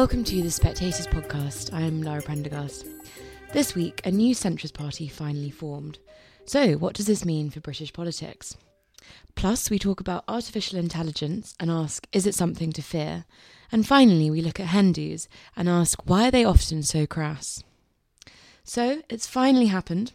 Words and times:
Welcome 0.00 0.24
to 0.24 0.42
the 0.42 0.50
Spectators 0.50 1.06
podcast. 1.06 1.74
I 1.74 1.82
am 1.82 2.02
Lara 2.02 2.22
Prendergast. 2.22 2.86
This 3.52 3.74
week, 3.74 4.00
a 4.06 4.10
new 4.10 4.34
centrist 4.34 4.72
party 4.72 5.08
finally 5.08 5.50
formed. 5.50 5.98
So, 6.46 6.78
what 6.78 6.94
does 6.94 7.04
this 7.04 7.26
mean 7.26 7.50
for 7.50 7.60
British 7.60 7.92
politics? 7.92 8.56
Plus, 9.34 9.68
we 9.68 9.78
talk 9.78 10.00
about 10.00 10.24
artificial 10.26 10.78
intelligence 10.78 11.54
and 11.60 11.70
ask, 11.70 12.06
is 12.12 12.26
it 12.26 12.34
something 12.34 12.72
to 12.72 12.80
fear? 12.80 13.26
And 13.70 13.86
finally, 13.86 14.30
we 14.30 14.40
look 14.40 14.58
at 14.58 14.68
hen 14.68 14.92
dos 14.92 15.28
and 15.54 15.68
ask, 15.68 16.00
why 16.06 16.28
are 16.28 16.30
they 16.30 16.46
often 16.46 16.82
so 16.82 17.06
crass? 17.06 17.62
So, 18.64 19.02
it's 19.10 19.26
finally 19.26 19.66
happened. 19.66 20.12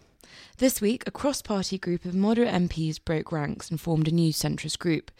This 0.57 0.81
week, 0.81 1.03
a 1.05 1.11
cross 1.11 1.43
party 1.43 1.77
group 1.77 2.05
of 2.05 2.15
moderate 2.15 2.51
MPs 2.51 2.97
broke 3.03 3.31
ranks 3.31 3.69
and 3.69 3.79
formed 3.79 4.07
a 4.07 4.11
new 4.11 4.33
centrist 4.33 4.79
group. 4.79 5.11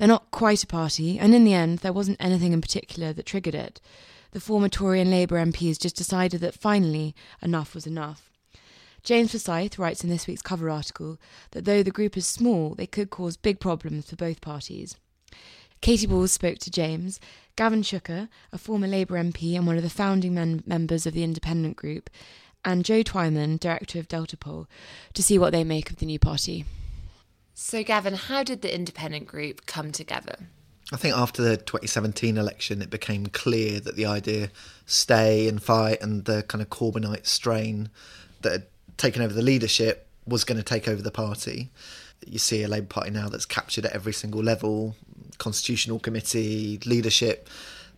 They're 0.00 0.08
not 0.08 0.30
quite 0.30 0.64
a 0.64 0.66
party, 0.66 1.18
and 1.18 1.34
in 1.34 1.44
the 1.44 1.52
end, 1.52 1.80
there 1.80 1.92
wasn't 1.92 2.16
anything 2.18 2.54
in 2.54 2.62
particular 2.62 3.12
that 3.12 3.26
triggered 3.26 3.54
it. 3.54 3.82
The 4.30 4.40
former 4.40 4.70
Tory 4.70 4.98
and 4.98 5.10
Labour 5.10 5.36
MPs 5.36 5.78
just 5.78 5.94
decided 5.94 6.40
that 6.40 6.54
finally 6.54 7.14
enough 7.42 7.74
was 7.74 7.86
enough. 7.86 8.30
James 9.02 9.32
Forsyth 9.32 9.78
writes 9.78 10.02
in 10.02 10.08
this 10.08 10.26
week's 10.26 10.40
cover 10.40 10.70
article 10.70 11.18
that 11.50 11.66
though 11.66 11.82
the 11.82 11.90
group 11.90 12.16
is 12.16 12.26
small, 12.26 12.74
they 12.74 12.86
could 12.86 13.10
cause 13.10 13.36
big 13.36 13.60
problems 13.60 14.08
for 14.08 14.16
both 14.16 14.40
parties. 14.40 14.96
Katy 15.82 16.06
Balls 16.06 16.32
spoke 16.32 16.56
to 16.60 16.70
James, 16.70 17.20
Gavin 17.54 17.82
Shuker, 17.82 18.30
a 18.54 18.56
former 18.56 18.86
Labour 18.86 19.22
MP 19.22 19.54
and 19.54 19.66
one 19.66 19.76
of 19.76 19.82
the 19.82 19.90
founding 19.90 20.32
men- 20.32 20.62
members 20.64 21.04
of 21.04 21.12
the 21.12 21.24
independent 21.24 21.76
group, 21.76 22.08
and 22.64 22.86
Joe 22.86 23.02
Twyman, 23.02 23.60
director 23.60 23.98
of 23.98 24.08
Deltapoll, 24.08 24.66
to 25.12 25.22
see 25.22 25.38
what 25.38 25.52
they 25.52 25.62
make 25.62 25.90
of 25.90 25.96
the 25.96 26.06
new 26.06 26.18
party. 26.18 26.64
So, 27.62 27.84
Gavin, 27.84 28.14
how 28.14 28.42
did 28.42 28.62
the 28.62 28.74
independent 28.74 29.26
group 29.26 29.66
come 29.66 29.92
together? 29.92 30.48
I 30.94 30.96
think 30.96 31.14
after 31.14 31.42
the 31.42 31.58
2017 31.58 32.38
election, 32.38 32.80
it 32.80 32.88
became 32.88 33.26
clear 33.26 33.80
that 33.80 33.96
the 33.96 34.06
idea 34.06 34.50
stay 34.86 35.46
and 35.46 35.62
fight 35.62 36.00
and 36.00 36.24
the 36.24 36.42
kind 36.44 36.62
of 36.62 36.70
Corbynite 36.70 37.26
strain 37.26 37.90
that 38.40 38.52
had 38.52 38.66
taken 38.96 39.20
over 39.20 39.34
the 39.34 39.42
leadership 39.42 40.08
was 40.26 40.42
going 40.42 40.56
to 40.56 40.64
take 40.64 40.88
over 40.88 41.02
the 41.02 41.10
party. 41.10 41.70
You 42.26 42.38
see 42.38 42.62
a 42.62 42.68
Labour 42.68 42.86
Party 42.86 43.10
now 43.10 43.28
that's 43.28 43.44
captured 43.44 43.84
at 43.84 43.92
every 43.92 44.14
single 44.14 44.42
level 44.42 44.96
constitutional 45.36 45.98
committee, 45.98 46.80
leadership, 46.86 47.46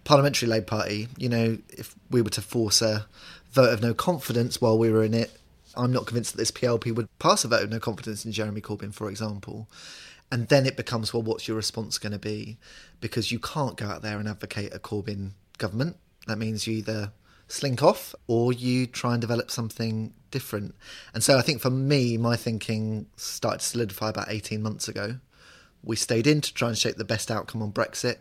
parliamentary 0.02 0.48
Labour 0.48 0.66
Party. 0.66 1.06
You 1.16 1.28
know, 1.28 1.58
if 1.68 1.94
we 2.10 2.20
were 2.20 2.30
to 2.30 2.42
force 2.42 2.82
a 2.82 3.06
vote 3.52 3.72
of 3.72 3.80
no 3.80 3.94
confidence 3.94 4.60
while 4.60 4.76
we 4.76 4.90
were 4.90 5.04
in 5.04 5.14
it, 5.14 5.30
I'm 5.76 5.92
not 5.92 6.06
convinced 6.06 6.32
that 6.32 6.38
this 6.38 6.50
PLP 6.50 6.94
would 6.94 7.08
pass 7.18 7.44
a 7.44 7.48
vote 7.48 7.62
of 7.62 7.70
no 7.70 7.80
confidence 7.80 8.24
in 8.24 8.32
Jeremy 8.32 8.60
Corbyn, 8.60 8.92
for 8.92 9.08
example. 9.08 9.68
And 10.30 10.48
then 10.48 10.66
it 10.66 10.76
becomes, 10.76 11.12
well, 11.12 11.22
what's 11.22 11.46
your 11.46 11.56
response 11.56 11.98
going 11.98 12.12
to 12.12 12.18
be? 12.18 12.58
Because 13.00 13.30
you 13.30 13.38
can't 13.38 13.76
go 13.76 13.86
out 13.86 14.02
there 14.02 14.18
and 14.18 14.28
advocate 14.28 14.74
a 14.74 14.78
Corbyn 14.78 15.32
government. 15.58 15.96
That 16.26 16.38
means 16.38 16.66
you 16.66 16.74
either 16.74 17.12
slink 17.48 17.82
off 17.82 18.14
or 18.26 18.52
you 18.52 18.86
try 18.86 19.12
and 19.12 19.20
develop 19.20 19.50
something 19.50 20.14
different. 20.30 20.74
And 21.12 21.22
so 21.22 21.36
I 21.36 21.42
think 21.42 21.60
for 21.60 21.70
me, 21.70 22.16
my 22.16 22.34
thinking 22.36 23.06
started 23.16 23.60
to 23.60 23.66
solidify 23.66 24.08
about 24.08 24.30
18 24.30 24.62
months 24.62 24.88
ago. 24.88 25.18
We 25.82 25.96
stayed 25.96 26.26
in 26.26 26.40
to 26.40 26.54
try 26.54 26.68
and 26.68 26.78
shape 26.78 26.96
the 26.96 27.04
best 27.04 27.30
outcome 27.30 27.60
on 27.60 27.72
Brexit. 27.72 28.16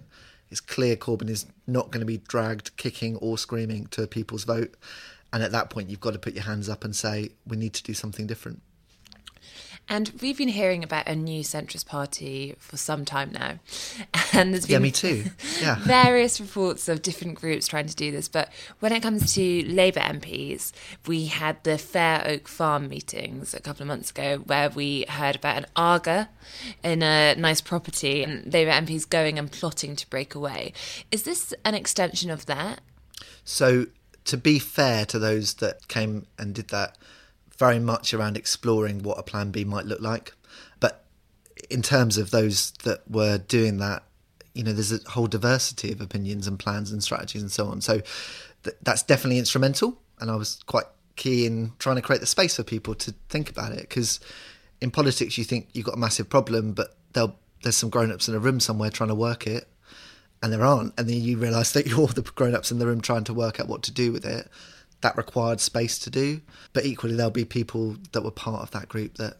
It's 0.49 0.59
clear 0.59 0.97
Corbyn 0.97 1.29
is 1.29 1.45
not 1.65 1.91
going 1.91 2.01
to 2.01 2.05
be 2.05 2.17
dragged 2.17 2.75
kicking 2.75 3.15
or 3.17 3.37
screaming 3.37 3.87
to 3.87 4.03
a 4.03 4.07
people's 4.07 4.43
vote. 4.43 4.75
And 5.33 5.43
at 5.43 5.51
that 5.51 5.69
point, 5.69 5.89
you've 5.89 6.01
got 6.01 6.13
to 6.13 6.19
put 6.19 6.33
your 6.33 6.43
hands 6.43 6.67
up 6.67 6.83
and 6.83 6.95
say, 6.95 7.29
we 7.47 7.57
need 7.57 7.73
to 7.73 7.83
do 7.83 7.93
something 7.93 8.27
different. 8.27 8.61
And 9.89 10.11
we've 10.21 10.37
been 10.37 10.47
hearing 10.47 10.83
about 10.83 11.07
a 11.07 11.15
new 11.15 11.43
centrist 11.43 11.85
party 11.85 12.55
for 12.59 12.77
some 12.77 13.05
time 13.05 13.31
now. 13.31 13.59
And 14.33 14.53
there's 14.53 14.65
been 14.65 14.75
yeah, 14.75 14.79
me 14.79 14.91
too. 14.91 15.25
Yeah. 15.61 15.75
various 15.79 16.39
reports 16.39 16.87
of 16.87 17.01
different 17.01 17.35
groups 17.35 17.67
trying 17.67 17.87
to 17.87 17.95
do 17.95 18.11
this. 18.11 18.29
But 18.29 18.49
when 18.79 18.93
it 18.93 19.01
comes 19.01 19.33
to 19.33 19.65
Labour 19.67 19.99
MPs, 19.99 20.71
we 21.05 21.25
had 21.25 21.61
the 21.65 21.77
Fair 21.77 22.23
Oak 22.25 22.47
Farm 22.47 22.87
meetings 22.87 23.53
a 23.53 23.59
couple 23.59 23.83
of 23.83 23.89
months 23.89 24.09
ago 24.09 24.37
where 24.37 24.69
we 24.69 25.03
heard 25.09 25.35
about 25.35 25.57
an 25.57 25.65
Aga 25.75 26.29
in 26.81 27.03
a 27.03 27.35
nice 27.35 27.59
property 27.59 28.23
and 28.23 28.53
Labour 28.53 28.71
MPs 28.71 29.09
going 29.09 29.37
and 29.37 29.51
plotting 29.51 29.97
to 29.97 30.09
break 30.09 30.33
away. 30.33 30.71
Is 31.11 31.23
this 31.23 31.53
an 31.65 31.75
extension 31.75 32.29
of 32.31 32.45
that? 32.45 32.79
So, 33.43 33.87
to 34.25 34.37
be 34.37 34.59
fair 34.59 35.05
to 35.05 35.19
those 35.19 35.55
that 35.55 35.87
came 35.87 36.25
and 36.37 36.53
did 36.53 36.69
that, 36.69 36.97
very 37.57 37.79
much 37.79 38.13
around 38.13 38.37
exploring 38.37 39.03
what 39.03 39.19
a 39.19 39.23
plan 39.23 39.51
B 39.51 39.63
might 39.63 39.85
look 39.85 40.01
like. 40.01 40.33
But 40.79 41.05
in 41.69 41.81
terms 41.81 42.17
of 42.17 42.31
those 42.31 42.71
that 42.83 43.09
were 43.09 43.37
doing 43.37 43.77
that, 43.77 44.03
you 44.53 44.63
know, 44.63 44.73
there's 44.73 44.91
a 44.91 45.09
whole 45.09 45.27
diversity 45.27 45.91
of 45.91 46.01
opinions 46.01 46.47
and 46.47 46.59
plans 46.59 46.91
and 46.91 47.03
strategies 47.03 47.41
and 47.41 47.51
so 47.51 47.67
on. 47.67 47.81
So 47.81 48.01
th- 48.63 48.75
that's 48.81 49.03
definitely 49.03 49.37
instrumental. 49.37 49.99
And 50.19 50.29
I 50.29 50.35
was 50.35 50.59
quite 50.65 50.85
key 51.15 51.45
in 51.45 51.73
trying 51.79 51.97
to 51.97 52.01
create 52.01 52.19
the 52.19 52.27
space 52.27 52.55
for 52.55 52.63
people 52.63 52.95
to 52.95 53.13
think 53.29 53.49
about 53.49 53.71
it 53.71 53.81
because 53.81 54.19
in 54.81 54.91
politics 54.91 55.37
you 55.37 55.43
think 55.43 55.69
you've 55.73 55.85
got 55.85 55.95
a 55.95 55.99
massive 55.99 56.29
problem, 56.29 56.73
but 56.73 56.95
there's 57.13 57.77
some 57.77 57.89
grown-ups 57.89 58.27
in 58.27 58.35
a 58.35 58.39
room 58.39 58.59
somewhere 58.59 58.89
trying 58.89 59.09
to 59.09 59.15
work 59.15 59.45
it 59.45 59.67
and 60.41 60.51
there 60.51 60.63
aren't 60.63 60.93
and 60.97 61.07
then 61.07 61.21
you 61.21 61.37
realize 61.37 61.71
that 61.73 61.87
you're 61.87 62.07
the 62.07 62.21
grown-ups 62.21 62.71
in 62.71 62.79
the 62.79 62.87
room 62.87 63.01
trying 63.01 63.23
to 63.25 63.33
work 63.33 63.59
out 63.59 63.67
what 63.67 63.83
to 63.83 63.91
do 63.91 64.11
with 64.11 64.25
it 64.25 64.47
that 65.01 65.17
required 65.17 65.59
space 65.59 65.99
to 65.99 66.09
do. 66.09 66.41
But 66.73 66.85
equally, 66.85 67.15
there'll 67.15 67.31
be 67.31 67.45
people 67.45 67.97
that 68.13 68.23
were 68.23 68.31
part 68.31 68.61
of 68.61 68.71
that 68.71 68.87
group 68.87 69.15
that 69.15 69.37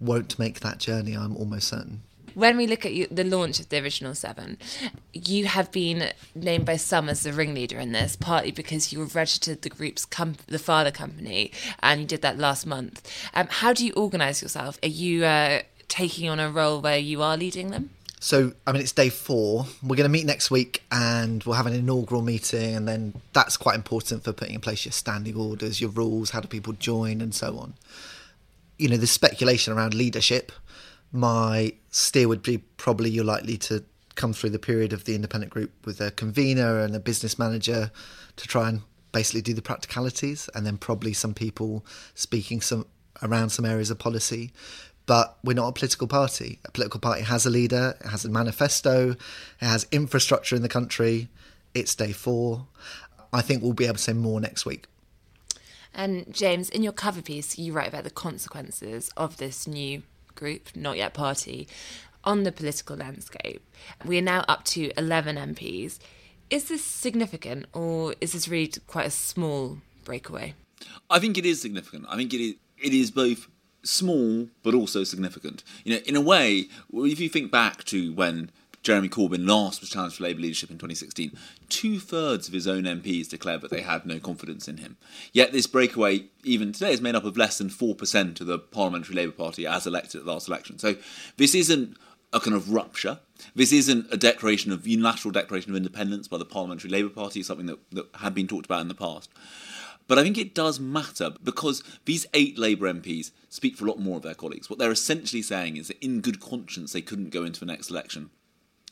won't 0.00 0.38
make 0.38 0.60
that 0.60 0.78
journey, 0.78 1.14
I'm 1.14 1.36
almost 1.36 1.68
certain. 1.68 2.02
When 2.34 2.56
we 2.56 2.68
look 2.68 2.86
at 2.86 2.92
you, 2.92 3.08
the 3.10 3.24
launch 3.24 3.58
of 3.58 3.68
the 3.68 3.82
original 3.82 4.14
seven, 4.14 4.58
you 5.12 5.46
have 5.46 5.72
been 5.72 6.12
named 6.36 6.66
by 6.66 6.76
some 6.76 7.08
as 7.08 7.22
the 7.24 7.32
ringleader 7.32 7.80
in 7.80 7.90
this, 7.90 8.14
partly 8.14 8.52
because 8.52 8.92
you 8.92 9.02
registered 9.02 9.62
the 9.62 9.70
group's 9.70 10.04
com- 10.04 10.36
the 10.46 10.58
father 10.58 10.92
company, 10.92 11.50
and 11.82 12.02
you 12.02 12.06
did 12.06 12.22
that 12.22 12.38
last 12.38 12.64
month. 12.64 13.10
Um, 13.34 13.48
how 13.50 13.72
do 13.72 13.84
you 13.84 13.92
organise 13.94 14.40
yourself? 14.40 14.78
Are 14.84 14.88
you 14.88 15.24
uh, 15.24 15.62
taking 15.88 16.28
on 16.28 16.38
a 16.38 16.50
role 16.50 16.80
where 16.80 16.98
you 16.98 17.22
are 17.22 17.36
leading 17.36 17.70
them? 17.70 17.90
So, 18.20 18.52
I 18.66 18.72
mean, 18.72 18.82
it's 18.82 18.92
day 18.92 19.10
four. 19.10 19.66
We're 19.82 19.96
going 19.96 20.08
to 20.08 20.12
meet 20.12 20.26
next 20.26 20.50
week 20.50 20.82
and 20.90 21.42
we'll 21.44 21.56
have 21.56 21.66
an 21.66 21.72
inaugural 21.72 22.22
meeting. 22.22 22.74
And 22.74 22.88
then 22.88 23.14
that's 23.32 23.56
quite 23.56 23.76
important 23.76 24.24
for 24.24 24.32
putting 24.32 24.54
in 24.54 24.60
place 24.60 24.84
your 24.84 24.92
standing 24.92 25.36
orders, 25.36 25.80
your 25.80 25.90
rules, 25.90 26.30
how 26.30 26.40
do 26.40 26.48
people 26.48 26.72
join, 26.74 27.20
and 27.20 27.34
so 27.34 27.56
on. 27.58 27.74
You 28.76 28.88
know, 28.88 28.96
there's 28.96 29.10
speculation 29.10 29.72
around 29.72 29.94
leadership. 29.94 30.50
My 31.12 31.74
steer 31.90 32.28
would 32.28 32.42
be 32.42 32.58
probably 32.58 33.10
you're 33.10 33.24
likely 33.24 33.56
to 33.58 33.84
come 34.16 34.32
through 34.32 34.50
the 34.50 34.58
period 34.58 34.92
of 34.92 35.04
the 35.04 35.14
independent 35.14 35.52
group 35.52 35.70
with 35.86 36.00
a 36.00 36.10
convener 36.10 36.80
and 36.80 36.96
a 36.96 37.00
business 37.00 37.38
manager 37.38 37.92
to 38.36 38.48
try 38.48 38.68
and 38.68 38.82
basically 39.12 39.42
do 39.42 39.54
the 39.54 39.62
practicalities. 39.62 40.50
And 40.54 40.66
then 40.66 40.76
probably 40.76 41.12
some 41.12 41.34
people 41.34 41.86
speaking 42.14 42.60
some 42.60 42.86
around 43.22 43.50
some 43.50 43.64
areas 43.64 43.90
of 43.90 43.98
policy 43.98 44.52
but 45.08 45.38
we're 45.42 45.54
not 45.54 45.68
a 45.68 45.72
political 45.72 46.06
party. 46.06 46.58
A 46.66 46.70
political 46.70 47.00
party 47.00 47.22
has 47.22 47.46
a 47.46 47.50
leader, 47.50 47.96
it 47.98 48.08
has 48.08 48.26
a 48.26 48.28
manifesto, 48.28 49.12
it 49.12 49.64
has 49.64 49.86
infrastructure 49.90 50.54
in 50.54 50.60
the 50.60 50.68
country. 50.68 51.28
It's 51.74 51.94
day 51.94 52.12
four. 52.12 52.66
I 53.32 53.40
think 53.40 53.62
we'll 53.62 53.72
be 53.72 53.86
able 53.86 53.96
to 53.96 54.02
say 54.02 54.12
more 54.12 54.38
next 54.38 54.66
week. 54.66 54.86
And 55.94 56.32
James, 56.32 56.68
in 56.68 56.82
your 56.82 56.92
cover 56.92 57.22
piece, 57.22 57.58
you 57.58 57.72
write 57.72 57.88
about 57.88 58.04
the 58.04 58.10
consequences 58.10 59.10
of 59.16 59.38
this 59.38 59.66
new 59.66 60.02
group, 60.34 60.68
not 60.76 60.98
yet 60.98 61.14
party, 61.14 61.66
on 62.22 62.42
the 62.42 62.52
political 62.52 62.94
landscape. 62.94 63.62
We 64.04 64.18
are 64.18 64.22
now 64.22 64.44
up 64.46 64.64
to 64.64 64.92
11 64.98 65.36
MPs. 65.36 65.98
Is 66.50 66.68
this 66.68 66.84
significant 66.84 67.64
or 67.72 68.14
is 68.20 68.34
this 68.34 68.46
really 68.46 68.72
quite 68.86 69.06
a 69.06 69.10
small 69.10 69.78
breakaway? 70.04 70.52
I 71.08 71.18
think 71.18 71.38
it 71.38 71.46
is 71.46 71.62
significant. 71.62 72.04
I 72.10 72.16
think 72.16 72.34
it 72.34 72.42
is, 72.42 72.54
it 72.76 72.92
is 72.92 73.10
both 73.10 73.48
small 73.88 74.48
but 74.62 74.74
also 74.74 75.04
significant. 75.04 75.64
You 75.84 75.94
know, 75.94 76.00
in 76.06 76.16
a 76.16 76.20
way, 76.20 76.68
if 76.92 77.20
you 77.20 77.28
think 77.28 77.50
back 77.50 77.84
to 77.84 78.12
when 78.12 78.50
Jeremy 78.82 79.08
Corbyn 79.08 79.46
last 79.46 79.80
was 79.80 79.90
challenged 79.90 80.16
for 80.16 80.22
Labour 80.22 80.40
leadership 80.40 80.70
in 80.70 80.76
2016, 80.76 81.36
two 81.68 81.98
thirds 81.98 82.46
of 82.48 82.54
his 82.54 82.66
own 82.66 82.84
MPs 82.84 83.28
declared 83.28 83.60
that 83.62 83.70
they 83.70 83.82
had 83.82 84.06
no 84.06 84.18
confidence 84.18 84.68
in 84.68 84.78
him. 84.78 84.96
Yet 85.32 85.52
this 85.52 85.66
breakaway, 85.66 86.26
even 86.44 86.72
today, 86.72 86.92
is 86.92 87.00
made 87.00 87.14
up 87.14 87.24
of 87.24 87.36
less 87.36 87.58
than 87.58 87.70
4% 87.70 88.40
of 88.40 88.46
the 88.46 88.58
Parliamentary 88.58 89.16
Labour 89.16 89.32
Party 89.32 89.66
as 89.66 89.86
elected 89.86 90.20
at 90.20 90.26
the 90.26 90.32
last 90.32 90.48
election. 90.48 90.78
So 90.78 90.96
this 91.36 91.54
isn't 91.54 91.96
a 92.32 92.40
kind 92.40 92.54
of 92.54 92.72
rupture. 92.72 93.18
This 93.54 93.72
isn't 93.72 94.12
a 94.12 94.16
declaration 94.16 94.70
of 94.70 94.86
unilateral 94.86 95.32
declaration 95.32 95.70
of 95.70 95.76
independence 95.76 96.28
by 96.28 96.38
the 96.38 96.44
Parliamentary 96.44 96.90
Labour 96.90 97.08
Party, 97.08 97.42
something 97.42 97.66
that, 97.66 97.78
that 97.90 98.06
had 98.16 98.34
been 98.34 98.46
talked 98.46 98.66
about 98.66 98.82
in 98.82 98.88
the 98.88 98.94
past. 98.94 99.30
But 100.08 100.18
I 100.18 100.22
think 100.22 100.38
it 100.38 100.54
does 100.54 100.80
matter 100.80 101.34
because 101.44 101.84
these 102.06 102.26
eight 102.34 102.58
Labour 102.58 102.92
MPs 102.92 103.30
speak 103.48 103.76
for 103.76 103.84
a 103.84 103.88
lot 103.88 104.00
more 104.00 104.16
of 104.16 104.22
their 104.22 104.34
colleagues. 104.34 104.68
What 104.68 104.78
they're 104.78 104.90
essentially 104.90 105.42
saying 105.42 105.76
is 105.76 105.88
that 105.88 106.02
in 106.02 106.20
good 106.20 106.40
conscience 106.40 106.92
they 106.92 107.02
couldn't 107.02 107.30
go 107.30 107.44
into 107.44 107.60
the 107.60 107.66
next 107.66 107.90
election 107.90 108.30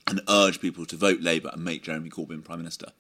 and 0.06 0.20
urge 0.28 0.60
people 0.60 0.86
to 0.86 0.96
vote 0.96 1.20
Labour 1.20 1.50
and 1.52 1.64
make 1.64 1.82
Jeremy 1.82 2.10
Corbyn 2.10 2.44
Prime 2.44 2.58
Minister. 2.58 2.92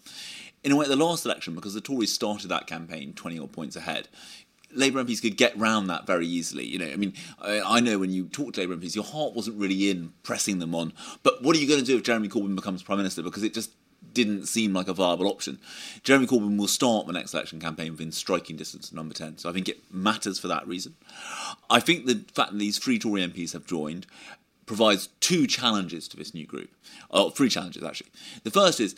In 0.64 0.72
a 0.72 0.76
way, 0.76 0.84
at 0.84 0.88
the 0.88 0.96
last 0.96 1.24
election, 1.24 1.54
because 1.54 1.74
the 1.74 1.80
Tories 1.80 2.12
started 2.12 2.48
that 2.48 2.66
campaign 2.66 3.12
20 3.12 3.38
odd 3.38 3.52
points 3.52 3.76
ahead, 3.76 4.08
Labour 4.72 5.04
MPs 5.04 5.22
could 5.22 5.36
get 5.36 5.56
round 5.56 5.88
that 5.88 6.06
very 6.06 6.26
easily. 6.26 6.64
You 6.64 6.78
know, 6.78 6.86
I 6.86 6.96
mean, 6.96 7.12
I, 7.40 7.60
I, 7.60 7.80
know 7.80 7.98
when 7.98 8.10
you 8.10 8.26
talk 8.26 8.54
to 8.54 8.60
Labour 8.60 8.76
MPs, 8.76 8.96
your 8.96 9.04
heart 9.04 9.34
wasn't 9.34 9.60
really 9.60 9.90
in 9.90 10.12
pressing 10.24 10.58
them 10.58 10.74
on. 10.74 10.92
But 11.22 11.42
what 11.42 11.54
are 11.54 11.60
you 11.60 11.68
going 11.68 11.80
to 11.80 11.86
do 11.86 11.96
if 11.96 12.02
Jeremy 12.02 12.28
Corbyn 12.28 12.56
becomes 12.56 12.82
Prime 12.82 12.98
Minister? 12.98 13.22
Because 13.22 13.44
it 13.44 13.54
just 13.54 13.70
didn't 14.12 14.46
seem 14.46 14.72
like 14.72 14.88
a 14.88 14.94
viable 14.94 15.26
option. 15.26 15.58
Jeremy 16.02 16.26
Corbyn 16.26 16.58
will 16.58 16.68
start 16.68 17.06
the 17.06 17.12
next 17.12 17.34
election 17.34 17.60
campaign 17.60 17.92
within 17.92 18.12
striking 18.12 18.56
distance 18.56 18.88
of 18.88 18.94
number 18.94 19.14
10, 19.14 19.38
so 19.38 19.48
I 19.48 19.52
think 19.52 19.68
it 19.68 19.92
matters 19.92 20.38
for 20.38 20.48
that 20.48 20.66
reason. 20.66 20.94
I 21.70 21.80
think 21.80 22.06
the 22.06 22.24
fact 22.32 22.52
that 22.52 22.58
these 22.58 22.78
three 22.78 22.98
Tory 22.98 23.22
MPs 23.22 23.52
have 23.52 23.66
joined 23.66 24.06
provides 24.66 25.08
two 25.20 25.46
challenges 25.46 26.08
to 26.08 26.16
this 26.16 26.34
new 26.34 26.46
group. 26.46 26.70
Oh, 27.10 27.30
three 27.30 27.48
challenges, 27.48 27.84
actually. 27.84 28.10
The 28.42 28.50
first 28.50 28.80
is 28.80 28.96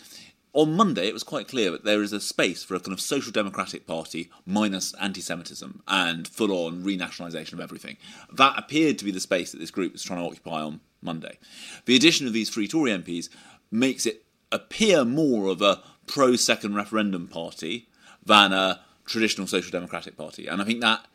on 0.55 0.75
Monday, 0.75 1.07
it 1.07 1.15
was 1.15 1.23
quite 1.23 1.47
clear 1.47 1.71
that 1.71 1.85
there 1.85 2.03
is 2.03 2.13
a 2.13 2.21
space 2.21 2.65
for 2.65 2.75
a 2.75 2.81
kind 2.81 2.93
of 2.93 3.01
social 3.01 3.31
democratic 3.31 3.87
party 3.87 4.31
minus 4.47 4.95
anti 4.95 5.21
Semitism 5.21 5.83
and 5.87 6.27
full 6.27 6.67
on 6.67 6.83
renationalisation 6.83 7.53
of 7.53 7.61
everything. 7.61 7.97
That 8.33 8.59
appeared 8.59 8.99
to 8.99 9.05
be 9.05 9.11
the 9.11 9.21
space 9.21 9.53
that 9.53 9.59
this 9.59 9.71
group 9.71 9.93
was 9.93 10.03
trying 10.03 10.21
to 10.21 10.27
occupy 10.27 10.63
on 10.63 10.81
Monday. 11.03 11.39
The 11.85 11.97
addition 11.97 12.27
of 12.27 12.33
these 12.33 12.51
three 12.51 12.67
Tory 12.67 12.91
MPs 12.91 13.29
makes 13.71 14.07
it 14.07 14.25
appear 14.53 15.05
more 15.05 15.47
of 15.47 15.63
a 15.63 15.83
pro 16.07 16.37
second 16.37 16.75
referendum 16.75 17.29
party 17.29 17.89
than 18.25 18.53
a 18.53 18.81
traditional 19.05 19.47
social 19.47 19.71
democratic 19.71 20.17
party. 20.17 20.47
And 20.47 20.61
I 20.61 20.65
think 20.65 20.81
that 20.81 21.07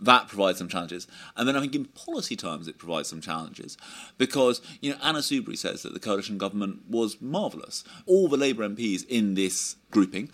that 0.00 0.28
provides 0.28 0.58
some 0.58 0.68
challenges. 0.68 1.06
And 1.36 1.48
then 1.48 1.56
I 1.56 1.60
think 1.60 1.74
in 1.74 1.86
policy 1.86 2.36
terms 2.36 2.68
it 2.68 2.78
provides 2.78 3.08
some 3.08 3.20
challenges 3.20 3.76
because, 4.18 4.60
you 4.80 4.90
know, 4.90 4.98
Anna 5.02 5.20
Soubry 5.20 5.56
says 5.56 5.82
that 5.82 5.94
the 5.94 6.00
coalition 6.00 6.38
government 6.38 6.82
was 6.88 7.20
marvellous. 7.20 7.84
All 8.06 8.28
the 8.28 8.36
Labour 8.36 8.68
MPs 8.68 9.06
in 9.08 9.34
this 9.34 9.76
grouping 9.90 10.30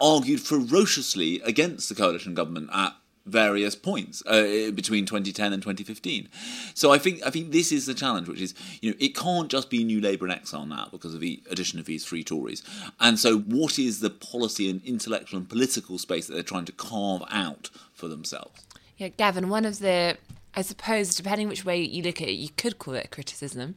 argued 0.00 0.40
ferociously 0.40 1.40
against 1.42 1.88
the 1.88 1.94
coalition 1.94 2.34
government 2.34 2.70
at 2.72 2.94
various 3.26 3.74
points 3.74 4.22
uh, 4.26 4.70
between 4.74 5.04
2010 5.04 5.52
and 5.52 5.62
2015. 5.62 6.28
So 6.74 6.92
I 6.92 6.98
think 6.98 7.20
I 7.26 7.30
think 7.30 7.52
this 7.52 7.72
is 7.72 7.86
the 7.86 7.94
challenge, 7.94 8.28
which 8.28 8.40
is 8.40 8.54
you 8.80 8.90
know 8.90 8.96
it 9.00 9.14
can't 9.14 9.50
just 9.50 9.68
be 9.68 9.84
New 9.84 10.00
Labour 10.00 10.26
and 10.26 10.34
exile 10.34 10.66
now 10.66 10.88
because 10.90 11.14
of 11.14 11.20
the 11.20 11.42
addition 11.50 11.78
of 11.78 11.86
these 11.86 12.04
three 12.04 12.24
Tories. 12.24 12.62
And 13.00 13.18
so 13.18 13.38
what 13.38 13.78
is 13.78 14.00
the 14.00 14.10
policy 14.10 14.70
and 14.70 14.82
intellectual 14.84 15.38
and 15.38 15.48
political 15.48 15.98
space 15.98 16.26
that 16.26 16.34
they're 16.34 16.42
trying 16.42 16.64
to 16.66 16.72
carve 16.72 17.24
out 17.30 17.70
for 17.92 18.08
themselves? 18.08 18.66
Yeah, 18.96 19.08
Gavin, 19.08 19.48
one 19.48 19.64
of 19.64 19.80
the 19.80 20.16
I 20.58 20.62
suppose, 20.62 21.14
depending 21.14 21.48
which 21.48 21.66
way 21.66 21.82
you 21.82 22.02
look 22.02 22.22
at 22.22 22.28
it, 22.28 22.32
you 22.32 22.48
could 22.56 22.78
call 22.78 22.94
it 22.94 23.04
a 23.04 23.08
criticism, 23.08 23.74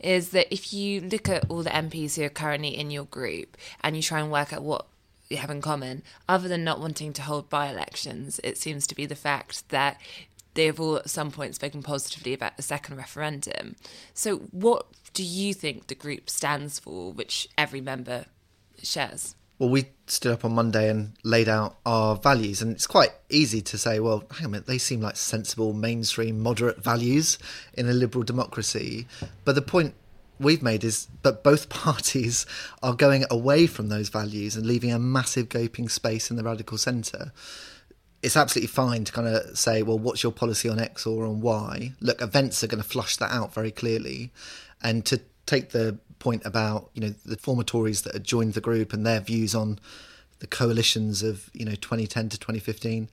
is 0.00 0.30
that 0.30 0.52
if 0.52 0.72
you 0.72 1.00
look 1.00 1.28
at 1.28 1.48
all 1.48 1.62
the 1.62 1.70
MPs 1.70 2.16
who 2.16 2.24
are 2.24 2.28
currently 2.28 2.76
in 2.76 2.90
your 2.90 3.04
group 3.04 3.56
and 3.82 3.94
you 3.94 4.02
try 4.02 4.18
and 4.18 4.32
work 4.32 4.52
out 4.52 4.62
what 4.62 4.86
have 5.34 5.50
in 5.50 5.60
common, 5.60 6.04
other 6.28 6.46
than 6.46 6.62
not 6.62 6.78
wanting 6.78 7.12
to 7.14 7.22
hold 7.22 7.50
by 7.50 7.68
elections, 7.68 8.38
it 8.44 8.56
seems 8.56 8.86
to 8.86 8.94
be 8.94 9.06
the 9.06 9.16
fact 9.16 9.68
that 9.70 10.00
they 10.54 10.66
have 10.66 10.78
all 10.78 10.96
at 10.96 11.10
some 11.10 11.32
point 11.32 11.56
spoken 11.56 11.82
positively 11.82 12.32
about 12.32 12.56
the 12.56 12.62
second 12.62 12.96
referendum. 12.96 13.74
So, 14.14 14.36
what 14.52 14.86
do 15.12 15.24
you 15.24 15.52
think 15.52 15.88
the 15.88 15.96
group 15.96 16.30
stands 16.30 16.78
for, 16.78 17.12
which 17.12 17.48
every 17.58 17.80
member 17.80 18.26
shares? 18.80 19.34
well, 19.58 19.70
we 19.70 19.86
stood 20.06 20.32
up 20.32 20.44
on 20.44 20.54
Monday 20.54 20.90
and 20.90 21.12
laid 21.24 21.48
out 21.48 21.76
our 21.86 22.16
values, 22.16 22.60
and 22.60 22.72
it's 22.72 22.86
quite 22.86 23.10
easy 23.30 23.62
to 23.62 23.78
say, 23.78 23.98
well, 24.00 24.24
hang 24.32 24.40
on 24.40 24.44
a 24.44 24.48
minute, 24.48 24.66
they 24.66 24.78
seem 24.78 25.00
like 25.00 25.16
sensible, 25.16 25.72
mainstream, 25.72 26.40
moderate 26.40 26.82
values 26.82 27.38
in 27.72 27.88
a 27.88 27.92
liberal 27.92 28.22
democracy. 28.22 29.06
But 29.44 29.54
the 29.54 29.62
point 29.62 29.94
we've 30.38 30.62
made 30.62 30.84
is 30.84 31.08
that 31.22 31.42
both 31.42 31.68
parties 31.70 32.46
are 32.82 32.94
going 32.94 33.24
away 33.30 33.66
from 33.66 33.88
those 33.88 34.08
values 34.08 34.56
and 34.56 34.66
leaving 34.66 34.92
a 34.92 34.98
massive 34.98 35.48
gaping 35.48 35.88
space 35.88 36.30
in 36.30 36.36
the 36.36 36.44
radical 36.44 36.78
centre. 36.78 37.32
It's 38.22 38.36
absolutely 38.36 38.68
fine 38.68 39.04
to 39.04 39.12
kind 39.12 39.28
of 39.28 39.56
say, 39.56 39.82
well, 39.82 39.98
what's 39.98 40.22
your 40.22 40.32
policy 40.32 40.68
on 40.68 40.80
X 40.80 41.06
or 41.06 41.26
on 41.26 41.40
Y? 41.40 41.92
Look, 42.00 42.20
events 42.20 42.64
are 42.64 42.66
going 42.66 42.82
to 42.82 42.88
flush 42.88 43.16
that 43.16 43.30
out 43.30 43.54
very 43.54 43.70
clearly. 43.70 44.32
And 44.82 45.04
to 45.06 45.20
take 45.46 45.70
the 45.70 45.98
point 46.18 46.44
about 46.44 46.90
you 46.94 47.00
know 47.00 47.14
the 47.24 47.36
former 47.36 47.62
Tories 47.62 48.02
that 48.02 48.14
had 48.14 48.24
joined 48.24 48.54
the 48.54 48.60
group 48.60 48.92
and 48.92 49.06
their 49.06 49.20
views 49.20 49.54
on 49.54 49.78
the 50.40 50.46
coalitions 50.46 51.22
of 51.22 51.50
you 51.52 51.64
know 51.64 51.74
2010 51.74 52.30
to 52.30 52.38
2015. 52.38 53.08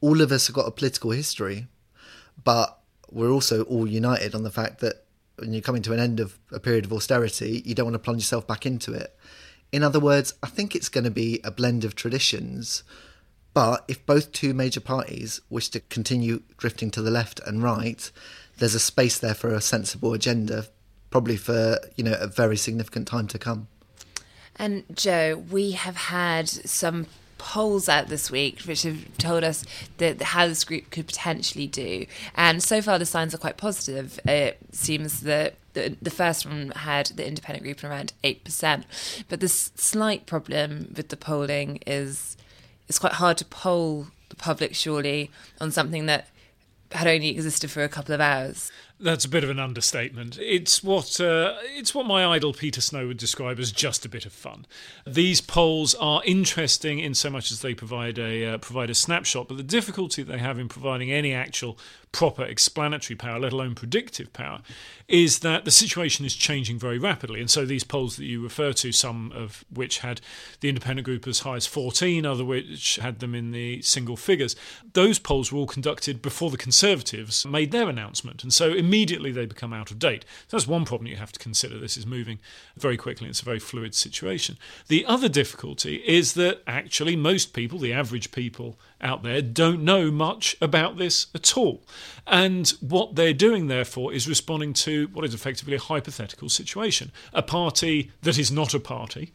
All 0.00 0.20
of 0.20 0.32
us 0.32 0.46
have 0.46 0.56
got 0.56 0.66
a 0.66 0.70
political 0.70 1.10
history, 1.10 1.66
but 2.42 2.78
we're 3.10 3.30
also 3.30 3.64
all 3.64 3.86
united 3.86 4.34
on 4.34 4.44
the 4.44 4.50
fact 4.50 4.80
that 4.80 5.04
when 5.40 5.52
you're 5.52 5.62
coming 5.62 5.82
to 5.82 5.92
an 5.92 6.00
end 6.00 6.20
of 6.20 6.38
a 6.52 6.60
period 6.60 6.84
of 6.84 6.92
austerity, 6.92 7.62
you 7.64 7.74
don't 7.74 7.86
want 7.86 7.94
to 7.94 7.98
plunge 7.98 8.22
yourself 8.22 8.46
back 8.46 8.66
into 8.66 8.92
it. 8.92 9.16
In 9.72 9.82
other 9.82 10.00
words, 10.00 10.34
I 10.42 10.48
think 10.48 10.74
it's 10.74 10.88
going 10.88 11.04
to 11.04 11.10
be 11.10 11.40
a 11.44 11.50
blend 11.50 11.84
of 11.84 11.94
traditions. 11.94 12.82
But 13.54 13.84
if 13.88 14.04
both 14.06 14.32
two 14.32 14.54
major 14.54 14.80
parties 14.80 15.40
wish 15.50 15.68
to 15.70 15.80
continue 15.80 16.42
drifting 16.56 16.90
to 16.92 17.02
the 17.02 17.10
left 17.10 17.40
and 17.46 17.62
right, 17.62 18.10
there's 18.58 18.74
a 18.74 18.80
space 18.80 19.18
there 19.18 19.34
for 19.34 19.52
a 19.52 19.60
sensible 19.60 20.12
agenda 20.12 20.66
probably 21.10 21.36
for 21.36 21.78
you 21.96 22.04
know 22.04 22.16
a 22.18 22.26
very 22.26 22.56
significant 22.56 23.06
time 23.06 23.26
to 23.28 23.38
come. 23.38 23.68
And 24.56 24.84
Joe, 24.94 25.44
we 25.50 25.72
have 25.72 25.96
had 25.96 26.48
some 26.48 27.06
polls 27.40 27.88
out 27.88 28.08
this 28.08 28.30
week 28.30 28.60
which 28.60 28.82
have 28.82 29.16
told 29.16 29.42
us 29.42 29.64
that 29.96 30.20
how 30.20 30.46
this 30.46 30.62
group 30.62 30.90
could 30.90 31.06
potentially 31.06 31.66
do. 31.66 32.04
And 32.36 32.62
so 32.62 32.82
far, 32.82 32.98
the 32.98 33.06
signs 33.06 33.34
are 33.34 33.38
quite 33.38 33.56
positive. 33.56 34.20
It 34.26 34.58
seems 34.72 35.22
that 35.22 35.54
the, 35.72 35.96
the 36.02 36.10
first 36.10 36.44
one 36.44 36.70
had 36.76 37.06
the 37.06 37.26
independent 37.26 37.64
group 37.64 37.82
around 37.82 38.12
8%. 38.22 39.24
But 39.30 39.40
the 39.40 39.48
slight 39.48 40.26
problem 40.26 40.92
with 40.94 41.08
the 41.08 41.16
polling 41.16 41.78
is 41.86 42.36
it's 42.88 42.98
quite 42.98 43.14
hard 43.14 43.38
to 43.38 43.46
poll 43.46 44.08
the 44.28 44.36
public, 44.36 44.74
surely, 44.74 45.30
on 45.62 45.70
something 45.70 46.04
that 46.06 46.28
had 46.92 47.06
only 47.06 47.30
existed 47.30 47.70
for 47.70 47.82
a 47.82 47.88
couple 47.88 48.14
of 48.14 48.20
hours. 48.20 48.70
That's 49.02 49.24
a 49.24 49.30
bit 49.30 49.44
of 49.44 49.48
an 49.48 49.58
understatement. 49.58 50.38
It's 50.38 50.84
what 50.84 51.18
uh, 51.20 51.54
it's 51.74 51.94
what 51.94 52.04
my 52.04 52.26
idol 52.26 52.52
Peter 52.52 52.82
Snow 52.82 53.06
would 53.06 53.16
describe 53.16 53.58
as 53.58 53.72
just 53.72 54.04
a 54.04 54.10
bit 54.10 54.26
of 54.26 54.32
fun. 54.32 54.66
These 55.06 55.40
polls 55.40 55.94
are 55.94 56.22
interesting 56.26 56.98
in 56.98 57.14
so 57.14 57.30
much 57.30 57.50
as 57.50 57.62
they 57.62 57.72
provide 57.72 58.18
a 58.18 58.44
uh, 58.44 58.58
provide 58.58 58.90
a 58.90 58.94
snapshot, 58.94 59.48
but 59.48 59.56
the 59.56 59.62
difficulty 59.62 60.22
they 60.22 60.36
have 60.36 60.58
in 60.58 60.68
providing 60.68 61.10
any 61.10 61.32
actual 61.32 61.78
proper 62.12 62.44
explanatory 62.44 63.16
power, 63.16 63.38
let 63.38 63.52
alone 63.52 63.74
predictive 63.74 64.32
power, 64.32 64.60
is 65.06 65.40
that 65.40 65.64
the 65.64 65.70
situation 65.70 66.24
is 66.24 66.34
changing 66.34 66.78
very 66.78 66.98
rapidly. 66.98 67.40
And 67.40 67.50
so 67.50 67.64
these 67.64 67.84
polls 67.84 68.16
that 68.16 68.24
you 68.24 68.42
refer 68.42 68.72
to, 68.74 68.92
some 68.92 69.32
of 69.34 69.64
which 69.72 69.98
had 69.98 70.20
the 70.60 70.68
independent 70.68 71.04
group 71.04 71.26
as 71.26 71.40
high 71.40 71.56
as 71.56 71.66
14, 71.66 72.26
other 72.26 72.44
which 72.44 72.96
had 72.96 73.20
them 73.20 73.34
in 73.34 73.52
the 73.52 73.82
single 73.82 74.16
figures, 74.16 74.56
those 74.92 75.18
polls 75.18 75.52
were 75.52 75.58
all 75.58 75.66
conducted 75.66 76.22
before 76.22 76.50
the 76.50 76.56
Conservatives 76.56 77.46
made 77.46 77.70
their 77.70 77.88
announcement. 77.88 78.42
And 78.42 78.52
so 78.52 78.70
immediately 78.72 79.32
they 79.32 79.46
become 79.46 79.72
out 79.72 79.90
of 79.90 79.98
date. 79.98 80.24
So 80.48 80.56
that's 80.56 80.68
one 80.68 80.84
problem 80.84 81.08
you 81.08 81.16
have 81.16 81.32
to 81.32 81.38
consider. 81.38 81.78
This 81.78 81.96
is 81.96 82.06
moving 82.06 82.38
very 82.76 82.96
quickly. 82.96 83.28
It's 83.28 83.42
a 83.42 83.44
very 83.44 83.58
fluid 83.58 83.94
situation. 83.94 84.58
The 84.88 85.06
other 85.06 85.28
difficulty 85.28 85.96
is 86.06 86.34
that 86.34 86.62
actually 86.66 87.16
most 87.16 87.52
people, 87.52 87.78
the 87.78 87.92
average 87.92 88.32
people 88.32 88.78
out 89.00 89.22
there, 89.22 89.42
don't 89.42 89.82
know 89.82 90.10
much 90.10 90.56
about 90.60 90.98
this 90.98 91.26
at 91.34 91.56
all. 91.56 91.82
And 92.26 92.68
what 92.80 93.14
they're 93.14 93.32
doing, 93.32 93.66
therefore, 93.66 94.12
is 94.12 94.28
responding 94.28 94.72
to 94.74 95.08
what 95.12 95.24
is 95.24 95.34
effectively 95.34 95.74
a 95.74 95.80
hypothetical 95.80 96.48
situation. 96.48 97.12
A 97.32 97.42
party 97.42 98.12
that 98.22 98.38
is 98.38 98.50
not 98.50 98.74
a 98.74 98.80
party, 98.80 99.32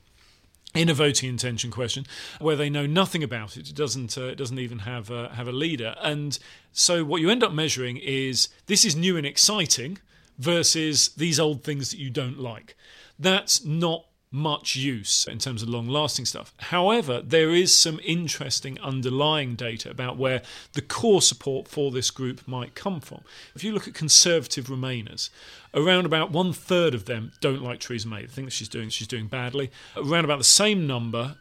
in 0.76 0.90
a 0.90 0.94
voting 0.94 1.30
intention 1.30 1.72
question 1.72 2.06
where 2.40 2.58
they 2.58 2.70
know 2.70 2.86
nothing 2.86 3.24
about 3.24 3.56
it. 3.56 3.70
It 3.70 3.76
doesn't 3.76 4.18
uh, 4.18 4.26
it 4.26 4.36
doesn't 4.36 4.60
even 4.60 4.80
have 4.80 5.08
have 5.08 5.48
a 5.48 5.54
leader, 5.54 5.96
and 6.02 6.38
so 6.74 7.04
what 7.04 7.22
you 7.22 7.30
end 7.30 7.44
up 7.44 7.54
measuring 7.54 7.98
is 7.98 8.50
this 8.68 8.84
is 8.84 8.96
new 8.96 9.16
and 9.18 9.26
exciting 9.26 9.98
versus 10.38 11.10
these 11.10 11.40
old 11.40 11.64
things 11.64 11.92
that 11.92 11.98
you 11.98 12.10
don't 12.10 12.38
like. 12.38 12.76
That's 13.18 13.64
not 13.64 14.06
much 14.36 14.76
use 14.76 15.26
in 15.28 15.40
terms 15.40 15.64
of 15.64 15.70
long 15.70 15.88
lasting 15.88 16.26
stuff. 16.26 16.54
However, 16.58 17.22
there 17.22 17.52
is 17.52 17.74
some 17.74 18.00
interesting 18.04 18.78
underlying 18.82 19.56
data 19.56 19.90
about 19.90 20.18
where 20.18 20.42
the 20.74 20.82
core 20.82 21.22
support 21.22 21.68
for 21.70 21.90
this 21.90 22.12
group 22.12 22.46
might 22.46 22.76
come 22.76 23.00
from. 23.00 23.22
If 23.56 23.64
you 23.64 23.72
look 23.72 23.88
at 23.88 23.94
conservative 23.94 24.66
Remainers, 24.66 25.30
around 25.74 26.06
about 26.06 26.32
one 26.32 26.52
third 26.52 26.94
of 26.94 27.06
them 27.06 27.32
don't 27.40 27.62
like 27.62 27.80
Theresa 27.80 28.08
May. 28.10 28.22
They 28.22 28.28
think 28.28 28.48
that 28.48 28.54
she's 28.54 28.70
doing 28.70 28.90
she's 28.90 29.08
doing 29.08 29.28
badly. 29.28 29.72
Around 29.96 30.26
about 30.26 30.40
the 30.40 30.44
same 30.44 30.86
number, 30.86 31.38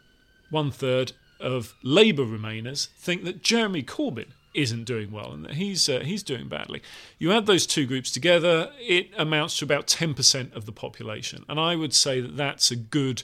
one 0.49 0.71
third 0.71 1.11
of 1.39 1.75
Labour 1.83 2.23
Remainers 2.23 2.87
think 2.97 3.25
that 3.25 3.43
Jeremy 3.43 3.83
Corbyn 3.83 4.31
isn't 4.55 4.85
doing 4.85 5.11
well 5.11 5.31
and 5.31 5.45
that 5.45 5.53
he's 5.53 5.87
uh, 5.87 5.99
he's 5.99 6.23
doing 6.23 6.47
badly. 6.47 6.81
You 7.19 7.31
add 7.31 7.45
those 7.45 7.67
two 7.67 7.85
groups 7.85 8.11
together, 8.11 8.71
it 8.79 9.09
amounts 9.17 9.57
to 9.59 9.65
about 9.65 9.87
10% 9.87 10.55
of 10.55 10.65
the 10.65 10.71
population, 10.71 11.45
and 11.47 11.59
I 11.59 11.75
would 11.75 11.93
say 11.93 12.21
that 12.21 12.37
that's 12.37 12.71
a 12.71 12.75
good 12.75 13.23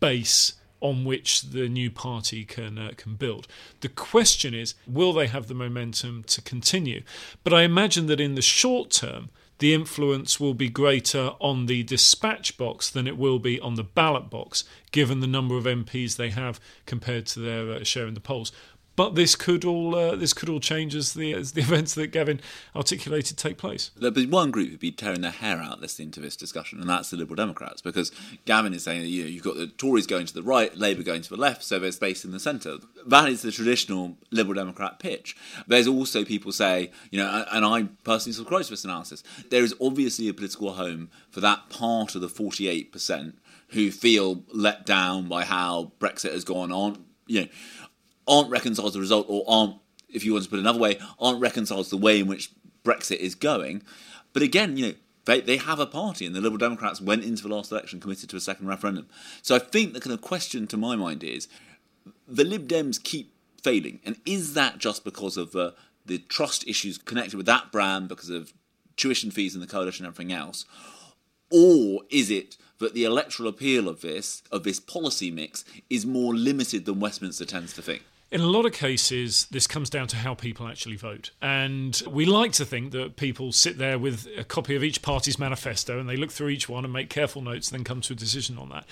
base 0.00 0.54
on 0.80 1.04
which 1.04 1.42
the 1.42 1.68
new 1.68 1.90
party 1.90 2.44
can 2.44 2.78
uh, 2.78 2.92
can 2.96 3.14
build. 3.14 3.46
The 3.80 3.88
question 3.88 4.52
is, 4.52 4.74
will 4.86 5.12
they 5.12 5.28
have 5.28 5.48
the 5.48 5.54
momentum 5.54 6.24
to 6.24 6.42
continue? 6.42 7.02
But 7.42 7.54
I 7.54 7.62
imagine 7.62 8.06
that 8.06 8.20
in 8.20 8.34
the 8.34 8.42
short 8.42 8.90
term, 8.90 9.30
the 9.58 9.72
influence 9.72 10.40
will 10.40 10.52
be 10.52 10.68
greater 10.68 11.32
on 11.40 11.66
the 11.66 11.84
dispatch 11.84 12.58
box 12.58 12.90
than 12.90 13.06
it 13.06 13.16
will 13.16 13.38
be 13.38 13.60
on 13.60 13.76
the 13.76 13.84
ballot 13.84 14.28
box, 14.28 14.64
given 14.90 15.20
the 15.20 15.26
number 15.26 15.56
of 15.56 15.64
MPs 15.64 16.16
they 16.16 16.30
have 16.30 16.60
compared 16.86 17.26
to 17.26 17.40
their 17.40 17.70
uh, 17.70 17.84
share 17.84 18.06
in 18.06 18.14
the 18.14 18.20
polls. 18.20 18.52
But 18.96 19.14
this 19.14 19.34
could 19.34 19.64
all 19.64 19.94
uh, 19.94 20.16
this 20.16 20.32
could 20.32 20.48
all 20.48 20.60
change 20.60 20.94
as 20.94 21.14
the 21.14 21.32
as 21.32 21.52
the 21.52 21.60
events 21.62 21.94
that 21.94 22.08
Gavin 22.08 22.40
articulated 22.74 23.36
take 23.36 23.58
place. 23.58 23.90
There'd 23.96 24.14
be 24.14 24.26
one 24.26 24.50
group 24.50 24.70
who'd 24.70 24.80
be 24.80 24.92
tearing 24.92 25.20
their 25.20 25.30
hair 25.30 25.58
out 25.58 25.80
listening 25.80 26.10
to 26.12 26.20
this 26.20 26.36
discussion, 26.36 26.80
and 26.80 26.88
that's 26.88 27.10
the 27.10 27.16
Liberal 27.16 27.36
Democrats, 27.36 27.82
because 27.82 28.12
Gavin 28.44 28.74
is 28.74 28.84
saying 28.84 29.02
that 29.02 29.08
you 29.08 29.24
know, 29.24 29.28
you've 29.28 29.42
got 29.42 29.56
the 29.56 29.66
Tories 29.66 30.06
going 30.06 30.26
to 30.26 30.34
the 30.34 30.42
right, 30.42 30.76
Labour 30.76 31.02
going 31.02 31.22
to 31.22 31.30
the 31.30 31.36
left, 31.36 31.64
so 31.64 31.78
there's 31.78 31.96
space 31.96 32.24
in 32.24 32.30
the 32.30 32.40
centre. 32.40 32.78
That 33.06 33.28
is 33.28 33.42
the 33.42 33.52
traditional 33.52 34.16
Liberal 34.30 34.54
Democrat 34.54 34.98
pitch. 34.98 35.36
There's 35.66 35.88
also 35.88 36.24
people 36.24 36.52
say, 36.52 36.90
you 37.10 37.18
know, 37.18 37.44
and 37.50 37.64
I 37.64 37.88
personally 38.04 38.34
subscribe 38.34 38.64
to 38.64 38.70
this 38.70 38.84
analysis. 38.84 39.22
There 39.50 39.64
is 39.64 39.74
obviously 39.80 40.28
a 40.28 40.34
political 40.34 40.72
home 40.72 41.10
for 41.30 41.40
that 41.40 41.68
part 41.68 42.14
of 42.14 42.20
the 42.20 42.28
48% 42.28 43.34
who 43.68 43.90
feel 43.90 44.44
let 44.52 44.86
down 44.86 45.28
by 45.28 45.44
how 45.44 45.92
Brexit 45.98 46.32
has 46.32 46.44
gone 46.44 46.70
on, 46.70 47.04
you 47.26 47.42
know, 47.42 47.48
aren't 48.26 48.50
reconciled 48.50 48.92
to 48.92 48.98
the 48.98 49.00
result, 49.00 49.26
or 49.28 49.44
aren't, 49.46 49.76
if 50.08 50.24
you 50.24 50.32
want 50.32 50.44
to 50.44 50.50
put 50.50 50.58
it 50.58 50.62
another 50.62 50.78
way, 50.78 50.98
aren't 51.18 51.40
reconciled 51.40 51.84
to 51.84 51.90
the 51.90 51.96
way 51.96 52.20
in 52.20 52.26
which 52.26 52.50
Brexit 52.84 53.16
is 53.16 53.34
going. 53.34 53.82
But 54.32 54.42
again, 54.42 54.76
you 54.76 54.86
know, 54.86 54.94
they, 55.24 55.40
they 55.40 55.56
have 55.56 55.80
a 55.80 55.86
party, 55.86 56.26
and 56.26 56.34
the 56.34 56.40
Liberal 56.40 56.58
Democrats 56.58 57.00
went 57.00 57.24
into 57.24 57.42
the 57.42 57.54
last 57.54 57.72
election 57.72 58.00
committed 58.00 58.28
to 58.30 58.36
a 58.36 58.40
second 58.40 58.66
referendum. 58.66 59.08
So 59.42 59.54
I 59.54 59.58
think 59.58 59.94
the 59.94 60.00
kind 60.00 60.12
of 60.12 60.20
question 60.20 60.66
to 60.68 60.76
my 60.76 60.96
mind 60.96 61.24
is 61.24 61.48
the 62.28 62.44
Lib 62.44 62.68
Dems 62.68 63.02
keep 63.02 63.32
failing, 63.62 64.00
and 64.04 64.16
is 64.26 64.54
that 64.54 64.78
just 64.78 65.04
because 65.04 65.36
of 65.36 65.52
the 65.52 65.74
the 66.06 66.18
trust 66.18 66.68
issues 66.68 66.98
connected 66.98 67.34
with 67.34 67.46
that 67.46 67.72
brand, 67.72 68.08
because 68.08 68.28
of 68.28 68.52
tuition 68.94 69.30
fees 69.30 69.54
and 69.54 69.62
the 69.62 69.66
coalition 69.66 70.04
and 70.04 70.12
everything 70.12 70.36
else, 70.36 70.66
or 71.50 72.02
is 72.10 72.30
it 72.30 72.58
that 72.78 72.92
the 72.92 73.04
electoral 73.04 73.48
appeal 73.48 73.88
of 73.88 74.02
this 74.02 74.42
of 74.50 74.64
this 74.64 74.80
policy 74.80 75.30
mix 75.30 75.64
is 75.88 76.04
more 76.04 76.34
limited 76.34 76.84
than 76.84 77.00
Westminster 77.00 77.46
tends 77.46 77.72
to 77.72 77.80
think? 77.80 78.02
In 78.30 78.40
a 78.40 78.46
lot 78.46 78.66
of 78.66 78.72
cases, 78.72 79.46
this 79.50 79.66
comes 79.66 79.88
down 79.88 80.08
to 80.08 80.16
how 80.16 80.34
people 80.34 80.66
actually 80.66 80.96
vote. 80.96 81.30
And 81.40 82.02
we 82.08 82.24
like 82.24 82.52
to 82.52 82.64
think 82.64 82.90
that 82.92 83.16
people 83.16 83.52
sit 83.52 83.78
there 83.78 83.98
with 83.98 84.26
a 84.36 84.42
copy 84.42 84.74
of 84.74 84.82
each 84.82 85.02
party's 85.02 85.38
manifesto 85.38 86.00
and 86.00 86.08
they 86.08 86.16
look 86.16 86.32
through 86.32 86.48
each 86.48 86.68
one 86.68 86.84
and 86.84 86.92
make 86.92 87.10
careful 87.10 87.42
notes 87.42 87.70
and 87.70 87.78
then 87.78 87.84
come 87.84 88.00
to 88.00 88.12
a 88.12 88.16
decision 88.16 88.58
on 88.58 88.70
that. 88.70 88.86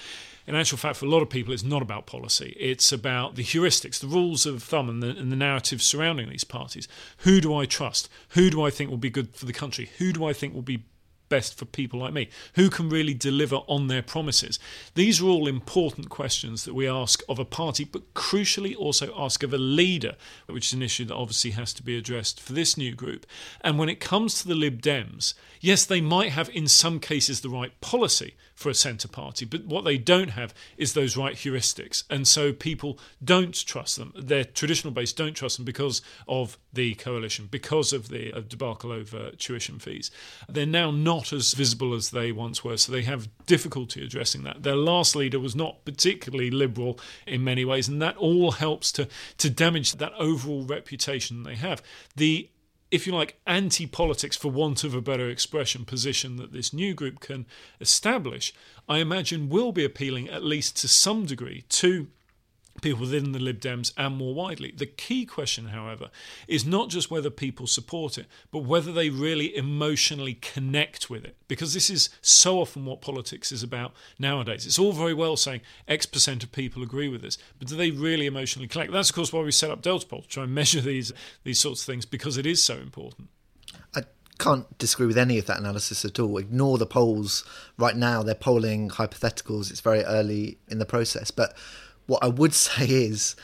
In 0.46 0.54
actual 0.54 0.78
fact, 0.78 0.96
for 0.96 1.06
a 1.06 1.08
lot 1.08 1.22
of 1.22 1.30
people, 1.30 1.52
it's 1.52 1.62
not 1.62 1.82
about 1.82 2.06
policy. 2.06 2.56
It's 2.58 2.92
about 2.92 3.36
the 3.36 3.44
heuristics, 3.44 3.98
the 3.98 4.06
rules 4.06 4.44
of 4.44 4.62
thumb, 4.62 4.88
and 4.88 5.02
the, 5.02 5.10
and 5.10 5.30
the 5.30 5.36
narrative 5.36 5.82
surrounding 5.82 6.28
these 6.28 6.44
parties. 6.44 6.88
Who 7.18 7.40
do 7.40 7.54
I 7.54 7.64
trust? 7.64 8.08
Who 8.30 8.50
do 8.50 8.62
I 8.62 8.70
think 8.70 8.90
will 8.90 8.96
be 8.96 9.10
good 9.10 9.34
for 9.34 9.46
the 9.46 9.52
country? 9.52 9.90
Who 9.98 10.12
do 10.12 10.24
I 10.24 10.32
think 10.32 10.54
will 10.54 10.62
be 10.62 10.84
best 11.32 11.56
for 11.56 11.64
people 11.64 11.98
like 11.98 12.12
me? 12.12 12.28
Who 12.56 12.68
can 12.68 12.90
really 12.90 13.14
deliver 13.14 13.56
on 13.66 13.88
their 13.88 14.02
promises? 14.02 14.58
These 14.94 15.22
are 15.22 15.26
all 15.26 15.48
important 15.48 16.10
questions 16.10 16.64
that 16.64 16.74
we 16.74 16.86
ask 16.86 17.22
of 17.26 17.38
a 17.38 17.46
party, 17.46 17.84
but 17.84 18.12
crucially 18.12 18.76
also 18.76 19.14
ask 19.16 19.42
of 19.42 19.54
a 19.54 19.58
leader, 19.58 20.14
which 20.46 20.66
is 20.66 20.72
an 20.74 20.82
issue 20.82 21.06
that 21.06 21.14
obviously 21.14 21.52
has 21.52 21.72
to 21.72 21.82
be 21.82 21.96
addressed 21.96 22.38
for 22.38 22.52
this 22.52 22.76
new 22.76 22.94
group. 22.94 23.24
And 23.62 23.78
when 23.78 23.88
it 23.88 23.98
comes 23.98 24.42
to 24.42 24.48
the 24.48 24.54
Lib 24.54 24.82
Dems, 24.82 25.32
yes, 25.58 25.86
they 25.86 26.02
might 26.02 26.32
have 26.32 26.50
in 26.50 26.68
some 26.68 27.00
cases 27.00 27.40
the 27.40 27.48
right 27.48 27.80
policy 27.80 28.34
for 28.54 28.68
a 28.68 28.74
centre 28.74 29.08
party, 29.08 29.44
but 29.44 29.64
what 29.64 29.84
they 29.84 29.98
don't 29.98 30.30
have 30.30 30.54
is 30.76 30.92
those 30.92 31.16
right 31.16 31.34
heuristics. 31.34 32.04
And 32.10 32.28
so 32.28 32.52
people 32.52 32.98
don't 33.24 33.54
trust 33.54 33.96
them. 33.96 34.12
Their 34.16 34.44
traditional 34.44 34.92
base 34.92 35.12
don't 35.12 35.34
trust 35.34 35.56
them 35.56 35.64
because 35.64 36.02
of 36.28 36.58
the 36.72 36.94
coalition, 36.94 37.48
because 37.50 37.92
of 37.92 38.08
the 38.08 38.32
debacle 38.48 38.92
over 38.92 39.30
tuition 39.32 39.78
fees. 39.78 40.10
They're 40.48 40.66
now 40.66 40.90
not 40.90 41.21
as 41.30 41.52
visible 41.52 41.92
as 41.92 42.08
they 42.08 42.32
once 42.32 42.64
were, 42.64 42.78
so 42.78 42.90
they 42.90 43.02
have 43.02 43.28
difficulty 43.44 44.02
addressing 44.02 44.44
that. 44.44 44.62
Their 44.62 44.76
last 44.76 45.14
leader 45.14 45.38
was 45.38 45.54
not 45.54 45.84
particularly 45.84 46.50
liberal 46.50 46.98
in 47.26 47.44
many 47.44 47.66
ways, 47.66 47.86
and 47.86 48.00
that 48.00 48.16
all 48.16 48.52
helps 48.52 48.90
to, 48.92 49.08
to 49.36 49.50
damage 49.50 49.92
that 49.96 50.14
overall 50.14 50.64
reputation 50.64 51.42
they 51.42 51.56
have. 51.56 51.82
The 52.16 52.48
if 52.90 53.06
you 53.06 53.14
like, 53.14 53.40
anti 53.46 53.86
politics, 53.86 54.36
for 54.36 54.50
want 54.50 54.84
of 54.84 54.94
a 54.94 55.00
better 55.00 55.30
expression, 55.30 55.86
position 55.86 56.36
that 56.36 56.52
this 56.52 56.74
new 56.74 56.92
group 56.92 57.20
can 57.20 57.46
establish, 57.80 58.52
I 58.86 58.98
imagine 58.98 59.48
will 59.48 59.72
be 59.72 59.84
appealing, 59.84 60.28
at 60.28 60.44
least 60.44 60.76
to 60.78 60.88
some 60.88 61.24
degree, 61.24 61.64
to 61.70 62.08
people 62.80 63.00
within 63.00 63.32
the 63.32 63.38
Lib 63.38 63.60
Dems 63.60 63.92
and 63.96 64.16
more 64.16 64.34
widely. 64.34 64.72
The 64.74 64.86
key 64.86 65.26
question, 65.26 65.66
however, 65.66 66.10
is 66.48 66.64
not 66.64 66.88
just 66.88 67.10
whether 67.10 67.30
people 67.30 67.66
support 67.66 68.16
it, 68.16 68.26
but 68.50 68.60
whether 68.60 68.92
they 68.92 69.10
really 69.10 69.54
emotionally 69.56 70.34
connect 70.34 71.10
with 71.10 71.24
it. 71.24 71.36
Because 71.48 71.74
this 71.74 71.90
is 71.90 72.08
so 72.22 72.60
often 72.60 72.86
what 72.86 73.00
politics 73.00 73.52
is 73.52 73.62
about 73.62 73.92
nowadays. 74.18 74.66
It's 74.66 74.78
all 74.78 74.92
very 74.92 75.14
well 75.14 75.36
saying 75.36 75.60
X 75.86 76.06
percent 76.06 76.42
of 76.42 76.52
people 76.52 76.82
agree 76.82 77.08
with 77.08 77.22
this, 77.22 77.38
but 77.58 77.68
do 77.68 77.76
they 77.76 77.90
really 77.90 78.26
emotionally 78.26 78.68
connect? 78.68 78.92
That's, 78.92 79.10
of 79.10 79.16
course, 79.16 79.32
why 79.32 79.42
we 79.42 79.52
set 79.52 79.70
up 79.70 79.82
Deltapoll 79.82 80.22
to 80.22 80.28
try 80.28 80.44
and 80.44 80.54
measure 80.54 80.80
these, 80.80 81.12
these 81.44 81.60
sorts 81.60 81.82
of 81.82 81.86
things 81.86 82.06
because 82.06 82.36
it 82.36 82.46
is 82.46 82.62
so 82.62 82.76
important. 82.78 83.28
I 83.94 84.02
can't 84.38 84.76
disagree 84.78 85.06
with 85.06 85.18
any 85.18 85.38
of 85.38 85.46
that 85.46 85.58
analysis 85.58 86.04
at 86.04 86.18
all. 86.18 86.38
Ignore 86.38 86.78
the 86.78 86.86
polls 86.86 87.44
right 87.78 87.96
now. 87.96 88.22
They're 88.22 88.34
polling 88.34 88.90
hypotheticals. 88.90 89.70
It's 89.70 89.80
very 89.80 90.02
early 90.04 90.58
in 90.68 90.78
the 90.78 90.86
process. 90.86 91.30
But 91.30 91.54
what 92.06 92.22
I 92.22 92.28
would 92.28 92.54
say 92.68 92.86
is, 92.86 93.36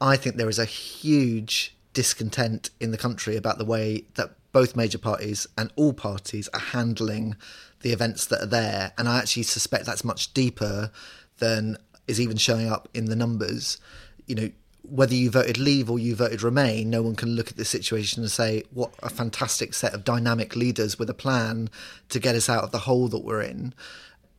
I 0.00 0.16
think 0.16 0.36
there 0.36 0.48
is 0.48 0.58
a 0.58 0.64
huge 0.64 1.76
discontent 1.92 2.70
in 2.80 2.90
the 2.90 2.98
country 2.98 3.36
about 3.36 3.58
the 3.58 3.64
way 3.64 4.04
that 4.14 4.30
both 4.52 4.76
major 4.76 4.98
parties 4.98 5.46
and 5.56 5.72
all 5.76 5.92
parties 5.92 6.48
are 6.48 6.60
handling 6.60 7.36
the 7.80 7.92
events 7.92 8.26
that 8.26 8.42
are 8.42 8.46
there. 8.46 8.92
And 8.98 9.08
I 9.08 9.18
actually 9.18 9.44
suspect 9.44 9.86
that's 9.86 10.04
much 10.04 10.32
deeper 10.34 10.90
than 11.38 11.76
is 12.06 12.20
even 12.20 12.36
showing 12.36 12.68
up 12.68 12.88
in 12.94 13.06
the 13.06 13.16
numbers. 13.16 13.78
You 14.26 14.34
know, 14.34 14.50
whether 14.82 15.14
you 15.14 15.30
voted 15.30 15.58
leave 15.58 15.90
or 15.90 15.98
you 15.98 16.14
voted 16.14 16.42
remain, 16.42 16.90
no 16.90 17.02
one 17.02 17.14
can 17.14 17.30
look 17.30 17.50
at 17.50 17.56
the 17.56 17.64
situation 17.64 18.22
and 18.22 18.30
say, 18.30 18.64
what 18.72 18.92
a 19.02 19.08
fantastic 19.08 19.74
set 19.74 19.94
of 19.94 20.04
dynamic 20.04 20.56
leaders 20.56 20.98
with 20.98 21.08
a 21.08 21.14
plan 21.14 21.70
to 22.08 22.18
get 22.18 22.34
us 22.34 22.48
out 22.48 22.64
of 22.64 22.72
the 22.72 22.80
hole 22.80 23.08
that 23.08 23.24
we're 23.24 23.42
in. 23.42 23.72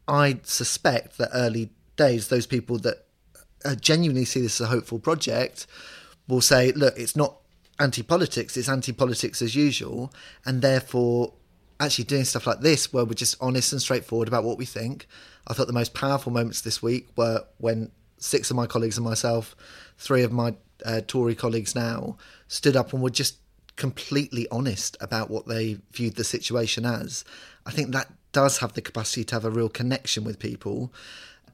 I 0.07 0.39
suspect 0.43 1.17
that 1.17 1.29
early 1.33 1.69
days, 1.95 2.27
those 2.27 2.45
people 2.45 2.77
that 2.79 3.02
uh, 3.65 3.75
genuinely 3.75 4.25
see 4.25 4.41
this 4.41 4.59
as 4.59 4.65
a 4.65 4.69
hopeful 4.69 4.99
project 4.99 5.67
will 6.27 6.41
say, 6.41 6.71
look, 6.71 6.97
it's 6.97 7.15
not 7.15 7.37
anti 7.79 8.03
politics, 8.03 8.55
it's 8.57 8.69
anti 8.69 8.91
politics 8.91 9.41
as 9.41 9.55
usual. 9.55 10.13
And 10.45 10.61
therefore, 10.61 11.33
actually 11.79 12.05
doing 12.05 12.23
stuff 12.23 12.47
like 12.47 12.61
this, 12.61 12.93
where 12.93 13.05
we're 13.05 13.13
just 13.13 13.35
honest 13.41 13.71
and 13.73 13.81
straightforward 13.81 14.27
about 14.27 14.43
what 14.43 14.57
we 14.57 14.65
think. 14.65 15.07
I 15.47 15.53
thought 15.53 15.67
the 15.67 15.73
most 15.73 15.93
powerful 15.93 16.31
moments 16.31 16.61
this 16.61 16.81
week 16.81 17.09
were 17.17 17.43
when 17.57 17.91
six 18.17 18.49
of 18.49 18.55
my 18.55 18.65
colleagues 18.65 18.97
and 18.97 19.05
myself, 19.05 19.55
three 19.97 20.23
of 20.23 20.31
my 20.31 20.55
uh, 20.85 21.01
Tory 21.05 21.35
colleagues 21.35 21.75
now, 21.75 22.17
stood 22.47 22.75
up 22.75 22.93
and 22.93 23.01
were 23.01 23.09
just 23.09 23.37
completely 23.75 24.47
honest 24.49 24.95
about 25.01 25.29
what 25.29 25.47
they 25.47 25.79
viewed 25.91 26.15
the 26.15 26.23
situation 26.23 26.85
as. 26.85 27.25
I 27.65 27.71
think 27.71 27.91
that 27.91 28.07
does 28.31 28.59
have 28.59 28.73
the 28.73 28.81
capacity 28.81 29.23
to 29.25 29.35
have 29.35 29.45
a 29.45 29.49
real 29.49 29.69
connection 29.69 30.23
with 30.23 30.39
people. 30.39 30.93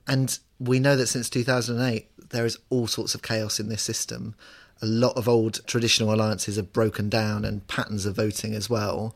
And 0.08 0.38
we 0.60 0.80
know 0.80 0.96
that 0.96 1.08
since 1.08 1.30
2008, 1.30 2.08
there 2.30 2.46
is 2.46 2.60
all 2.70 2.88
sorts 2.88 3.16
of 3.16 3.22
chaos 3.22 3.60
in 3.60 3.70
this 3.70 3.82
system. 3.82 4.36
A 4.82 4.86
lot 4.86 5.18
of 5.18 5.28
old 5.28 5.66
traditional 5.68 6.14
alliances 6.14 6.56
have 6.58 6.74
broken 6.74 7.10
down 7.10 7.46
and 7.46 7.68
patterns 7.68 8.06
of 8.06 8.16
voting 8.16 8.54
as 8.54 8.70
well. 8.70 9.16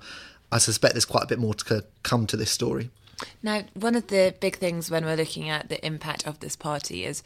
I 0.51 0.57
suspect 0.57 0.93
there's 0.93 1.05
quite 1.05 1.23
a 1.23 1.27
bit 1.27 1.39
more 1.39 1.53
to 1.53 1.85
come 2.03 2.27
to 2.27 2.37
this 2.37 2.51
story. 2.51 2.89
Now, 3.41 3.63
one 3.73 3.95
of 3.95 4.07
the 4.07 4.35
big 4.39 4.57
things 4.57 4.89
when 4.89 5.05
we're 5.05 5.15
looking 5.15 5.49
at 5.49 5.69
the 5.69 5.83
impact 5.85 6.27
of 6.27 6.39
this 6.39 6.55
party 6.55 7.05
is 7.05 7.23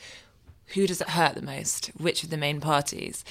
who 0.74 0.86
does 0.86 1.02
it 1.02 1.10
hurt 1.10 1.36
the 1.36 1.42
most? 1.42 1.88
Which 1.98 2.24
of 2.24 2.30
the 2.30 2.38
main 2.38 2.60
parties? 2.60 3.24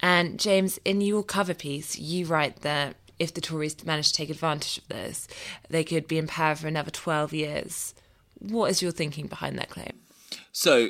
And 0.00 0.38
James, 0.38 0.78
in 0.84 1.00
your 1.00 1.24
cover 1.24 1.54
piece, 1.54 1.98
you 1.98 2.26
write 2.26 2.60
that 2.62 2.96
if 3.18 3.34
the 3.34 3.40
Tories 3.40 3.84
manage 3.84 4.08
to 4.08 4.14
take 4.14 4.30
advantage 4.30 4.78
of 4.78 4.88
this, 4.88 5.26
they 5.68 5.82
could 5.82 6.06
be 6.06 6.18
in 6.18 6.26
power 6.26 6.54
for 6.54 6.68
another 6.68 6.90
12 6.90 7.32
years. 7.32 7.94
What 8.38 8.70
is 8.70 8.82
your 8.82 8.92
thinking 8.92 9.26
behind 9.26 9.58
that 9.58 9.70
claim? 9.70 9.98
So, 10.58 10.88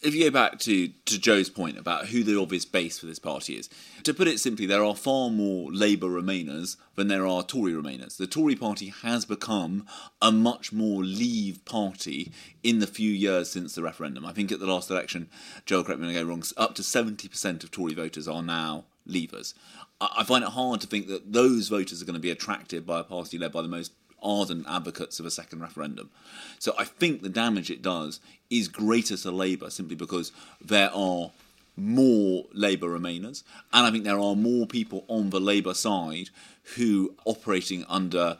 if 0.00 0.14
you 0.14 0.22
go 0.22 0.30
back 0.30 0.60
to, 0.60 0.86
to 0.86 1.18
Joe's 1.18 1.50
point 1.50 1.76
about 1.76 2.06
who 2.06 2.22
the 2.22 2.40
obvious 2.40 2.64
base 2.64 3.00
for 3.00 3.06
this 3.06 3.18
party 3.18 3.54
is, 3.54 3.68
to 4.04 4.14
put 4.14 4.28
it 4.28 4.38
simply, 4.38 4.64
there 4.64 4.84
are 4.84 4.94
far 4.94 5.28
more 5.28 5.72
Labour 5.72 6.06
Remainers 6.06 6.76
than 6.94 7.08
there 7.08 7.26
are 7.26 7.42
Tory 7.42 7.72
Remainers. 7.72 8.16
The 8.16 8.28
Tory 8.28 8.54
party 8.54 8.94
has 9.02 9.24
become 9.24 9.86
a 10.22 10.30
much 10.30 10.72
more 10.72 11.02
Leave 11.02 11.64
party 11.64 12.30
in 12.62 12.78
the 12.78 12.86
few 12.86 13.10
years 13.10 13.50
since 13.50 13.74
the 13.74 13.82
referendum. 13.82 14.24
I 14.24 14.32
think 14.32 14.52
at 14.52 14.60
the 14.60 14.66
last 14.66 14.88
election, 14.88 15.28
Joe, 15.66 15.82
correct 15.82 16.00
me 16.00 16.08
if 16.08 16.16
I 16.16 16.20
go 16.20 16.28
wrong, 16.28 16.44
up 16.56 16.76
to 16.76 16.82
70% 16.82 17.64
of 17.64 17.72
Tory 17.72 17.94
voters 17.94 18.28
are 18.28 18.44
now 18.44 18.84
Leavers. 19.04 19.52
I 20.00 20.22
find 20.22 20.44
it 20.44 20.50
hard 20.50 20.80
to 20.82 20.86
think 20.86 21.08
that 21.08 21.32
those 21.32 21.66
voters 21.66 22.00
are 22.00 22.04
going 22.04 22.14
to 22.14 22.20
be 22.20 22.30
attracted 22.30 22.86
by 22.86 23.00
a 23.00 23.04
party 23.04 23.36
led 23.36 23.50
by 23.50 23.62
the 23.62 23.68
most 23.68 23.90
ardent 24.22 24.66
advocates 24.68 25.20
of 25.20 25.26
a 25.26 25.30
second 25.30 25.60
referendum. 25.60 26.10
So 26.58 26.74
I 26.78 26.84
think 26.84 27.22
the 27.22 27.28
damage 27.28 27.70
it 27.70 27.82
does 27.82 28.20
is 28.50 28.68
greater 28.68 29.16
to 29.16 29.30
Labour 29.30 29.70
simply 29.70 29.96
because 29.96 30.32
there 30.64 30.90
are 30.94 31.30
more 31.76 32.44
Labour 32.52 32.88
Remainers, 32.88 33.44
and 33.72 33.86
I 33.86 33.90
think 33.90 34.04
there 34.04 34.18
are 34.18 34.34
more 34.34 34.66
people 34.66 35.04
on 35.08 35.30
the 35.30 35.40
Labour 35.40 35.74
side 35.74 36.30
who 36.76 37.14
operating 37.24 37.84
under 37.88 38.38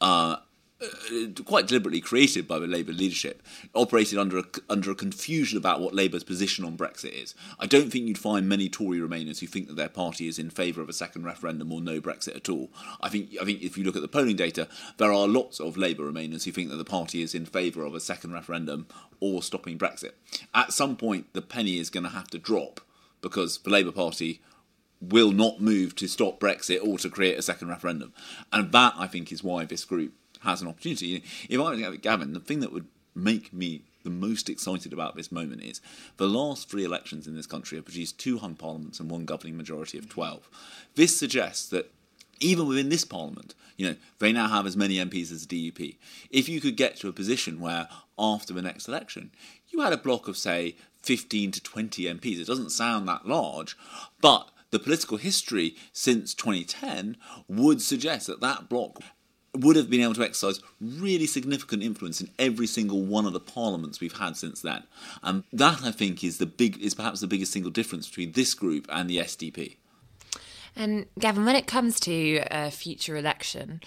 uh, 0.00 0.36
Uh, 0.84 1.42
quite 1.44 1.66
deliberately 1.66 2.00
created 2.00 2.46
by 2.46 2.58
the 2.58 2.66
Labour 2.66 2.92
leadership, 2.92 3.42
operated 3.74 4.18
under 4.18 4.38
a, 4.38 4.44
under 4.68 4.90
a 4.90 4.94
confusion 4.94 5.56
about 5.56 5.80
what 5.80 5.94
Labour's 5.94 6.24
position 6.24 6.64
on 6.64 6.76
Brexit 6.76 7.12
is. 7.12 7.34
I 7.58 7.66
don't 7.66 7.90
think 7.90 8.06
you'd 8.06 8.18
find 8.18 8.48
many 8.48 8.68
Tory 8.68 8.98
Remainers 8.98 9.40
who 9.40 9.46
think 9.46 9.68
that 9.68 9.76
their 9.76 9.88
party 9.88 10.28
is 10.28 10.38
in 10.38 10.50
favour 10.50 10.80
of 10.80 10.88
a 10.88 10.92
second 10.92 11.24
referendum 11.24 11.72
or 11.72 11.80
no 11.80 12.00
Brexit 12.00 12.36
at 12.36 12.48
all. 12.48 12.70
I 13.00 13.08
think 13.08 13.30
I 13.40 13.44
think 13.44 13.62
if 13.62 13.78
you 13.78 13.84
look 13.84 13.96
at 13.96 14.02
the 14.02 14.08
polling 14.08 14.36
data, 14.36 14.68
there 14.98 15.12
are 15.12 15.28
lots 15.28 15.60
of 15.60 15.76
Labour 15.76 16.10
Remainers 16.10 16.44
who 16.44 16.52
think 16.52 16.70
that 16.70 16.76
the 16.76 16.84
party 16.84 17.22
is 17.22 17.34
in 17.34 17.46
favour 17.46 17.84
of 17.84 17.94
a 17.94 18.00
second 18.00 18.32
referendum 18.32 18.86
or 19.20 19.42
stopping 19.42 19.78
Brexit. 19.78 20.12
At 20.54 20.72
some 20.72 20.96
point, 20.96 21.32
the 21.32 21.42
penny 21.42 21.78
is 21.78 21.90
going 21.90 22.04
to 22.04 22.10
have 22.10 22.28
to 22.28 22.38
drop 22.38 22.80
because 23.20 23.58
the 23.58 23.70
Labour 23.70 23.92
Party 23.92 24.42
will 25.00 25.32
not 25.32 25.60
move 25.60 25.94
to 25.96 26.08
stop 26.08 26.40
Brexit 26.40 26.86
or 26.86 26.98
to 26.98 27.10
create 27.10 27.38
a 27.38 27.42
second 27.42 27.68
referendum. 27.68 28.12
And 28.52 28.72
that, 28.72 28.94
I 28.96 29.06
think, 29.06 29.32
is 29.32 29.44
why 29.44 29.64
this 29.64 29.84
group 29.84 30.12
has 30.44 30.62
an 30.62 30.68
opportunity. 30.68 31.22
If 31.48 31.60
I 31.60 31.70
was 31.70 31.98
Gavin, 31.98 32.32
the 32.32 32.40
thing 32.40 32.60
that 32.60 32.72
would 32.72 32.86
make 33.14 33.52
me 33.52 33.82
the 34.04 34.10
most 34.10 34.50
excited 34.50 34.92
about 34.92 35.16
this 35.16 35.32
moment 35.32 35.62
is 35.62 35.80
the 36.18 36.28
last 36.28 36.70
three 36.70 36.84
elections 36.84 37.26
in 37.26 37.34
this 37.34 37.46
country 37.46 37.76
have 37.76 37.86
produced 37.86 38.18
two 38.18 38.38
hung 38.38 38.54
parliaments 38.54 39.00
and 39.00 39.10
one 39.10 39.24
governing 39.24 39.56
majority 39.56 39.98
of 39.98 40.08
12. 40.08 40.48
This 40.94 41.16
suggests 41.16 41.68
that 41.70 41.90
even 42.40 42.68
within 42.68 42.90
this 42.90 43.04
parliament, 43.04 43.54
you 43.76 43.88
know, 43.88 43.96
they 44.18 44.32
now 44.32 44.48
have 44.48 44.66
as 44.66 44.76
many 44.76 44.96
MPs 44.96 45.32
as 45.32 45.46
the 45.46 45.70
DUP. 45.70 45.96
If 46.30 46.48
you 46.48 46.60
could 46.60 46.76
get 46.76 46.96
to 46.96 47.08
a 47.08 47.12
position 47.12 47.60
where 47.60 47.88
after 48.18 48.52
the 48.52 48.62
next 48.62 48.88
election, 48.88 49.30
you 49.68 49.80
had 49.80 49.92
a 49.92 49.98
block 49.98 50.28
of, 50.28 50.36
say, 50.36 50.76
15 51.02 51.52
to 51.52 51.62
20 51.62 52.04
MPs, 52.04 52.40
it 52.40 52.46
doesn't 52.46 52.70
sound 52.70 53.08
that 53.08 53.26
large, 53.26 53.76
but 54.20 54.50
the 54.70 54.78
political 54.78 55.18
history 55.18 55.76
since 55.92 56.34
2010 56.34 57.16
would 57.48 57.80
suggest 57.80 58.26
that 58.26 58.40
that 58.40 58.68
bloc 58.68 59.00
would 59.54 59.76
have 59.76 59.88
been 59.88 60.00
able 60.00 60.14
to 60.14 60.22
exercise 60.22 60.60
really 60.80 61.26
significant 61.26 61.82
influence 61.82 62.20
in 62.20 62.28
every 62.38 62.66
single 62.66 63.02
one 63.02 63.26
of 63.26 63.32
the 63.32 63.40
parliaments 63.40 64.00
we've 64.00 64.18
had 64.18 64.36
since 64.36 64.60
then. 64.60 64.82
And 65.22 65.44
that 65.52 65.82
I 65.82 65.90
think 65.90 66.24
is 66.24 66.38
the 66.38 66.46
big 66.46 66.80
is 66.82 66.94
perhaps 66.94 67.20
the 67.20 67.26
biggest 67.26 67.52
single 67.52 67.70
difference 67.70 68.08
between 68.08 68.32
this 68.32 68.54
group 68.54 68.86
and 68.90 69.08
the 69.08 69.18
SDP. 69.18 69.76
And 70.76 71.06
Gavin, 71.18 71.44
when 71.44 71.54
it 71.54 71.66
comes 71.66 72.00
to 72.00 72.42
a 72.50 72.70
future 72.70 73.16
election, 73.16 73.80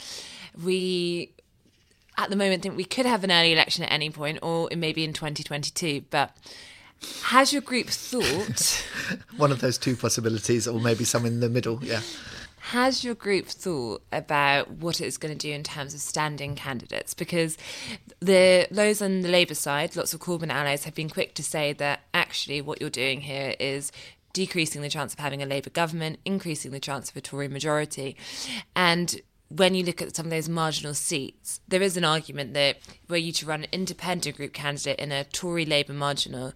we 0.64 1.34
at 2.18 2.30
the 2.30 2.36
moment 2.36 2.64
think 2.64 2.78
we 2.78 2.86
could 2.86 3.06
have 3.06 3.24
an 3.24 3.32
early 3.32 3.52
election 3.52 3.84
at 3.84 3.92
any 3.92 4.10
point 4.10 4.40
or 4.42 4.70
maybe 4.76 5.04
in 5.04 5.14
2022, 5.14 6.06
but 6.10 6.36
has 7.24 7.54
your 7.54 7.62
group 7.62 7.88
thought 7.88 8.86
One 9.38 9.52
of 9.52 9.62
those 9.62 9.78
two 9.78 9.96
possibilities, 9.96 10.68
or 10.68 10.80
maybe 10.80 11.04
some 11.04 11.26
in 11.26 11.40
the 11.40 11.50
middle. 11.50 11.80
Yeah. 11.84 12.02
Has 12.72 13.02
your 13.02 13.16
group 13.16 13.46
thought 13.46 14.04
about 14.12 14.70
what 14.70 15.00
it's 15.00 15.16
going 15.16 15.34
to 15.34 15.38
do 15.38 15.54
in 15.54 15.64
terms 15.64 15.94
of 15.94 16.02
standing 16.02 16.54
candidates? 16.56 17.14
Because 17.14 17.58
the 18.20 18.68
those 18.70 19.02
on 19.02 19.22
the 19.22 19.30
Labour 19.30 19.54
side, 19.54 19.96
lots 19.96 20.14
of 20.14 20.20
Corbyn 20.20 20.52
allies 20.52 20.84
have 20.84 20.94
been 20.94 21.10
quick 21.10 21.34
to 21.36 21.44
say 21.44 21.72
that 21.72 22.02
actually 22.14 22.60
what 22.60 22.82
you're 22.82 22.90
doing 22.90 23.22
here 23.22 23.56
is 23.58 23.94
decreasing 24.34 24.82
the 24.82 24.90
chance 24.90 25.14
of 25.14 25.20
having 25.20 25.42
a 25.42 25.46
Labour 25.46 25.70
government, 25.70 26.20
increasing 26.26 26.72
the 26.72 26.80
chance 26.82 27.10
of 27.10 27.16
a 27.16 27.22
Tory 27.22 27.48
majority. 27.48 28.18
And 28.76 29.22
when 29.48 29.74
you 29.74 29.86
look 29.86 30.02
at 30.02 30.14
some 30.14 30.26
of 30.26 30.32
those 30.32 30.50
marginal 30.50 30.94
seats, 30.94 31.62
there 31.70 31.82
is 31.82 31.96
an 31.96 32.04
argument 32.04 32.54
that 32.54 32.80
were 33.08 33.16
you 33.16 33.32
to 33.32 33.46
run 33.46 33.64
an 33.64 33.70
independent 33.72 34.36
group 34.36 34.52
candidate 34.52 35.00
in 35.00 35.14
a 35.14 35.24
Tory 35.24 35.66
Labour 35.66 35.94
marginal, 35.94 36.52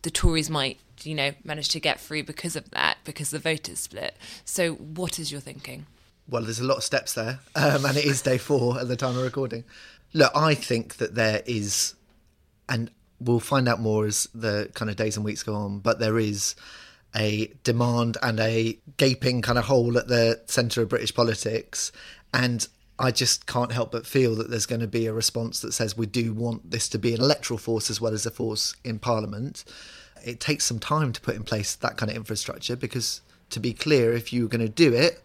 the 0.00 0.10
Tories 0.10 0.48
might, 0.48 0.80
you 1.04 1.14
know, 1.14 1.32
managed 1.44 1.70
to 1.72 1.80
get 1.80 2.00
through 2.00 2.24
because 2.24 2.56
of 2.56 2.70
that, 2.70 2.98
because 3.04 3.30
the 3.30 3.38
voters 3.38 3.80
split. 3.80 4.16
So, 4.44 4.74
what 4.74 5.18
is 5.18 5.32
your 5.32 5.40
thinking? 5.40 5.86
Well, 6.28 6.42
there's 6.42 6.60
a 6.60 6.64
lot 6.64 6.76
of 6.76 6.84
steps 6.84 7.14
there, 7.14 7.40
um, 7.56 7.84
and 7.84 7.96
it 7.96 8.04
is 8.04 8.22
day 8.22 8.38
four 8.38 8.78
at 8.78 8.88
the 8.88 8.96
time 8.96 9.16
of 9.16 9.22
recording. 9.22 9.64
Look, 10.12 10.32
I 10.34 10.54
think 10.54 10.96
that 10.96 11.14
there 11.14 11.42
is, 11.46 11.94
and 12.68 12.90
we'll 13.20 13.40
find 13.40 13.68
out 13.68 13.80
more 13.80 14.06
as 14.06 14.28
the 14.34 14.70
kind 14.74 14.90
of 14.90 14.96
days 14.96 15.16
and 15.16 15.24
weeks 15.24 15.42
go 15.42 15.54
on, 15.54 15.80
but 15.80 15.98
there 15.98 16.18
is 16.18 16.54
a 17.14 17.52
demand 17.64 18.16
and 18.22 18.38
a 18.40 18.78
gaping 18.96 19.42
kind 19.42 19.58
of 19.58 19.64
hole 19.64 19.98
at 19.98 20.08
the 20.08 20.40
centre 20.46 20.82
of 20.82 20.88
British 20.88 21.14
politics. 21.14 21.92
And 22.32 22.66
I 22.98 23.10
just 23.10 23.46
can't 23.46 23.72
help 23.72 23.92
but 23.92 24.06
feel 24.06 24.34
that 24.36 24.50
there's 24.50 24.66
going 24.66 24.80
to 24.82 24.86
be 24.86 25.06
a 25.06 25.12
response 25.12 25.60
that 25.60 25.72
says 25.72 25.96
we 25.96 26.06
do 26.06 26.32
want 26.32 26.70
this 26.70 26.88
to 26.90 26.98
be 26.98 27.14
an 27.14 27.20
electoral 27.20 27.58
force 27.58 27.90
as 27.90 28.00
well 28.00 28.12
as 28.12 28.26
a 28.26 28.30
force 28.30 28.74
in 28.84 28.98
Parliament. 28.98 29.64
It 30.24 30.40
takes 30.40 30.64
some 30.64 30.78
time 30.78 31.12
to 31.12 31.20
put 31.20 31.36
in 31.36 31.44
place 31.44 31.74
that 31.76 31.96
kind 31.96 32.10
of 32.10 32.16
infrastructure 32.16 32.76
because, 32.76 33.20
to 33.50 33.60
be 33.60 33.72
clear, 33.72 34.12
if 34.12 34.32
you're 34.32 34.48
going 34.48 34.60
to 34.60 34.68
do 34.68 34.92
it, 34.92 35.22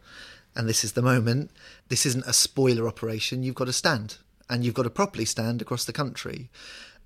and 0.55 0.69
this 0.69 0.83
is 0.83 0.93
the 0.93 1.01
moment, 1.01 1.51
this 1.89 2.05
isn't 2.05 2.25
a 2.25 2.33
spoiler 2.33 2.87
operation. 2.87 3.43
You've 3.43 3.55
got 3.55 3.65
to 3.65 3.73
stand, 3.73 4.17
and 4.49 4.63
you've 4.63 4.73
got 4.73 4.83
to 4.83 4.89
properly 4.89 5.25
stand 5.25 5.61
across 5.61 5.85
the 5.85 5.93
country. 5.93 6.49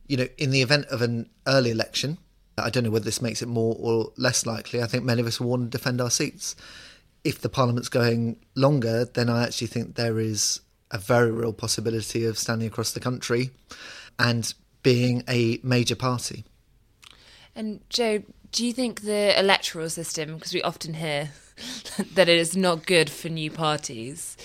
You 0.08 0.18
know, 0.18 0.28
in 0.38 0.52
the 0.52 0.62
event 0.62 0.86
of 0.88 1.02
an 1.02 1.30
early 1.48 1.72
election, 1.72 2.18
I 2.58 2.70
don't 2.70 2.84
know 2.84 2.92
whether 2.92 3.06
this 3.06 3.22
makes 3.22 3.42
it 3.42 3.48
more 3.48 3.76
or 3.80 4.12
less 4.18 4.46
likely. 4.46 4.82
I 4.82 4.88
think 4.88 5.04
many 5.04 5.22
of 5.22 5.28
us 5.28 5.40
will 5.40 5.50
want 5.50 5.72
to 5.72 5.78
defend 5.78 6.02
our 6.02 6.10
seats. 6.10 6.56
If 7.24 7.42
the 7.42 7.50
Parliament's 7.50 7.90
going 7.90 8.38
longer, 8.56 9.06
then 9.06 9.30
I 9.30 9.44
actually 9.44 9.68
think 9.68 9.96
there 9.96 10.20
is 10.20 10.62
a 10.92 10.98
very 10.98 11.32
real 11.32 11.54
possibility 11.54 12.26
of 12.26 12.38
standing 12.38 12.68
across 12.68 12.92
the 12.92 13.00
country 13.00 13.52
and 14.18 14.54
being 14.84 15.24
a 15.28 15.60
major 15.64 15.96
party. 15.96 16.46
And 17.56 17.82
Joe, 17.90 18.24
do 18.52 18.66
you 18.66 18.74
think 18.74 19.02
the 19.02 19.38
electoral 19.40 19.90
system, 19.90 20.36
because 20.36 20.54
we 20.54 20.62
often 20.62 20.96
hear 20.96 21.32
that 22.14 22.30
it 22.30 22.38
is 22.38 22.56
not 22.56 22.86
good 22.86 23.10
for 23.10 23.30
new 23.30 23.52
parties, 23.52 24.38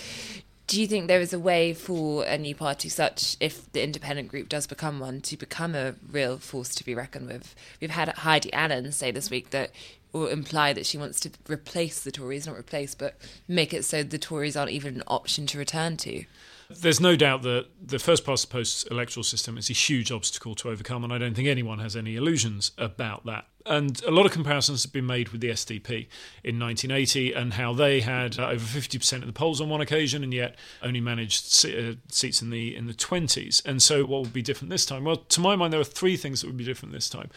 do 0.67 0.81
you 0.81 0.87
think 0.87 1.07
there 1.07 1.21
is 1.21 1.33
a 1.33 1.39
way 1.39 1.73
for 1.73 2.25
a 2.25 2.37
new 2.37 2.55
party, 2.55 2.89
such 2.89 3.37
if 3.39 3.71
the 3.71 3.83
independent 3.83 4.29
group 4.29 4.49
does 4.49 4.65
become 4.65 4.99
one, 4.99 5.21
to 5.21 5.37
become 5.37 5.75
a 5.75 5.95
real 6.11 6.37
force 6.37 6.73
to 6.75 6.83
be 6.83 6.95
reckoned 6.95 7.27
with? 7.27 7.55
We've 7.79 7.91
had 7.91 8.09
Heidi 8.09 8.51
Allen 8.51 8.91
say 8.91 9.11
this 9.11 9.29
week 9.29 9.51
that, 9.51 9.71
or 10.11 10.29
imply 10.29 10.73
that 10.73 10.85
she 10.85 10.97
wants 10.97 11.19
to 11.21 11.31
replace 11.47 12.01
the 12.03 12.11
Tories, 12.11 12.47
not 12.47 12.57
replace, 12.57 12.95
but 12.95 13.15
make 13.47 13.73
it 13.73 13.85
so 13.85 14.01
the 14.01 14.17
Tories 14.17 14.57
aren't 14.57 14.71
even 14.71 14.95
an 14.95 15.03
option 15.07 15.45
to 15.47 15.59
return 15.59 15.97
to. 15.97 16.25
There's 16.69 16.99
no 16.99 17.15
doubt 17.15 17.43
that 17.43 17.67
the 17.81 17.99
first 17.99 18.25
past 18.25 18.49
the 18.49 18.51
post 18.51 18.87
electoral 18.89 19.23
system 19.23 19.57
is 19.57 19.69
a 19.69 19.73
huge 19.73 20.11
obstacle 20.11 20.55
to 20.55 20.69
overcome, 20.69 21.03
and 21.03 21.13
I 21.13 21.17
don't 21.17 21.35
think 21.35 21.47
anyone 21.47 21.79
has 21.79 21.95
any 21.95 22.15
illusions 22.15 22.71
about 22.77 23.25
that. 23.25 23.45
And 23.67 24.01
a 24.03 24.11
lot 24.11 24.25
of 24.25 24.31
comparisons 24.31 24.83
have 24.83 24.93
been 24.93 25.05
made 25.05 25.29
with 25.29 25.41
the 25.41 25.49
SDP 25.49 26.07
in 26.43 26.59
1980 26.59 27.33
and 27.33 27.53
how 27.53 27.73
they 27.73 28.01
had 28.01 28.37
uh, 28.37 28.49
over 28.49 28.63
50% 28.63 29.13
of 29.17 29.25
the 29.25 29.33
polls 29.33 29.59
on 29.59 29.69
one 29.69 29.81
occasion 29.81 30.23
and 30.23 30.33
yet 30.33 30.55
only 30.83 31.01
managed 31.01 31.65
uh, 31.65 31.95
seats 32.09 32.41
in 32.41 32.51
the 32.51 32.75
in 32.75 32.85
the 32.85 32.93
20s. 32.93 33.65
And 33.65 33.81
so, 33.81 34.05
what 34.05 34.21
would 34.21 34.33
be 34.33 34.43
different 34.43 34.69
this 34.69 34.85
time? 34.85 35.03
Well, 35.03 35.17
to 35.17 35.39
my 35.39 35.55
mind, 35.55 35.73
there 35.73 35.79
are 35.79 35.83
three 35.83 36.17
things 36.17 36.41
that 36.41 36.47
would 36.47 36.57
be 36.57 36.63
different 36.63 36.93
this 36.93 37.09
time. 37.09 37.29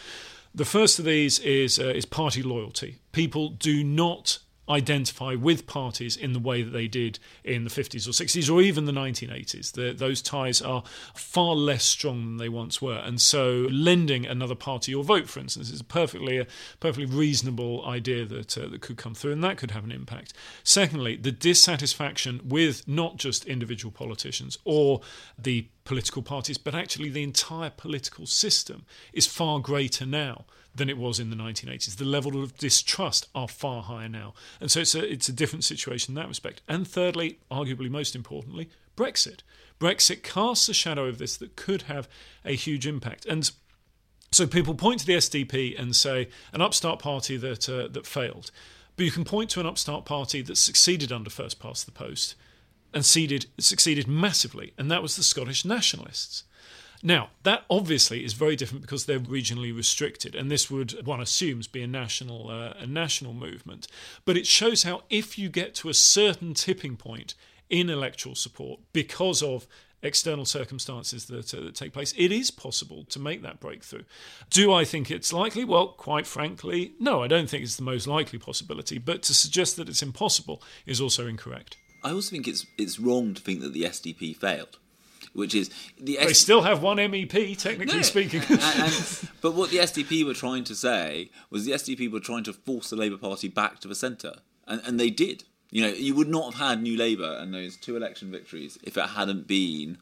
The 0.54 0.64
first 0.64 0.98
of 0.98 1.04
these 1.04 1.38
is 1.38 1.78
uh, 1.78 1.84
is 1.84 2.04
party 2.04 2.42
loyalty. 2.42 2.98
People 3.12 3.50
do 3.50 3.84
not 3.84 4.38
identify 4.68 5.34
with 5.34 5.66
parties 5.66 6.16
in 6.16 6.32
the 6.32 6.38
way 6.38 6.62
that 6.62 6.70
they 6.70 6.88
did 6.88 7.18
in 7.44 7.64
the 7.64 7.70
50s 7.70 8.06
or 8.06 8.10
60s 8.10 8.52
or 8.52 8.60
even 8.60 8.84
the 8.84 8.92
1980s. 8.92 9.72
The, 9.72 9.92
those 9.92 10.22
ties 10.22 10.60
are 10.60 10.82
far 11.14 11.54
less 11.54 11.84
strong 11.84 12.24
than 12.24 12.36
they 12.36 12.48
once 12.48 12.82
were. 12.82 12.98
And 12.98 13.20
so 13.20 13.68
lending 13.70 14.26
another 14.26 14.54
party 14.54 14.92
your 14.92 15.04
vote, 15.04 15.28
for 15.28 15.40
instance, 15.40 15.70
is 15.70 15.80
a 15.80 15.84
perfectly, 15.84 16.38
a 16.38 16.46
perfectly 16.80 17.06
reasonable 17.06 17.84
idea 17.86 18.24
that, 18.26 18.56
uh, 18.58 18.68
that 18.68 18.80
could 18.80 18.96
come 18.96 19.14
through 19.14 19.32
and 19.32 19.44
that 19.44 19.56
could 19.56 19.70
have 19.70 19.84
an 19.84 19.92
impact. 19.92 20.32
Secondly, 20.62 21.16
the 21.16 21.32
dissatisfaction 21.32 22.40
with 22.44 22.86
not 22.86 23.16
just 23.16 23.44
individual 23.46 23.92
politicians 23.92 24.58
or 24.64 25.00
the 25.38 25.68
political 25.88 26.20
parties, 26.20 26.58
but 26.58 26.74
actually 26.74 27.08
the 27.08 27.22
entire 27.22 27.70
political 27.70 28.26
system 28.26 28.84
is 29.14 29.26
far 29.26 29.58
greater 29.58 30.04
now 30.04 30.44
than 30.74 30.90
it 30.90 30.98
was 30.98 31.18
in 31.18 31.30
the 31.30 31.36
1980s. 31.36 31.96
The 31.96 32.04
level 32.04 32.42
of 32.42 32.56
distrust 32.58 33.26
are 33.34 33.48
far 33.48 33.82
higher 33.82 34.08
now, 34.08 34.34
and 34.60 34.70
so 34.70 34.80
it's 34.80 34.94
a 34.94 35.12
it's 35.12 35.30
a 35.30 35.32
different 35.32 35.64
situation 35.64 36.12
in 36.12 36.16
that 36.16 36.28
respect. 36.28 36.60
And 36.68 36.86
thirdly, 36.86 37.38
arguably 37.50 37.90
most 37.90 38.14
importantly, 38.14 38.68
Brexit. 38.96 39.40
Brexit 39.80 40.22
casts 40.22 40.68
a 40.68 40.74
shadow 40.74 41.06
of 41.06 41.16
this 41.16 41.38
that 41.38 41.56
could 41.56 41.82
have 41.82 42.06
a 42.44 42.54
huge 42.54 42.86
impact. 42.86 43.24
And 43.24 43.50
so 44.30 44.46
people 44.46 44.74
point 44.74 45.00
to 45.00 45.06
the 45.06 45.14
SDP 45.14 45.80
and 45.80 45.96
say 45.96 46.28
an 46.52 46.60
upstart 46.60 46.98
party 46.98 47.38
that 47.38 47.66
uh, 47.66 47.88
that 47.88 48.06
failed, 48.06 48.50
but 48.96 49.06
you 49.06 49.10
can 49.10 49.24
point 49.24 49.48
to 49.50 49.60
an 49.60 49.66
upstart 49.66 50.04
party 50.04 50.42
that 50.42 50.58
succeeded 50.58 51.10
under 51.10 51.30
first 51.30 51.58
past 51.58 51.86
the 51.86 51.92
post 51.92 52.34
and 52.94 53.04
succeeded 53.04 54.08
massively, 54.08 54.72
and 54.78 54.90
that 54.90 55.02
was 55.02 55.16
the 55.16 55.22
Scottish 55.22 55.64
nationalists. 55.64 56.44
Now, 57.02 57.30
that 57.44 57.64
obviously 57.70 58.24
is 58.24 58.32
very 58.32 58.56
different 58.56 58.82
because 58.82 59.06
they're 59.06 59.20
regionally 59.20 59.74
restricted, 59.74 60.34
and 60.34 60.50
this 60.50 60.70
would, 60.70 61.06
one 61.06 61.20
assumes, 61.20 61.68
be 61.68 61.82
a 61.82 61.86
national, 61.86 62.50
uh, 62.50 62.74
a 62.78 62.86
national 62.86 63.34
movement. 63.34 63.86
But 64.24 64.36
it 64.36 64.46
shows 64.46 64.82
how 64.82 65.02
if 65.08 65.38
you 65.38 65.48
get 65.48 65.74
to 65.76 65.88
a 65.88 65.94
certain 65.94 66.54
tipping 66.54 66.96
point 66.96 67.34
in 67.70 67.88
electoral 67.88 68.34
support 68.34 68.80
because 68.92 69.42
of 69.42 69.68
external 70.02 70.44
circumstances 70.44 71.26
that, 71.26 71.52
uh, 71.54 71.60
that 71.60 71.74
take 71.74 71.92
place, 71.92 72.14
it 72.16 72.32
is 72.32 72.50
possible 72.50 73.04
to 73.04 73.18
make 73.20 73.42
that 73.42 73.60
breakthrough. 73.60 74.04
Do 74.50 74.72
I 74.72 74.84
think 74.84 75.10
it's 75.10 75.32
likely? 75.32 75.64
Well, 75.64 75.88
quite 75.88 76.26
frankly, 76.26 76.94
no, 76.98 77.22
I 77.22 77.28
don't 77.28 77.48
think 77.48 77.62
it's 77.62 77.76
the 77.76 77.82
most 77.82 78.08
likely 78.08 78.38
possibility. 78.38 78.98
But 78.98 79.22
to 79.24 79.34
suggest 79.34 79.76
that 79.76 79.88
it's 79.88 80.02
impossible 80.02 80.62
is 80.84 81.00
also 81.00 81.26
incorrect. 81.28 81.76
I 82.02 82.10
also 82.12 82.30
think 82.30 82.46
it's 82.48 82.66
it's 82.76 82.98
wrong 83.00 83.34
to 83.34 83.42
think 83.42 83.60
that 83.60 83.72
the 83.72 83.82
SDP 83.84 84.36
failed. 84.36 84.78
which 85.34 85.54
is 85.54 85.70
the 86.00 86.16
They 86.16 86.32
still 86.32 86.62
have 86.62 86.82
one 86.82 86.96
MEP, 86.98 87.56
technically 87.58 87.96
No. 87.96 88.02
speaking. 88.02 88.40
and, 88.48 88.60
and- 88.60 89.28
but 89.40 89.54
what 89.54 89.70
the 89.70 89.78
SDP 89.78 90.24
were 90.24 90.34
trying 90.34 90.64
to 90.64 90.74
say 90.74 91.30
was 91.50 91.64
the 91.64 91.72
SDP 91.72 92.10
were 92.10 92.18
trying 92.20 92.44
to 92.44 92.52
force 92.52 92.90
the 92.90 92.96
Labour 92.96 93.18
Party 93.18 93.46
back 93.48 93.78
to 93.80 93.88
the 93.88 93.94
centre, 93.94 94.36
and, 94.66 94.80
and 94.84 94.98
they 94.98 95.10
did. 95.10 95.44
You 95.70 95.82
know, 95.82 95.88
you 95.92 96.14
would 96.14 96.28
not 96.28 96.54
have 96.54 96.68
had 96.68 96.82
New 96.82 96.96
Labour 96.96 97.36
and 97.38 97.52
those 97.52 97.76
two 97.76 97.94
election 97.94 98.30
victories 98.30 98.78
if 98.82 98.96
it 98.96 99.10
hadn't 99.10 99.46
been 99.46 99.98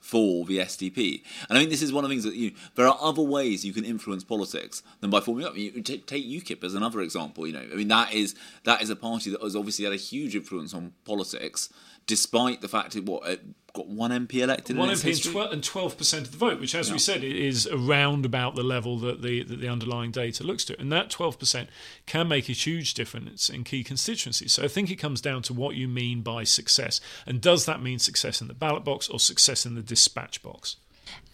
for 0.00 0.44
the 0.46 0.58
SDP. 0.58 1.22
And 1.48 1.56
I 1.56 1.60
think 1.60 1.70
this 1.70 1.82
is 1.82 1.92
one 1.92 2.04
of 2.04 2.10
the 2.10 2.14
things 2.14 2.24
that 2.24 2.34
you 2.34 2.52
there 2.74 2.88
are 2.88 2.98
other 3.00 3.22
ways 3.22 3.64
you 3.64 3.72
can 3.72 3.84
influence 3.84 4.24
politics 4.24 4.82
than 5.00 5.10
by 5.10 5.20
forming 5.20 5.44
up. 5.44 5.56
You 5.56 5.82
take 5.82 6.08
UKIP 6.08 6.64
as 6.64 6.74
another 6.74 7.00
example. 7.00 7.46
You 7.46 7.52
know, 7.52 7.66
I 7.72 7.76
mean 7.76 7.88
that 7.88 8.12
is 8.12 8.34
that 8.64 8.82
is 8.82 8.90
a 8.90 8.96
party 8.96 9.30
that 9.30 9.42
has 9.42 9.54
obviously 9.54 9.84
had 9.84 9.94
a 9.94 9.98
huge 9.98 10.34
influence 10.34 10.74
on 10.74 10.92
politics, 11.04 11.68
despite 12.10 12.60
the 12.60 12.66
fact 12.66 12.96
it 12.96 13.06
what 13.06 13.24
it 13.24 13.40
got 13.72 13.86
one 13.86 14.10
MP 14.10 14.42
elected. 14.42 14.76
One 14.76 14.90
in 14.90 14.96
MP 14.96 15.52
and 15.52 15.62
twelve 15.62 15.96
percent 15.96 16.26
of 16.26 16.32
the 16.32 16.38
vote, 16.38 16.58
which, 16.58 16.74
as 16.74 16.90
we 16.90 16.98
said, 16.98 17.22
is 17.22 17.68
around 17.68 18.26
about 18.26 18.56
the 18.56 18.64
level 18.64 18.98
that 18.98 19.22
the 19.22 19.44
that 19.44 19.60
the 19.60 19.68
underlying 19.68 20.10
data 20.10 20.42
looks 20.42 20.64
to, 20.64 20.80
and 20.80 20.90
that 20.90 21.08
twelve 21.08 21.38
percent 21.38 21.70
can 22.06 22.26
make 22.26 22.48
a 22.48 22.52
huge 22.52 22.94
difference 22.94 23.48
in 23.48 23.62
key 23.62 23.84
constituencies. 23.84 24.50
So 24.52 24.64
I 24.64 24.68
think 24.68 24.90
it 24.90 24.96
comes 24.96 25.20
down 25.20 25.42
to 25.42 25.54
what 25.54 25.76
you 25.76 25.86
mean 25.86 26.22
by 26.22 26.42
success, 26.42 27.00
and 27.26 27.40
does 27.40 27.64
that 27.66 27.80
mean 27.80 28.00
success 28.00 28.40
in 28.40 28.48
the 28.48 28.54
ballot 28.54 28.82
box 28.82 29.08
or 29.08 29.20
success 29.20 29.64
in 29.64 29.76
the 29.76 29.82
dispatch 29.82 30.42
box? 30.42 30.76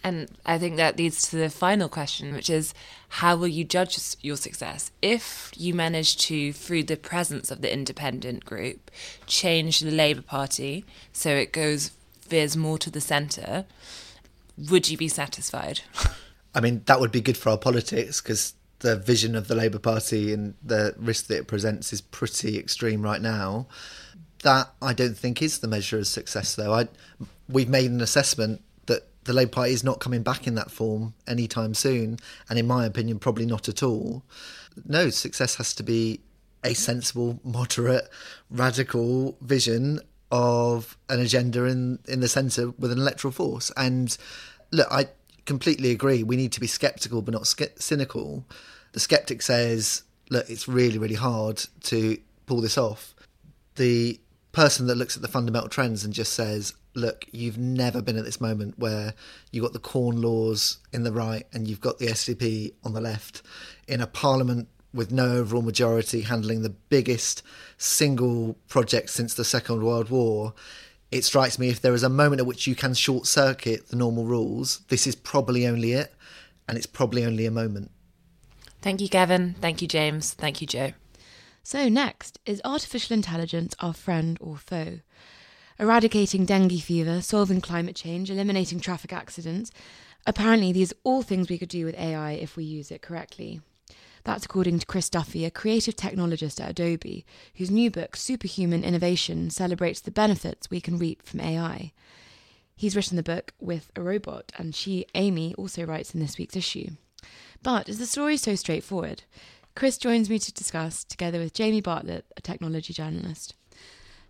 And 0.03 0.29
I 0.45 0.57
think 0.57 0.77
that 0.77 0.97
leads 0.97 1.27
to 1.29 1.35
the 1.35 1.49
final 1.49 1.89
question, 1.89 2.33
which 2.33 2.49
is 2.49 2.73
how 3.09 3.35
will 3.35 3.47
you 3.47 3.63
judge 3.63 3.97
your 4.21 4.37
success? 4.37 4.91
If 5.01 5.51
you 5.57 5.73
manage 5.73 6.17
to, 6.27 6.53
through 6.53 6.83
the 6.83 6.97
presence 6.97 7.51
of 7.51 7.61
the 7.61 7.73
independent 7.73 8.45
group, 8.45 8.89
change 9.25 9.79
the 9.79 9.91
Labour 9.91 10.21
Party 10.21 10.85
so 11.11 11.31
it 11.31 11.51
goes 11.51 11.91
veers 12.27 12.55
more 12.55 12.77
to 12.77 12.89
the 12.89 13.01
centre, 13.01 13.65
would 14.69 14.89
you 14.89 14.97
be 14.97 15.07
satisfied? 15.07 15.81
I 16.55 16.61
mean, 16.61 16.83
that 16.85 16.99
would 16.99 17.11
be 17.11 17.21
good 17.21 17.37
for 17.37 17.49
our 17.49 17.57
politics 17.57 18.21
because 18.21 18.53
the 18.79 18.95
vision 18.95 19.35
of 19.35 19.47
the 19.47 19.55
Labour 19.55 19.79
Party 19.79 20.33
and 20.33 20.53
the 20.63 20.95
risk 20.97 21.27
that 21.27 21.37
it 21.37 21.47
presents 21.47 21.91
is 21.91 22.01
pretty 22.01 22.57
extreme 22.57 23.01
right 23.01 23.21
now. 23.21 23.67
That 24.43 24.71
I 24.81 24.93
don't 24.93 25.17
think 25.17 25.41
is 25.41 25.59
the 25.59 25.67
measure 25.67 25.97
of 25.97 26.07
success, 26.07 26.55
though. 26.55 26.73
I 26.73 26.87
we've 27.49 27.69
made 27.69 27.91
an 27.91 28.01
assessment 28.01 28.61
the 29.27 29.33
Labour 29.33 29.51
Party 29.51 29.73
is 29.73 29.83
not 29.83 29.99
coming 29.99 30.23
back 30.23 30.47
in 30.47 30.55
that 30.55 30.71
form 30.71 31.13
anytime 31.27 31.73
soon, 31.73 32.17
and 32.49 32.57
in 32.57 32.65
my 32.65 32.85
opinion, 32.85 33.19
probably 33.19 33.45
not 33.45 33.69
at 33.69 33.83
all. 33.83 34.23
No, 34.85 35.09
success 35.09 35.55
has 35.55 35.75
to 35.75 35.83
be 35.83 36.21
a 36.63 36.73
sensible, 36.73 37.39
moderate, 37.43 38.09
radical 38.49 39.37
vision 39.41 39.99
of 40.31 40.97
an 41.09 41.19
agenda 41.19 41.65
in 41.65 41.99
in 42.07 42.21
the 42.21 42.27
centre 42.27 42.71
with 42.71 42.91
an 42.91 42.97
electoral 42.97 43.31
force. 43.31 43.71
And 43.77 44.17
look, 44.71 44.87
I 44.89 45.09
completely 45.45 45.91
agree. 45.91 46.23
We 46.23 46.37
need 46.37 46.51
to 46.53 46.59
be 46.59 46.67
sceptical, 46.67 47.21
but 47.21 47.33
not 47.33 47.47
cynical. 47.79 48.45
The 48.93 48.99
skeptic 48.99 49.41
says, 49.41 50.03
"Look, 50.29 50.49
it's 50.49 50.67
really, 50.67 50.97
really 50.97 51.15
hard 51.15 51.65
to 51.83 52.17
pull 52.45 52.61
this 52.61 52.77
off." 52.77 53.13
The 53.75 54.19
person 54.53 54.87
that 54.87 54.95
looks 54.97 55.15
at 55.15 55.21
the 55.21 55.27
fundamental 55.27 55.69
trends 55.69 56.03
and 56.03 56.13
just 56.13 56.33
says, 56.33 56.73
"Look, 56.97 57.25
you've 57.31 57.57
never 57.57 58.01
been 58.01 58.17
at 58.17 58.25
this 58.25 58.41
moment 58.41 58.77
where 58.77 59.13
you've 59.51 59.63
got 59.63 59.73
the 59.73 59.79
Corn 59.79 60.21
Laws 60.21 60.79
in 60.91 61.03
the 61.03 61.11
right 61.11 61.45
and 61.53 61.67
you've 61.67 61.79
got 61.79 61.99
the 61.99 62.07
SDP 62.07 62.73
on 62.83 62.93
the 62.93 63.01
left 63.01 63.41
in 63.87 64.01
a 64.01 64.07
parliament." 64.07 64.67
With 64.93 65.11
no 65.11 65.33
overall 65.35 65.61
majority 65.61 66.21
handling 66.21 66.63
the 66.63 66.69
biggest 66.69 67.43
single 67.77 68.55
project 68.67 69.09
since 69.11 69.33
the 69.33 69.43
Second 69.43 69.83
World 69.83 70.09
War, 70.09 70.53
it 71.11 71.23
strikes 71.23 71.59
me 71.59 71.69
if 71.69 71.81
there 71.81 71.93
is 71.93 72.03
a 72.03 72.09
moment 72.09 72.39
at 72.39 72.47
which 72.47 72.67
you 72.67 72.75
can 72.75 72.93
short 72.93 73.27
circuit 73.27 73.89
the 73.89 73.95
normal 73.95 74.25
rules, 74.25 74.81
this 74.87 75.05
is 75.05 75.15
probably 75.15 75.67
only 75.67 75.91
it, 75.91 76.13
and 76.67 76.77
it's 76.77 76.87
probably 76.87 77.23
only 77.25 77.45
a 77.45 77.51
moment. 77.51 77.91
Thank 78.81 79.01
you, 79.01 79.07
Gavin. 79.07 79.55
Thank 79.59 79.81
you, 79.81 79.87
James. 79.87 80.33
Thank 80.33 80.61
you, 80.61 80.67
Joe. 80.67 80.93
So, 81.63 81.89
next 81.89 82.39
is 82.45 82.61
artificial 82.63 83.13
intelligence 83.13 83.75
our 83.79 83.93
friend 83.93 84.37
or 84.39 84.57
foe? 84.57 84.99
Eradicating 85.79 86.45
dengue 86.45 86.81
fever, 86.81 87.21
solving 87.21 87.61
climate 87.61 87.95
change, 87.95 88.31
eliminating 88.31 88.79
traffic 88.79 89.13
accidents. 89.13 89.71
Apparently, 90.25 90.71
these 90.71 90.91
are 90.91 90.97
all 91.03 91.21
things 91.21 91.49
we 91.49 91.59
could 91.59 91.69
do 91.69 91.85
with 91.85 91.97
AI 91.99 92.31
if 92.31 92.55
we 92.55 92.63
use 92.63 92.89
it 92.89 93.03
correctly. 93.03 93.61
That's 94.23 94.43
according 94.43 94.79
to 94.79 94.85
Chris 94.85 95.09
Duffey, 95.09 95.45
a 95.45 95.51
creative 95.51 95.95
technologist 95.95 96.59
at 96.59 96.71
Adobe, 96.71 97.25
whose 97.55 97.71
new 97.71 97.91
book, 97.91 98.15
Superhuman 98.15 98.83
Innovation, 98.83 99.49
celebrates 99.51 100.01
the 100.01 100.11
benefits 100.11 100.69
we 100.69 100.81
can 100.81 100.97
reap 100.97 101.21
from 101.23 101.41
AI. 101.41 101.93
He's 102.75 102.95
written 102.95 103.15
the 103.15 103.23
book 103.23 103.53
with 103.59 103.91
a 103.95 104.01
robot, 104.01 104.51
and 104.57 104.75
she, 104.75 105.05
Amy, 105.15 105.53
also 105.55 105.85
writes 105.85 106.13
in 106.13 106.19
this 106.19 106.37
week's 106.37 106.55
issue. 106.55 106.89
But 107.63 107.87
is 107.87 107.99
the 107.99 108.05
story 108.05 108.35
so 108.35 108.55
straightforward? 108.55 109.23
Chris 109.75 109.97
joins 109.97 110.29
me 110.29 110.39
to 110.39 110.51
discuss, 110.51 111.03
together 111.03 111.39
with 111.39 111.53
Jamie 111.53 111.81
Bartlett, 111.81 112.25
a 112.35 112.41
technology 112.41 112.93
journalist. 112.93 113.53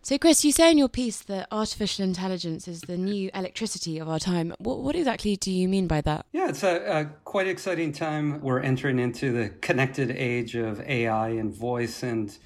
So, 0.07 0.17
Chris, 0.17 0.45
you 0.45 0.53
say 0.53 0.71
in 0.71 0.77
your 0.77 0.87
piece 0.87 1.19
that 1.23 1.49
artificial 1.51 2.05
intelligence 2.05 2.65
is 2.65 2.79
the 2.79 2.95
new 2.95 3.29
electricity 3.33 3.97
of 3.97 4.07
our 4.07 4.19
time. 4.19 4.53
What, 4.57 4.79
what 4.79 4.95
exactly 4.95 5.35
do 5.35 5.51
you 5.51 5.67
mean 5.67 5.85
by 5.85 5.99
that? 5.99 6.25
Yeah, 6.31 6.47
it's 6.47 6.63
a, 6.63 7.01
a 7.01 7.05
quite 7.25 7.45
exciting 7.45 7.91
time. 7.91 8.39
We're 8.39 8.61
entering 8.61 8.99
into 8.99 9.33
the 9.33 9.49
connected 9.49 10.09
age 10.11 10.55
of 10.55 10.79
AI 10.79 11.31
and 11.31 11.53
voice. 11.53 12.03
And 12.03 12.37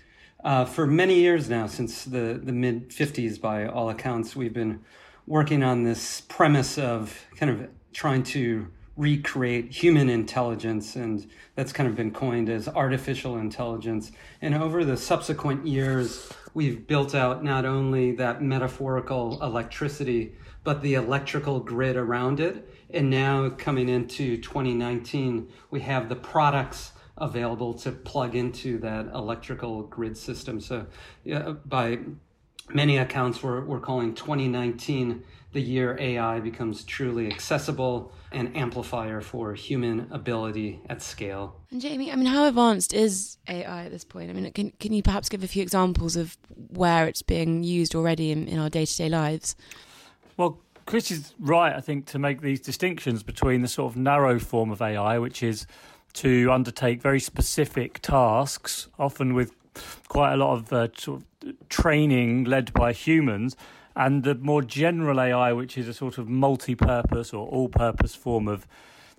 uh, 0.44 0.66
for 0.66 0.88
many 0.88 1.20
years 1.20 1.52
now, 1.52 1.68
since 1.68 2.04
the, 2.04 2.42
the 2.44 2.52
mid 2.52 2.90
50s, 2.90 3.40
by 3.40 3.68
all 3.68 3.92
accounts, 3.92 4.36
we've 4.36 4.56
been 4.56 4.80
working 5.28 5.62
on 5.62 5.84
this 5.84 6.22
premise 6.22 6.80
of 6.80 7.28
kind 7.36 7.52
of 7.52 7.70
trying 7.94 8.24
to 8.24 8.72
recreate 8.98 9.72
human 9.72 10.10
intelligence. 10.10 10.96
And 10.96 11.30
that's 11.54 11.72
kind 11.72 11.88
of 11.88 11.96
been 11.96 12.10
coined 12.10 12.50
as 12.50 12.68
artificial 12.68 13.38
intelligence. 13.38 14.12
And 14.42 14.56
over 14.56 14.84
the 14.84 14.98
subsequent 14.98 15.68
years, 15.68 16.34
we've 16.54 16.86
built 16.88 17.16
out 17.16 17.44
not 17.44 17.66
only 17.66 18.12
that 18.14 18.42
metaphorical 18.42 19.42
electricity, 19.42 20.34
but 20.64 20.82
the 20.82 20.94
electrical 20.94 21.60
grid 21.60 21.96
around 21.96 22.40
it. 22.40 22.70
And 22.90 23.10
now 23.10 23.50
coming 23.50 23.90
into 23.90 24.38
2019, 24.38 25.48
we 25.70 25.80
have 25.82 26.10
the 26.10 26.16
products 26.16 26.92
available 27.18 27.74
to 27.76 27.92
plug 27.92 28.36
into 28.36 28.78
that 28.80 29.08
electrical 29.14 29.84
grid 29.84 30.18
system. 30.18 30.60
So, 30.60 30.88
yeah, 31.24 31.54
by 31.66 32.00
many 32.70 32.98
accounts, 32.98 33.42
we're, 33.42 33.64
we're 33.64 33.80
calling 33.80 34.14
2019 34.16 35.24
the 35.54 35.62
year 35.62 35.98
AI 36.00 36.40
becomes 36.40 36.84
truly 36.84 37.30
accessible 37.32 38.12
and 38.32 38.56
amplifier 38.56 39.20
for 39.20 39.54
human 39.54 40.08
ability 40.12 40.80
at 40.90 41.02
scale. 41.02 41.56
And 41.72 41.82
Jamie, 41.82 42.12
I 42.12 42.16
mean, 42.16 42.28
how 42.28 42.48
advanced 42.48 42.94
is 42.94 43.38
AI 43.48 43.86
at 43.86 43.92
this 43.92 44.06
point? 44.06 44.30
I 44.30 44.34
mean, 44.34 44.52
can, 44.54 44.72
can 44.80 44.94
you 44.94 45.04
perhaps 45.04 45.28
give 45.28 45.44
a 45.44 45.48
few 45.48 45.62
examples 45.62 46.16
of 46.16 46.38
where 46.70 47.06
it's 47.08 47.22
being 47.22 47.64
used 47.64 47.96
already 47.96 48.32
in, 48.32 48.48
in 48.48 48.60
our 48.60 48.70
day 48.70 48.86
to 48.86 48.98
day 48.98 49.10
lives? 49.10 49.56
Well, 50.38 50.60
Chris 50.86 51.12
is 51.12 51.34
right, 51.40 51.76
I 51.76 51.82
think, 51.82 52.06
to 52.08 52.20
make 52.20 52.42
these 52.42 52.62
distinctions 52.62 53.24
between 53.24 53.62
the 53.62 53.68
sort 53.68 53.92
of 53.92 53.98
narrow 53.98 54.40
form 54.40 54.72
of 54.72 54.82
AI, 54.82 55.20
which 55.20 55.44
is 55.44 55.68
to 56.14 56.52
undertake 56.52 57.02
very 57.02 57.20
specific 57.20 58.00
tasks, 58.00 58.88
often 58.98 59.34
with 59.34 59.54
quite 60.08 60.34
a 60.34 60.38
lot 60.38 60.54
of 60.54 60.74
uh, 60.74 60.88
sort 60.98 61.22
of 61.22 61.70
training 61.70 62.46
led 62.46 62.74
by 62.74 62.94
humans, 62.94 63.56
and 63.96 64.24
the 64.24 64.36
more 64.36 64.62
general 64.62 65.20
AI, 65.20 65.54
which 65.54 65.78
is 65.78 65.88
a 65.88 65.94
sort 65.94 66.18
of 66.18 66.30
multi-purpose 66.30 67.34
or 67.34 67.48
all-purpose 67.48 68.16
form 68.16 68.48
of 68.48 68.68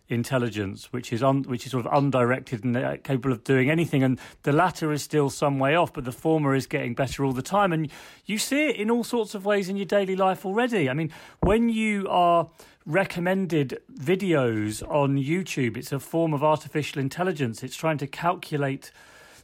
intelligence, 0.09 0.93
which 0.93 1.13
is 1.13 1.23
un, 1.23 1.43
which 1.45 1.65
is 1.65 1.73
sort 1.73 1.87
of 1.87 1.93
undirected 1.93 2.65
and 2.65 2.77
uh, 2.77 2.97
capable 2.99 3.33
of 3.33 3.45
doing 3.45 3.71
anything. 3.71 4.03
And 4.03 4.19
the 4.43 4.53
latter 4.53 4.93
is 4.93 5.03
still 5.03 5.31
some 5.31 5.59
way 5.59 5.75
off, 5.75 5.93
but 5.93 6.05
the 6.05 6.13
former 6.13 6.55
is 6.55 6.67
getting 6.67 6.95
better 6.95 7.25
all 7.25 7.33
the 7.33 7.43
time. 7.43 7.73
And 7.73 7.91
you 8.27 8.39
see 8.39 8.69
it 8.69 8.77
in 8.77 8.91
all 8.91 9.05
sorts 9.05 9.35
of 9.35 9.45
ways 9.45 9.69
in 9.69 9.77
your 9.77 9.87
daily 9.87 10.17
life 10.17 10.45
already. 10.45 10.89
I 10.89 10.95
mean, 10.95 11.11
when 11.41 11.69
you 11.69 12.07
are 12.09 12.51
recommended 12.85 13.81
videos 13.93 14.83
on 14.89 15.17
YouTube, 15.17 15.77
it's 15.77 15.93
a 15.93 16.01
form 16.01 16.35
of 16.35 16.43
artificial 16.43 17.01
intelligence. 17.01 17.63
It's 17.63 17.77
trying 17.77 17.99
to 17.99 18.07
calculate 18.07 18.91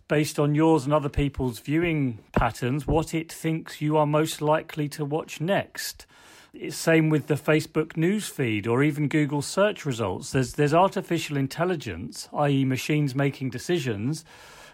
based 0.09 0.38
on 0.38 0.55
yours 0.55 0.85
and 0.85 0.92
other 0.92 1.09
people's 1.09 1.61
viewing 1.61 2.18
patterns 2.33 2.87
what 2.87 3.14
it 3.14 3.31
thinks 3.31 3.81
you 3.81 3.97
are 3.97 4.07
most 4.07 4.40
likely 4.40 4.88
to 4.88 5.05
watch 5.05 5.40
next. 5.40 6.07
It's 6.55 6.77
same 6.77 7.11
with 7.11 7.27
the 7.27 7.35
Facebook 7.35 7.97
news 7.97 8.27
feed 8.27 8.66
or 8.66 8.83
even 8.83 9.09
Google 9.09 9.42
search 9.42 9.85
results. 9.85 10.33
There's 10.33 10.55
there's 10.55 10.75
artificial 10.75 11.37
intelligence, 11.37 12.29
i.e., 12.33 12.64
machines 12.64 13.14
making 13.14 13.51
decisions 13.51 14.25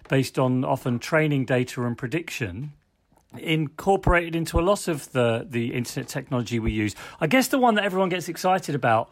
based 0.09 0.39
on 0.39 0.65
often 0.65 0.99
training 0.99 1.47
data 1.47 1.85
and 1.85 1.99
prediction, 1.99 2.73
incorporated 3.37 4.37
into 4.37 4.61
a 4.61 4.63
lot 4.63 4.87
of 4.87 5.11
the 5.13 5.47
the 5.49 5.75
internet 5.75 6.09
technology 6.09 6.61
we 6.61 6.71
use. 6.71 6.95
I 7.21 7.27
guess 7.27 7.49
the 7.49 7.59
one 7.59 7.75
that 7.75 7.85
everyone 7.85 8.09
gets 8.09 8.29
excited 8.29 8.75
about 8.75 9.11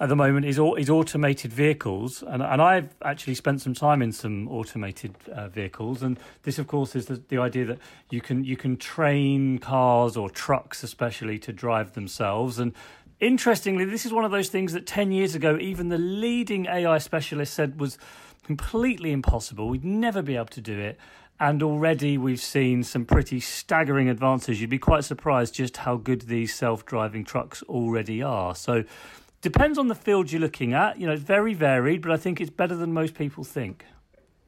at 0.00 0.08
the 0.08 0.16
moment 0.16 0.46
is 0.46 0.60
is 0.78 0.90
automated 0.90 1.52
vehicles, 1.52 2.22
and 2.22 2.42
and 2.42 2.62
I've 2.62 2.94
actually 3.02 3.34
spent 3.34 3.60
some 3.60 3.74
time 3.74 4.02
in 4.02 4.12
some 4.12 4.48
automated 4.48 5.14
uh, 5.32 5.48
vehicles, 5.48 6.02
and 6.02 6.18
this, 6.42 6.58
of 6.58 6.66
course, 6.66 6.94
is 6.94 7.06
the, 7.06 7.22
the 7.28 7.38
idea 7.38 7.64
that 7.66 7.78
you 8.10 8.20
can 8.20 8.44
you 8.44 8.56
can 8.56 8.76
train 8.76 9.58
cars 9.58 10.16
or 10.16 10.30
trucks, 10.30 10.82
especially, 10.82 11.38
to 11.40 11.52
drive 11.52 11.94
themselves, 11.94 12.58
and 12.58 12.72
interestingly, 13.20 13.84
this 13.84 14.06
is 14.06 14.12
one 14.12 14.24
of 14.24 14.30
those 14.30 14.48
things 14.48 14.72
that 14.72 14.86
10 14.86 15.12
years 15.12 15.34
ago, 15.34 15.58
even 15.60 15.88
the 15.88 15.98
leading 15.98 16.66
AI 16.66 16.98
specialist 16.98 17.54
said 17.54 17.80
was 17.80 17.98
completely 18.44 19.12
impossible. 19.12 19.68
We'd 19.68 19.84
never 19.84 20.22
be 20.22 20.36
able 20.36 20.46
to 20.46 20.60
do 20.60 20.78
it. 20.78 20.98
And 21.40 21.62
already 21.62 22.18
we've 22.18 22.40
seen 22.40 22.82
some 22.82 23.04
pretty 23.04 23.38
staggering 23.38 24.08
advances. 24.08 24.60
You'd 24.60 24.70
be 24.70 24.78
quite 24.78 25.04
surprised 25.04 25.54
just 25.54 25.76
how 25.78 25.96
good 25.96 26.22
these 26.22 26.52
self 26.52 26.84
driving 26.84 27.24
trucks 27.24 27.62
already 27.64 28.22
are. 28.22 28.56
So, 28.56 28.82
depends 29.40 29.78
on 29.78 29.88
the 29.88 29.94
field 29.94 30.32
you're 30.32 30.40
looking 30.40 30.72
at. 30.72 30.98
You 30.98 31.06
know, 31.06 31.12
it's 31.12 31.22
very 31.22 31.54
varied, 31.54 32.02
but 32.02 32.10
I 32.10 32.16
think 32.16 32.40
it's 32.40 32.50
better 32.50 32.74
than 32.74 32.92
most 32.92 33.14
people 33.14 33.44
think. 33.44 33.84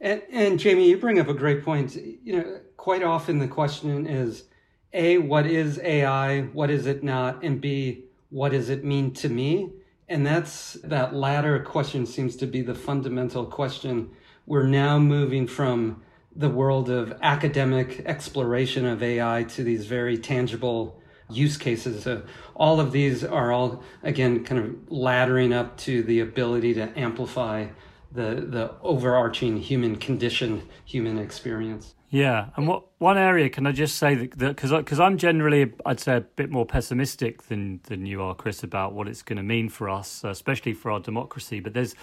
And, 0.00 0.22
and 0.30 0.58
Jamie, 0.58 0.88
you 0.88 0.96
bring 0.96 1.18
up 1.18 1.28
a 1.28 1.34
great 1.34 1.64
point. 1.64 1.96
You 1.96 2.36
know, 2.36 2.60
quite 2.76 3.02
often 3.02 3.38
the 3.38 3.48
question 3.48 4.06
is 4.06 4.44
A, 4.92 5.18
what 5.18 5.46
is 5.46 5.78
AI? 5.80 6.42
What 6.42 6.70
is 6.70 6.86
it 6.86 7.04
not? 7.04 7.42
And 7.42 7.60
B, 7.60 8.04
what 8.30 8.52
does 8.52 8.68
it 8.70 8.84
mean 8.84 9.12
to 9.14 9.28
me? 9.28 9.72
And 10.08 10.26
that's 10.26 10.74
that 10.84 11.14
latter 11.14 11.60
question 11.60 12.06
seems 12.06 12.34
to 12.36 12.46
be 12.46 12.62
the 12.62 12.74
fundamental 12.74 13.44
question. 13.44 14.10
We're 14.46 14.66
now 14.66 14.98
moving 14.98 15.46
from 15.46 16.02
the 16.34 16.48
world 16.48 16.88
of 16.90 17.12
academic 17.22 18.02
exploration 18.06 18.86
of 18.86 19.02
AI 19.02 19.44
to 19.44 19.62
these 19.62 19.86
very 19.86 20.16
tangible 20.16 20.99
use 21.32 21.56
cases. 21.56 22.02
So 22.02 22.22
all 22.54 22.80
of 22.80 22.92
these 22.92 23.24
are 23.24 23.52
all, 23.52 23.82
again, 24.02 24.44
kind 24.44 24.60
of 24.60 24.70
laddering 24.90 25.52
up 25.52 25.76
to 25.78 26.02
the 26.02 26.20
ability 26.20 26.74
to 26.74 26.98
amplify 26.98 27.68
the, 28.12 28.46
the 28.46 28.74
overarching 28.82 29.58
human 29.58 29.96
condition, 29.96 30.68
human 30.84 31.18
experience. 31.18 31.94
Yeah, 32.10 32.48
and 32.56 32.66
what 32.66 32.86
one 32.98 33.16
area 33.16 33.48
can 33.48 33.68
I 33.68 33.72
just 33.72 33.96
say 33.96 34.16
that 34.16 34.36
because 34.36 34.72
because 34.72 34.98
I'm 34.98 35.16
generally 35.16 35.72
I'd 35.86 36.00
say 36.00 36.16
a 36.16 36.20
bit 36.20 36.50
more 36.50 36.66
pessimistic 36.66 37.44
than 37.44 37.80
than 37.84 38.04
you 38.04 38.20
are, 38.20 38.34
Chris, 38.34 38.64
about 38.64 38.94
what 38.94 39.06
it's 39.06 39.22
going 39.22 39.36
to 39.36 39.44
mean 39.44 39.68
for 39.68 39.88
us, 39.88 40.24
especially 40.24 40.72
for 40.72 40.90
our 40.90 40.98
democracy. 40.98 41.60
But 41.60 41.72
there's 41.72 41.94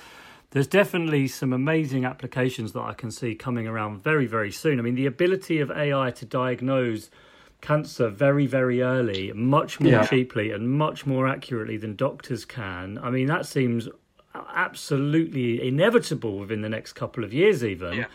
there's 0.52 0.68
definitely 0.68 1.28
some 1.28 1.52
amazing 1.52 2.06
applications 2.06 2.72
that 2.72 2.82
I 2.82 2.94
can 2.94 3.12
see 3.12 3.36
coming 3.36 3.68
around 3.68 4.02
very, 4.02 4.28
very 4.28 4.52
soon. 4.52 4.80
I 4.80 4.82
mean, 4.82 4.96
the 4.96 5.06
ability 5.06 5.60
of 5.60 5.70
AI 5.72 6.12
to 6.12 6.26
diagnose 6.26 7.10
cancer 7.62 8.10
very, 8.10 8.46
very 8.46 8.82
early, 8.82 9.32
much 9.34 9.80
more 9.80 9.92
yeah. 9.92 10.06
cheaply 10.06 10.52
and 10.52 10.70
much 10.70 11.06
more 11.06 11.28
accurately 11.28 11.78
than 11.78 11.96
doctors 11.96 12.46
can. 12.46 12.98
I 13.00 13.10
mean, 13.10 13.28
that 13.28 13.46
seems 13.46 13.90
absolutely 14.54 15.68
inevitable 15.68 16.38
within 16.38 16.62
the 16.62 16.70
next 16.70 16.94
couple 16.94 17.24
of 17.24 17.34
years, 17.34 17.64
even. 17.64 17.94
Yeah. 17.94 18.06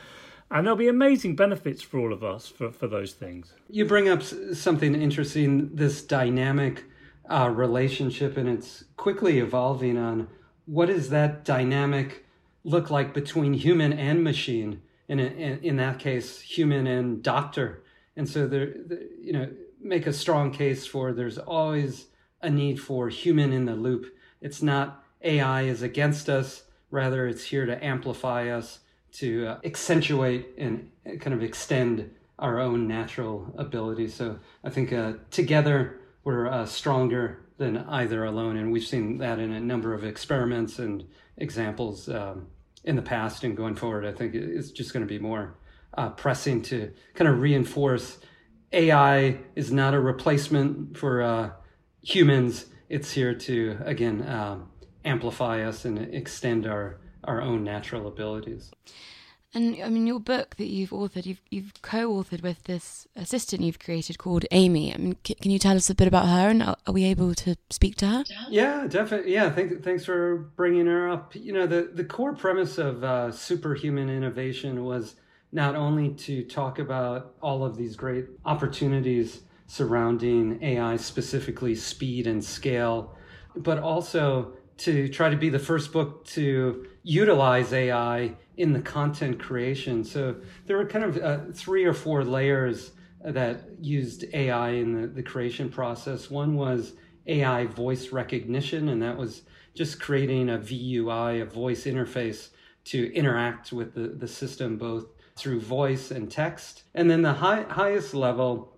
And 0.51 0.67
there'll 0.67 0.77
be 0.77 0.89
amazing 0.89 1.35
benefits 1.35 1.83
for 1.83 1.99
all 1.99 2.13
of 2.13 2.23
us 2.23 2.47
for, 2.47 2.71
for 2.71 2.87
those 2.87 3.15
things. 3.15 3.55
You 3.71 3.87
bring 3.87 4.09
up 4.09 4.23
something 4.23 4.95
interesting 4.95 5.75
this 5.75 6.03
dynamic 6.03 6.85
uh, 7.29 7.49
relationship, 7.49 8.37
and 8.37 8.49
it's 8.49 8.85
quickly 8.97 9.39
evolving 9.39 9.97
on 9.97 10.29
what 10.67 10.87
does 10.87 11.09
that 11.09 11.45
dynamic 11.45 12.27
look 12.65 12.91
like 12.91 13.15
between 13.15 13.55
human 13.55 13.93
and 13.93 14.23
machine? 14.23 14.83
In, 15.09 15.19
in, 15.19 15.59
in 15.59 15.77
that 15.77 15.99
case, 15.99 16.41
human 16.41 16.87
and 16.87 17.23
doctor. 17.23 17.82
And 18.17 18.29
so 18.29 18.47
there, 18.47 18.75
you 19.21 19.33
know, 19.33 19.49
make 19.81 20.07
a 20.07 20.13
strong 20.13 20.53
case 20.53 20.87
for 20.87 21.13
there's 21.13 21.39
always 21.39 22.07
a 22.41 22.51
need 22.51 22.81
for 22.81 23.09
human 23.09 23.53
in 23.53 23.65
the 23.65 23.75
loop. 23.75 24.07
It's 24.41 24.63
not 24.63 25.05
AI 25.23 25.63
is 25.63 25.83
against 25.83 26.29
us, 26.29 26.65
rather 26.91 27.27
it's 27.27 27.45
here 27.45 27.67
to 27.67 27.85
amplify 27.85 28.51
us, 28.51 28.81
to 29.13 29.47
uh, 29.47 29.59
accentuate 29.65 30.49
and 30.59 30.91
kind 31.21 31.35
of 31.35 31.43
extend 31.43 32.11
our 32.39 32.59
own 32.59 32.89
natural 32.89 33.53
abilities. 33.57 34.15
So 34.15 34.39
I 34.65 34.71
think 34.71 34.93
uh, 34.93 35.15
together 35.31 36.01
we're 36.25 36.49
uh, 36.49 36.67
stronger 36.67 37.43
than 37.59 37.79
either 37.79 38.25
alone. 38.25 38.57
And 38.57 38.73
we've 38.73 38.85
seen 38.85 39.19
that 39.19 39.39
in 39.39 39.53
a 39.53 39.61
number 39.61 39.95
of 39.95 40.05
experiments 40.05 40.79
and 40.79 41.05
examples 41.37 42.09
um, 42.09 42.49
in 42.85 42.97
the 42.97 43.03
past 43.03 43.45
and 43.45 43.57
going 43.57 43.77
forward. 43.77 44.05
I 44.05 44.13
think 44.13 44.35
it's 44.35 44.71
just 44.71 44.93
going 44.93 45.07
to 45.07 45.09
be 45.09 45.19
more 45.19 45.55
uh, 45.95 46.11
pressing 46.11 46.63
to 46.63 46.93
kind 47.15 47.29
of 47.29 47.41
reinforce 47.41 48.19
AI 48.73 49.39
is 49.55 49.71
not 49.71 49.95
a 49.95 50.01
replacement 50.01 50.97
for 50.97 51.23
uh, 51.23 51.51
humans. 52.03 52.67
It's 52.89 53.11
here 53.13 53.35
to, 53.35 53.79
again, 53.85 54.27
um, 54.29 54.71
amplify 55.05 55.63
us 55.63 55.85
and 55.85 55.99
extend 55.99 56.67
our, 56.67 56.99
our 57.25 57.41
own 57.41 57.65
natural 57.65 58.07
abilities. 58.07 58.71
And 59.55 59.83
I 59.83 59.91
mean, 59.91 60.07
your 60.07 60.21
book 60.21 60.57
that 60.57 60.69
you've 60.69 60.91
authored, 60.91 61.27
you've 61.27 61.43
you've 61.51 61.75
co-authored 61.83 62.43
with 62.43 62.65
this 62.65 63.07
assistant 63.15 63.61
you've 63.61 63.79
created 63.79 64.17
called 64.17 64.47
Amy. 64.51 64.95
I 64.95 64.97
mean, 64.97 65.17
c- 65.27 65.35
can 65.35 65.51
you 65.51 65.59
tell 65.59 65.77
us 65.77 65.91
a 65.91 65.95
bit 65.95 66.09
about 66.09 66.27
her, 66.27 66.49
and 66.49 66.63
are, 66.63 66.77
are 66.87 66.95
we 66.95 67.05
able 67.05 67.35
to 67.35 67.57
speak 67.69 67.97
to 67.97 68.07
her? 68.07 68.25
Yeah, 68.49 68.87
definitely. 68.89 69.35
Yeah, 69.35 69.51
thank, 69.51 69.83
thanks 69.83 70.07
for 70.07 70.37
bringing 70.57 70.87
her 70.87 71.11
up. 71.11 71.35
You 71.37 71.53
know, 71.53 71.67
the 71.67 71.91
the 71.93 72.05
core 72.05 72.33
premise 72.33 72.79
of 72.79 73.05
uh, 73.05 73.31
superhuman 73.31 74.09
innovation 74.09 74.85
was 74.85 75.17
not 75.53 75.77
only 75.77 76.11
to 76.11 76.43
talk 76.45 76.79
about 76.79 77.35
all 77.43 77.65
of 77.65 77.77
these 77.77 77.95
great 77.95 78.27
opportunities 78.45 79.43
surrounding 79.67 80.63
AI, 80.63 80.97
specifically 80.97 81.75
speed 81.75 82.27
and 82.27 82.43
scale, 82.43 83.15
but 83.55 83.79
also 83.79 84.53
to 84.79 85.09
try 85.09 85.29
to 85.29 85.37
be 85.37 85.51
the 85.51 85.59
first 85.59 85.93
book 85.93 86.25
to 86.25 86.87
utilize 87.03 87.73
AI 87.73 88.35
in 88.57 88.73
the 88.73 88.81
content 88.81 89.39
creation. 89.39 90.05
So 90.05 90.37
there 90.67 90.77
were 90.77 90.87
kind 90.87 91.05
of 91.05 91.19
uh, 91.19 91.53
three 91.53 91.85
or 91.85 91.93
four 91.93 92.25
layers 92.25 92.93
that 93.25 93.65
used 93.81 94.25
AI 94.33 94.71
in 94.71 95.01
the, 95.01 95.07
the 95.07 95.23
creation 95.23 95.69
process. 95.69 96.31
One 96.31 96.57
was 96.57 96.95
AI 97.27 97.67
voice 97.67 98.11
recognition, 98.11 98.89
and 98.89 99.03
that 99.03 99.17
was 99.17 99.43
just 99.75 100.01
creating 100.01 100.51
a 100.51 100.59
VUI, 100.59 101.43
a 101.43 101.45
voice 101.45 101.85
interface 101.85 102.49
to 102.85 103.15
interact 103.15 103.73
with 103.73 103.95
the, 103.95 104.09
the 104.09 104.29
system 104.29 104.77
both 104.77 105.07
through 105.37 105.61
voice 105.61 106.11
and 106.11 106.31
text. 106.31 106.85
And 106.95 107.11
then 107.11 107.23
the 107.23 107.35
high, 107.35 107.63
highest 107.63 108.15
level 108.15 108.77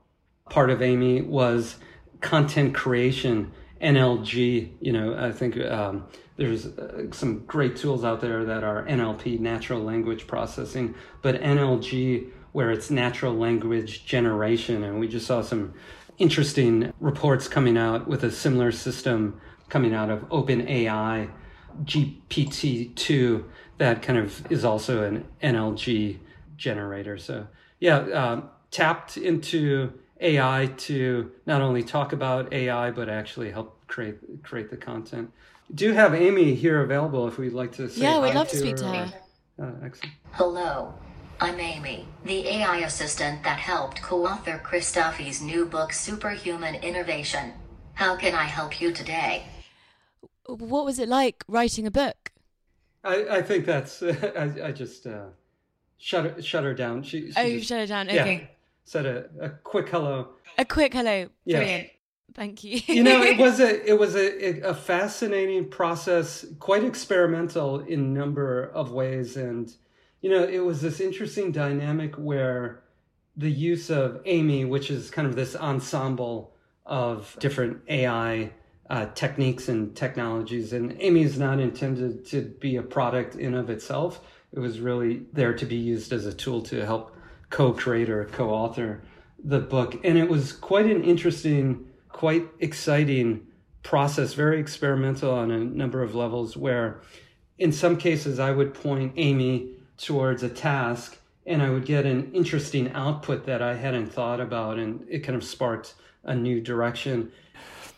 part 0.50 0.70
of 0.70 0.82
Amy 0.82 1.22
was 1.22 1.76
content 2.20 2.74
creation, 2.74 3.52
NLG. 3.80 4.72
You 4.80 4.92
know, 4.92 5.16
I 5.16 5.32
think 5.32 5.58
um, 5.60 6.06
there's 6.36 6.66
uh, 6.66 7.10
some 7.12 7.40
great 7.40 7.76
tools 7.76 8.04
out 8.04 8.20
there 8.20 8.44
that 8.44 8.64
are 8.64 8.84
NLP, 8.86 9.40
natural 9.40 9.80
language 9.80 10.26
processing, 10.26 10.94
but 11.22 11.40
NLG, 11.40 12.30
where 12.52 12.70
it's 12.70 12.90
natural 12.90 13.34
language 13.34 14.04
generation. 14.06 14.84
And 14.84 15.00
we 15.00 15.08
just 15.08 15.26
saw 15.26 15.42
some 15.42 15.74
interesting 16.18 16.92
reports 17.00 17.48
coming 17.48 17.76
out 17.76 18.06
with 18.06 18.22
a 18.22 18.30
similar 18.30 18.70
system 18.70 19.40
coming 19.68 19.94
out 19.94 20.10
of 20.10 20.20
OpenAI, 20.28 21.30
GPT-2, 21.82 23.44
that 23.78 24.02
kind 24.02 24.18
of 24.18 24.50
is 24.52 24.64
also 24.64 25.02
an 25.02 25.26
NLG 25.42 26.18
generator. 26.64 27.16
So, 27.18 27.46
yeah, 27.78 27.98
um, 28.22 28.50
tapped 28.70 29.16
into 29.16 29.92
AI 30.20 30.72
to 30.88 31.30
not 31.46 31.60
only 31.60 31.82
talk 31.82 32.12
about 32.12 32.52
AI, 32.52 32.90
but 32.90 33.08
actually 33.08 33.50
help 33.50 33.86
create 33.86 34.42
create 34.42 34.70
the 34.70 34.76
content 34.76 35.30
do 35.72 35.86
you 35.86 35.94
have 35.94 36.14
Amy 36.14 36.54
here 36.54 36.82
available 36.82 37.26
if 37.26 37.38
we'd 37.38 37.52
like 37.52 37.72
to 37.72 37.88
say 37.88 38.02
Yeah, 38.02 38.20
we'd 38.20 38.34
love 38.34 38.48
to, 38.48 38.54
to 38.54 38.60
speak 38.60 38.76
to 38.76 38.84
her. 38.84 39.14
Uh, 39.60 39.70
excellent. 39.84 40.14
Hello. 40.32 40.94
I'm 41.40 41.58
Amy, 41.58 42.06
the 42.24 42.46
AI 42.46 42.78
assistant 42.78 43.42
that 43.42 43.58
helped 43.58 44.00
co-author 44.00 44.60
Chris 44.62 44.92
Duffey's 44.92 45.42
new 45.42 45.66
book 45.66 45.92
Superhuman 45.92 46.76
Innovation. 46.76 47.52
How 47.94 48.14
can 48.16 48.34
I 48.34 48.44
help 48.44 48.80
you 48.80 48.92
today? 48.92 49.44
What 50.46 50.84
was 50.84 50.98
it 50.98 51.08
like 51.08 51.44
writing 51.48 51.86
a 51.86 51.90
book? 51.90 52.30
I, 53.02 53.38
I 53.38 53.42
think 53.42 53.66
that's 53.66 54.02
I, 54.02 54.52
I 54.64 54.72
just 54.72 55.06
uh, 55.06 55.26
shut 56.04 56.24
her, 56.24 56.42
shut 56.42 56.64
her 56.64 56.74
down. 56.74 57.02
She, 57.02 57.30
she 57.30 57.34
oh, 57.36 57.48
just, 57.48 57.68
shut 57.68 57.80
her 57.80 57.86
down. 57.86 58.08
Okay. 58.08 58.34
Yeah, 58.34 58.46
said 58.84 59.06
a, 59.06 59.24
a 59.40 59.48
quick 59.48 59.88
hello. 59.88 60.28
A 60.58 60.64
quick 60.64 60.92
hello. 60.92 61.28
Yeah. 61.46 61.58
Brilliant. 61.58 61.88
Thank 62.34 62.64
you. 62.64 62.80
you 62.86 63.02
know, 63.02 63.22
it 63.22 63.38
was 63.38 63.58
a 63.60 63.88
it 63.90 63.98
was 63.98 64.14
a, 64.14 64.60
a 64.60 64.74
fascinating 64.74 65.70
process, 65.70 66.44
quite 66.58 66.84
experimental 66.84 67.80
in 67.80 68.12
number 68.12 68.64
of 68.74 68.92
ways, 68.92 69.36
and 69.36 69.72
you 70.20 70.30
know, 70.30 70.44
it 70.44 70.58
was 70.58 70.82
this 70.82 71.00
interesting 71.00 71.52
dynamic 71.52 72.14
where 72.16 72.82
the 73.36 73.50
use 73.50 73.88
of 73.88 74.20
Amy, 74.26 74.64
which 74.64 74.90
is 74.90 75.10
kind 75.10 75.26
of 75.26 75.36
this 75.36 75.56
ensemble 75.56 76.54
of 76.84 77.34
different 77.40 77.80
AI 77.88 78.52
uh, 78.90 79.06
techniques 79.14 79.68
and 79.68 79.96
technologies, 79.96 80.72
and 80.74 80.96
Amy 81.00 81.22
is 81.22 81.38
not 81.38 81.60
intended 81.60 82.26
to 82.26 82.42
be 82.60 82.76
a 82.76 82.82
product 82.82 83.36
in 83.36 83.54
of 83.54 83.70
itself. 83.70 84.20
It 84.54 84.60
was 84.60 84.78
really 84.78 85.22
there 85.32 85.52
to 85.52 85.66
be 85.66 85.76
used 85.76 86.12
as 86.12 86.26
a 86.26 86.32
tool 86.32 86.62
to 86.62 86.86
help 86.86 87.14
co-create 87.50 88.08
or 88.08 88.24
co-author 88.26 89.02
the 89.42 89.58
book, 89.58 90.00
and 90.04 90.16
it 90.16 90.28
was 90.28 90.52
quite 90.52 90.86
an 90.86 91.04
interesting 91.04 91.86
quite 92.08 92.46
exciting 92.60 93.46
process, 93.82 94.32
very 94.32 94.58
experimental 94.58 95.32
on 95.32 95.50
a 95.50 95.58
number 95.58 96.02
of 96.02 96.14
levels, 96.14 96.56
where 96.56 97.00
in 97.58 97.72
some 97.72 97.96
cases 97.96 98.38
I 98.38 98.52
would 98.52 98.72
point 98.72 99.12
Amy 99.16 99.74
towards 99.98 100.42
a 100.42 100.48
task 100.48 101.18
and 101.46 101.62
I 101.62 101.70
would 101.70 101.84
get 101.84 102.06
an 102.06 102.32
interesting 102.32 102.90
output 102.92 103.44
that 103.46 103.60
I 103.60 103.74
hadn't 103.74 104.06
thought 104.06 104.40
about, 104.40 104.78
and 104.78 105.04
it 105.08 105.20
kind 105.20 105.36
of 105.36 105.44
sparked 105.44 105.94
a 106.22 106.34
new 106.34 106.60
direction. 106.60 107.32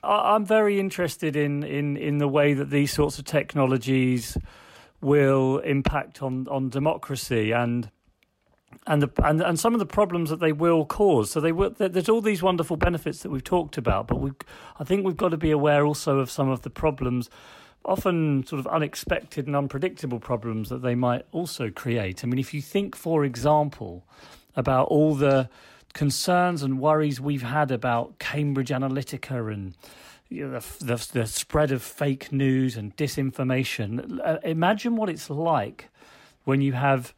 I'm 0.02 0.44
very 0.44 0.80
interested 0.80 1.36
in, 1.36 1.62
in, 1.62 1.96
in 1.96 2.18
the 2.18 2.28
way 2.28 2.54
that 2.54 2.70
these 2.70 2.92
sorts 2.92 3.18
of 3.18 3.24
technologies 3.24 4.36
will 5.06 5.58
impact 5.60 6.20
on, 6.20 6.48
on 6.48 6.68
democracy 6.68 7.52
and 7.52 7.90
and 8.88 9.02
the 9.02 9.10
and, 9.24 9.40
and 9.40 9.58
some 9.58 9.72
of 9.72 9.78
the 9.78 9.86
problems 9.86 10.28
that 10.30 10.40
they 10.40 10.52
will 10.52 10.84
cause. 10.84 11.30
So 11.30 11.40
they 11.40 11.52
will. 11.52 11.70
There's 11.70 12.08
all 12.08 12.20
these 12.20 12.42
wonderful 12.42 12.76
benefits 12.76 13.20
that 13.20 13.30
we've 13.30 13.44
talked 13.44 13.78
about, 13.78 14.08
but 14.08 14.20
we 14.20 14.32
I 14.80 14.84
think 14.84 15.06
we've 15.06 15.16
got 15.16 15.30
to 15.30 15.36
be 15.36 15.52
aware 15.52 15.86
also 15.86 16.18
of 16.18 16.30
some 16.30 16.48
of 16.48 16.62
the 16.62 16.70
problems, 16.70 17.30
often 17.84 18.44
sort 18.46 18.58
of 18.58 18.66
unexpected 18.66 19.46
and 19.46 19.54
unpredictable 19.54 20.18
problems 20.18 20.68
that 20.68 20.82
they 20.82 20.94
might 20.94 21.24
also 21.30 21.70
create. 21.70 22.24
I 22.24 22.26
mean, 22.26 22.40
if 22.40 22.52
you 22.52 22.60
think, 22.60 22.96
for 22.96 23.24
example, 23.24 24.04
about 24.56 24.88
all 24.88 25.14
the 25.14 25.48
concerns 25.94 26.62
and 26.62 26.80
worries 26.80 27.20
we've 27.20 27.42
had 27.42 27.70
about 27.70 28.18
Cambridge 28.18 28.70
Analytica 28.70 29.52
and 29.52 29.74
you 30.28 30.48
know, 30.48 30.58
the, 30.58 30.84
the, 30.84 31.08
the 31.20 31.26
spread 31.26 31.70
of 31.70 31.82
fake 31.82 32.32
news 32.32 32.76
and 32.76 32.96
disinformation. 32.96 34.18
Uh, 34.24 34.38
imagine 34.42 34.96
what 34.96 35.08
it's 35.08 35.30
like 35.30 35.88
when 36.44 36.60
you 36.60 36.72
have, 36.72 37.14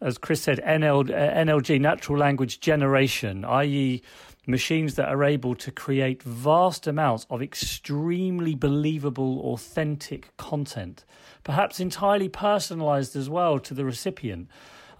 as 0.00 0.18
Chris 0.18 0.42
said, 0.42 0.60
NL, 0.64 1.10
uh, 1.10 1.34
NLG, 1.44 1.80
natural 1.80 2.18
language 2.18 2.60
generation, 2.60 3.44
i.e., 3.44 4.02
machines 4.46 4.94
that 4.96 5.08
are 5.08 5.22
able 5.22 5.54
to 5.54 5.70
create 5.70 6.22
vast 6.22 6.86
amounts 6.86 7.26
of 7.30 7.42
extremely 7.42 8.54
believable, 8.54 9.40
authentic 9.52 10.36
content, 10.36 11.04
perhaps 11.44 11.78
entirely 11.78 12.28
personalized 12.28 13.14
as 13.14 13.28
well 13.28 13.58
to 13.58 13.74
the 13.74 13.84
recipient. 13.84 14.48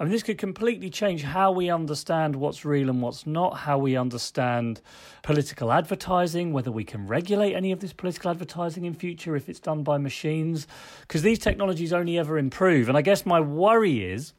I 0.00 0.04
mean, 0.04 0.12
this 0.12 0.22
could 0.22 0.38
completely 0.38 0.88
change 0.88 1.22
how 1.22 1.52
we 1.52 1.68
understand 1.68 2.34
what's 2.34 2.64
real 2.64 2.88
and 2.88 3.02
what's 3.02 3.26
not, 3.26 3.58
how 3.58 3.76
we 3.76 3.96
understand 3.96 4.80
political 5.22 5.70
advertising, 5.70 6.54
whether 6.54 6.72
we 6.72 6.84
can 6.84 7.06
regulate 7.06 7.52
any 7.52 7.70
of 7.70 7.80
this 7.80 7.92
political 7.92 8.30
advertising 8.30 8.86
in 8.86 8.94
future 8.94 9.36
if 9.36 9.46
it's 9.50 9.60
done 9.60 9.82
by 9.82 9.98
machines, 9.98 10.66
because 11.02 11.20
these 11.20 11.38
technologies 11.38 11.92
only 11.92 12.18
ever 12.18 12.38
improve. 12.38 12.88
And 12.88 12.96
I 12.96 13.02
guess 13.02 13.26
my 13.26 13.40
worry 13.40 14.02
is 14.02 14.32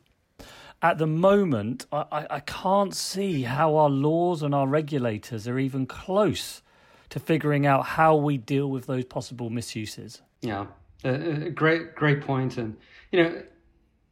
at 0.82 0.98
the 0.98 1.06
moment, 1.06 1.86
I, 1.92 2.26
I, 2.28 2.40
can't 2.40 2.96
see 2.96 3.44
how 3.44 3.76
our 3.76 3.90
laws 3.90 4.42
and 4.42 4.56
our 4.56 4.66
regulators 4.66 5.48
are 5.48 5.60
even 5.60 5.86
close 5.86 6.64
to 7.12 7.20
figuring 7.20 7.68
out 7.68 7.86
how 7.86 8.16
we 8.16 8.40
deal 8.40 8.68
with 8.68 8.88
those 8.88 9.06
possible 9.06 9.52
misuses. 9.52 10.24
Yeah, 10.42 10.66
uh, 11.06 11.50
great, 11.54 11.94
great 11.94 12.22
point. 12.22 12.58
And 12.58 12.78
you 13.12 13.24
know, 13.24 13.44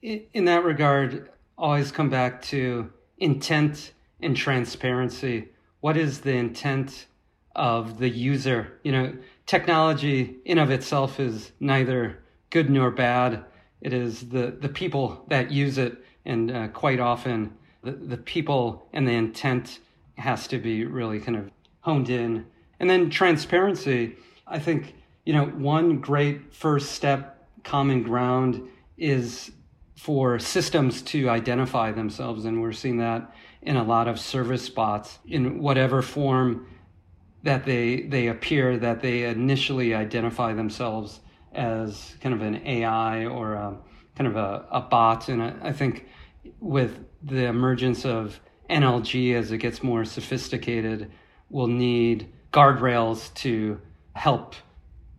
in, 0.04 0.26
in 0.34 0.46
that 0.46 0.64
regard, 0.64 1.30
always 1.60 1.92
come 1.92 2.10
back 2.10 2.42
to 2.42 2.90
intent 3.18 3.92
and 4.22 4.36
transparency. 4.36 5.50
What 5.82 5.98
is 5.98 6.22
the 6.22 6.34
intent 6.34 7.08
of 7.56 8.00
the 8.00 8.10
user? 8.10 8.80
You 8.84 8.92
know, 8.94 9.14
technology 9.46 10.38
in 10.46 10.58
of 10.58 10.72
itself 10.72 11.20
is 11.20 11.52
neither 11.60 12.24
good 12.50 12.70
nor 12.70 12.92
bad. 12.92 13.44
It 13.82 13.94
is 13.94 14.30
the, 14.30 14.58
the 14.60 14.70
people 14.70 15.26
that 15.28 15.52
use 15.52 15.78
it, 15.78 16.04
and 16.26 16.52
uh, 16.52 16.68
quite 16.70 17.00
often 17.00 17.54
the, 17.84 17.92
the 17.92 18.18
people 18.18 18.88
and 18.94 19.08
the 19.08 19.14
intent 19.14 19.80
has 20.18 20.48
to 20.48 20.58
be 20.58 20.86
really 20.86 21.20
kind 21.20 21.38
of 21.38 21.52
honed 21.82 22.10
in. 22.10 22.46
And 22.80 22.90
then 22.90 23.10
transparency, 23.10 24.16
I 24.48 24.60
think, 24.60 24.96
you 25.26 25.34
know, 25.34 25.46
one 25.46 26.00
great 26.00 26.54
first 26.54 26.94
step, 26.94 27.48
common 27.64 28.04
ground 28.04 28.68
is 28.98 29.52
for 30.00 30.40
systems 30.40 31.02
to 31.02 31.30
identify 31.30 31.92
themselves. 31.92 32.46
And 32.46 32.62
we're 32.62 32.72
seeing 32.72 33.00
that 33.00 33.36
in 33.62 33.76
a 33.76 33.84
lot 33.84 34.08
of 34.08 34.18
service 34.18 34.70
bots 34.70 35.20
in 35.28 35.60
whatever 35.60 36.02
form 36.02 36.68
that 37.44 37.66
they 37.66 38.04
they 38.04 38.28
appear 38.28 38.78
that 38.78 39.02
they 39.02 39.26
initially 39.26 39.94
identify 39.94 40.54
themselves 40.54 41.20
as 41.52 42.16
kind 42.22 42.34
of 42.34 42.42
an 42.42 42.66
AI 42.66 43.26
or 43.26 43.56
a, 43.56 43.78
kind 44.16 44.28
of 44.28 44.38
a, 44.38 44.66
a 44.72 44.80
bot. 44.80 45.28
And 45.28 45.44
I, 45.44 45.54
I 45.64 45.74
think 45.74 46.08
with 46.62 47.04
the 47.22 47.48
emergence 47.48 48.06
of 48.06 48.40
NLG 48.70 49.36
as 49.36 49.52
it 49.52 49.58
gets 49.58 49.84
more 49.84 50.06
sophisticated, 50.06 51.12
we'll 51.50 51.68
need 51.68 52.32
guardrails 52.54 53.34
to 53.34 53.82
help 54.14 54.56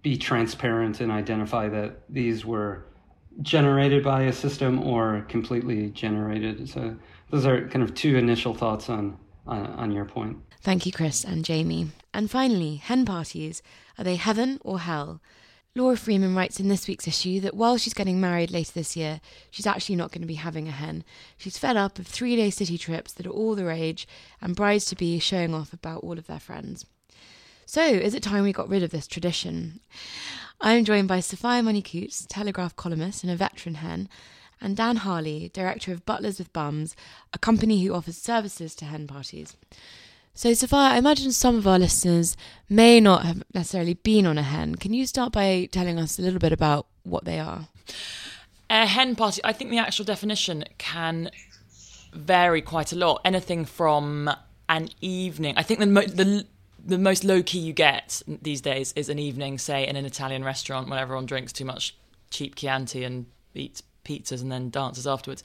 be 0.02 0.16
transparent 0.16 1.00
and 1.00 1.12
identify 1.12 1.68
that 1.68 2.00
these 2.08 2.46
were 2.46 2.86
generated 3.42 4.04
by 4.04 4.22
a 4.22 4.32
system 4.32 4.82
or 4.82 5.24
completely 5.28 5.90
generated. 5.90 6.68
So 6.68 6.96
those 7.30 7.46
are 7.46 7.68
kind 7.68 7.82
of 7.82 7.94
two 7.94 8.16
initial 8.16 8.54
thoughts 8.54 8.88
on 8.88 9.16
on, 9.46 9.66
on 9.66 9.92
your 9.92 10.04
point. 10.04 10.38
Thank 10.62 10.86
you, 10.86 10.92
Chris 10.92 11.24
and 11.24 11.44
Jamie. 11.44 11.88
And 12.12 12.30
finally, 12.30 12.76
hen 12.76 13.04
parties 13.04 13.62
are 13.98 14.04
they 14.04 14.16
heaven 14.16 14.58
or 14.62 14.80
hell? 14.80 15.20
Laura 15.76 15.96
Freeman 15.96 16.34
writes 16.34 16.58
in 16.58 16.68
this 16.68 16.88
week's 16.88 17.06
issue 17.06 17.38
that 17.40 17.54
while 17.54 17.76
she's 17.76 17.94
getting 17.94 18.20
married 18.20 18.50
later 18.50 18.72
this 18.72 18.96
year, 18.96 19.20
she's 19.50 19.68
actually 19.68 19.94
not 19.94 20.10
going 20.10 20.20
to 20.20 20.26
be 20.26 20.34
having 20.34 20.66
a 20.66 20.72
hen. 20.72 21.04
She's 21.36 21.58
fed 21.58 21.76
up 21.76 21.98
of 21.98 22.08
three 22.08 22.34
day 22.34 22.50
city 22.50 22.76
trips 22.76 23.12
that 23.12 23.26
are 23.26 23.30
all 23.30 23.54
the 23.54 23.64
rage 23.64 24.08
and 24.40 24.56
brides 24.56 24.86
to 24.86 24.96
be 24.96 25.18
showing 25.20 25.54
off 25.54 25.72
about 25.72 26.02
all 26.02 26.18
of 26.18 26.26
their 26.26 26.40
friends. 26.40 26.86
So, 27.66 27.84
is 27.84 28.14
it 28.14 28.22
time 28.24 28.42
we 28.42 28.52
got 28.52 28.68
rid 28.68 28.82
of 28.82 28.90
this 28.90 29.06
tradition? 29.06 29.78
I'm 30.62 30.84
joined 30.84 31.08
by 31.08 31.20
Sophia 31.20 31.62
Money-Coutts, 31.62 32.26
Telegraph 32.26 32.76
columnist 32.76 33.22
and 33.22 33.32
a 33.32 33.36
veteran 33.36 33.76
hen, 33.76 34.10
and 34.60 34.76
Dan 34.76 34.96
Harley, 34.96 35.50
director 35.54 35.90
of 35.90 36.04
Butlers 36.04 36.38
with 36.38 36.52
Bums, 36.52 36.94
a 37.32 37.38
company 37.38 37.82
who 37.82 37.94
offers 37.94 38.18
services 38.18 38.74
to 38.74 38.84
hen 38.84 39.06
parties. 39.06 39.56
So, 40.34 40.52
Sophia, 40.52 40.78
I 40.78 40.98
imagine 40.98 41.32
some 41.32 41.56
of 41.56 41.66
our 41.66 41.78
listeners 41.78 42.36
may 42.68 43.00
not 43.00 43.24
have 43.24 43.42
necessarily 43.54 43.94
been 43.94 44.26
on 44.26 44.36
a 44.36 44.42
hen. 44.42 44.74
Can 44.74 44.92
you 44.92 45.06
start 45.06 45.32
by 45.32 45.66
telling 45.72 45.98
us 45.98 46.18
a 46.18 46.22
little 46.22 46.38
bit 46.38 46.52
about 46.52 46.86
what 47.04 47.24
they 47.24 47.38
are? 47.38 47.68
A 48.68 48.86
hen 48.86 49.16
party, 49.16 49.40
I 49.42 49.54
think 49.54 49.70
the 49.70 49.78
actual 49.78 50.04
definition 50.04 50.64
can 50.76 51.30
vary 52.12 52.60
quite 52.60 52.92
a 52.92 52.96
lot. 52.96 53.22
Anything 53.24 53.64
from 53.64 54.30
an 54.68 54.90
evening, 55.00 55.54
I 55.56 55.62
think 55.62 55.80
the, 55.80 55.86
the 55.86 56.46
the 56.84 56.98
most 56.98 57.24
low 57.24 57.42
key 57.42 57.58
you 57.58 57.72
get 57.72 58.22
these 58.26 58.60
days 58.60 58.92
is 58.96 59.08
an 59.08 59.18
evening, 59.18 59.58
say, 59.58 59.86
in 59.86 59.96
an 59.96 60.04
Italian 60.04 60.44
restaurant 60.44 60.88
where 60.88 60.98
everyone 60.98 61.26
drinks 61.26 61.52
too 61.52 61.64
much 61.64 61.96
cheap 62.30 62.54
Chianti 62.54 63.04
and 63.04 63.26
eats 63.54 63.82
pizzas 64.04 64.42
and 64.42 64.50
then 64.50 64.70
dances 64.70 65.06
afterwards. 65.06 65.42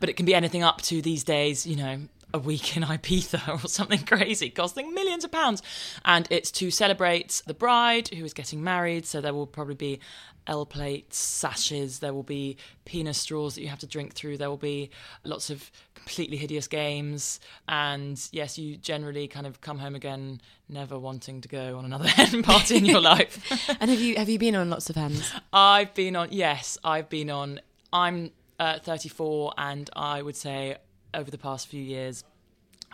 But 0.00 0.08
it 0.08 0.14
can 0.14 0.26
be 0.26 0.34
anything 0.34 0.62
up 0.62 0.82
to 0.82 1.02
these 1.02 1.24
days, 1.24 1.66
you 1.66 1.76
know, 1.76 2.00
a 2.34 2.38
week 2.38 2.76
in 2.76 2.82
Ibiza 2.84 3.64
or 3.64 3.68
something 3.68 4.04
crazy, 4.04 4.50
costing 4.50 4.94
millions 4.94 5.24
of 5.24 5.30
pounds. 5.30 5.62
And 6.04 6.26
it's 6.30 6.50
to 6.52 6.70
celebrate 6.70 7.42
the 7.46 7.54
bride 7.54 8.08
who 8.08 8.24
is 8.24 8.34
getting 8.34 8.62
married. 8.62 9.06
So 9.06 9.20
there 9.20 9.34
will 9.34 9.46
probably 9.46 9.74
be 9.74 10.00
L 10.46 10.66
plates, 10.66 11.18
sashes, 11.18 12.00
there 12.00 12.12
will 12.12 12.22
be 12.22 12.56
penis 12.84 13.18
straws 13.18 13.54
that 13.54 13.62
you 13.62 13.68
have 13.68 13.78
to 13.78 13.86
drink 13.86 14.14
through, 14.14 14.38
there 14.38 14.50
will 14.50 14.56
be 14.56 14.90
lots 15.24 15.50
of 15.50 15.70
completely 16.02 16.36
hideous 16.36 16.66
games. 16.66 17.40
And 17.68 18.20
yes, 18.32 18.58
you 18.58 18.76
generally 18.76 19.28
kind 19.28 19.46
of 19.46 19.60
come 19.60 19.78
home 19.78 19.94
again 19.94 20.40
never 20.68 20.98
wanting 20.98 21.40
to 21.42 21.48
go 21.48 21.78
on 21.78 21.84
another 21.84 22.08
hen 22.08 22.42
party 22.42 22.76
in 22.76 22.84
your 22.84 23.00
life. 23.00 23.38
and 23.80 23.90
have 23.90 24.00
you 24.00 24.16
have 24.16 24.28
you 24.28 24.38
been 24.38 24.56
on 24.56 24.70
lots 24.70 24.90
of 24.90 24.96
hens? 24.96 25.32
I've 25.52 25.94
been 25.94 26.16
on 26.16 26.28
yes, 26.30 26.78
I've 26.82 27.08
been 27.08 27.30
on 27.30 27.60
I'm 27.92 28.32
uh, 28.58 28.78
34 28.78 29.54
and 29.58 29.90
I 29.94 30.22
would 30.22 30.36
say 30.36 30.76
over 31.14 31.30
the 31.30 31.38
past 31.38 31.68
few 31.68 31.82
years 31.82 32.24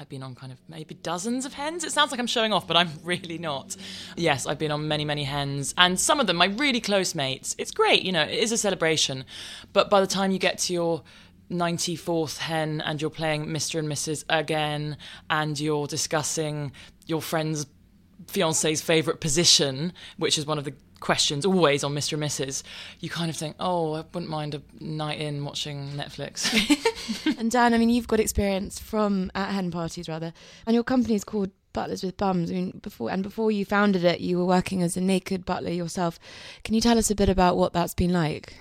I've 0.00 0.08
been 0.08 0.22
on 0.22 0.36
kind 0.36 0.52
of 0.52 0.58
maybe 0.68 0.94
dozens 0.94 1.44
of 1.44 1.54
hens. 1.54 1.82
It 1.82 1.90
sounds 1.90 2.12
like 2.12 2.20
I'm 2.20 2.28
showing 2.28 2.52
off, 2.52 2.68
but 2.68 2.76
I'm 2.76 2.90
really 3.02 3.38
not. 3.38 3.76
Yes, 4.16 4.46
I've 4.46 4.58
been 4.58 4.70
on 4.70 4.86
many, 4.86 5.04
many 5.04 5.24
hens, 5.24 5.74
and 5.76 5.98
some 5.98 6.20
of 6.20 6.28
them, 6.28 6.36
my 6.36 6.46
really 6.46 6.80
close 6.80 7.16
mates. 7.16 7.56
It's 7.58 7.72
great, 7.72 8.02
you 8.04 8.12
know, 8.12 8.22
it 8.22 8.38
is 8.38 8.52
a 8.52 8.56
celebration. 8.56 9.24
But 9.72 9.90
by 9.90 10.00
the 10.00 10.06
time 10.06 10.30
you 10.30 10.38
get 10.38 10.58
to 10.60 10.72
your 10.72 11.02
94th 11.50 12.38
hen 12.38 12.80
and 12.80 13.00
you're 13.00 13.10
playing 13.10 13.46
Mr. 13.46 13.78
and 13.78 13.88
Mrs. 13.88 14.24
again, 14.28 14.96
and 15.30 15.58
you're 15.58 15.86
discussing 15.86 16.72
your 17.06 17.22
friend's 17.22 17.66
fiance's 18.26 18.80
favourite 18.80 19.20
position, 19.20 19.92
which 20.16 20.38
is 20.38 20.46
one 20.46 20.58
of 20.58 20.64
the 20.64 20.74
questions 21.00 21.46
always 21.46 21.84
on 21.84 21.94
Mr. 21.94 22.14
and 22.14 22.22
Mrs., 22.22 22.62
you 23.00 23.08
kind 23.08 23.30
of 23.30 23.36
think, 23.36 23.56
oh, 23.60 23.94
I 23.94 24.04
wouldn't 24.12 24.28
mind 24.28 24.54
a 24.54 24.62
night 24.80 25.20
in 25.20 25.44
watching 25.44 25.92
Netflix. 25.92 26.48
and 27.38 27.50
Dan, 27.50 27.74
I 27.74 27.78
mean, 27.78 27.88
you've 27.88 28.08
got 28.08 28.20
experience 28.20 28.78
from 28.78 29.30
at 29.34 29.52
hen 29.52 29.70
parties 29.70 30.08
rather, 30.08 30.32
and 30.66 30.74
your 30.74 30.84
company 30.84 31.14
is 31.14 31.24
called 31.24 31.50
Butlers 31.72 32.02
with 32.02 32.16
Bums. 32.16 32.50
I 32.50 32.54
mean, 32.54 32.80
before 32.82 33.10
and 33.10 33.22
before 33.22 33.52
you 33.52 33.64
founded 33.64 34.04
it, 34.04 34.20
you 34.20 34.38
were 34.38 34.44
working 34.44 34.82
as 34.82 34.96
a 34.96 35.00
naked 35.00 35.44
butler 35.44 35.70
yourself. 35.70 36.18
Can 36.64 36.74
you 36.74 36.80
tell 36.80 36.98
us 36.98 37.10
a 37.10 37.14
bit 37.14 37.28
about 37.28 37.56
what 37.56 37.72
that's 37.72 37.94
been 37.94 38.12
like? 38.12 38.58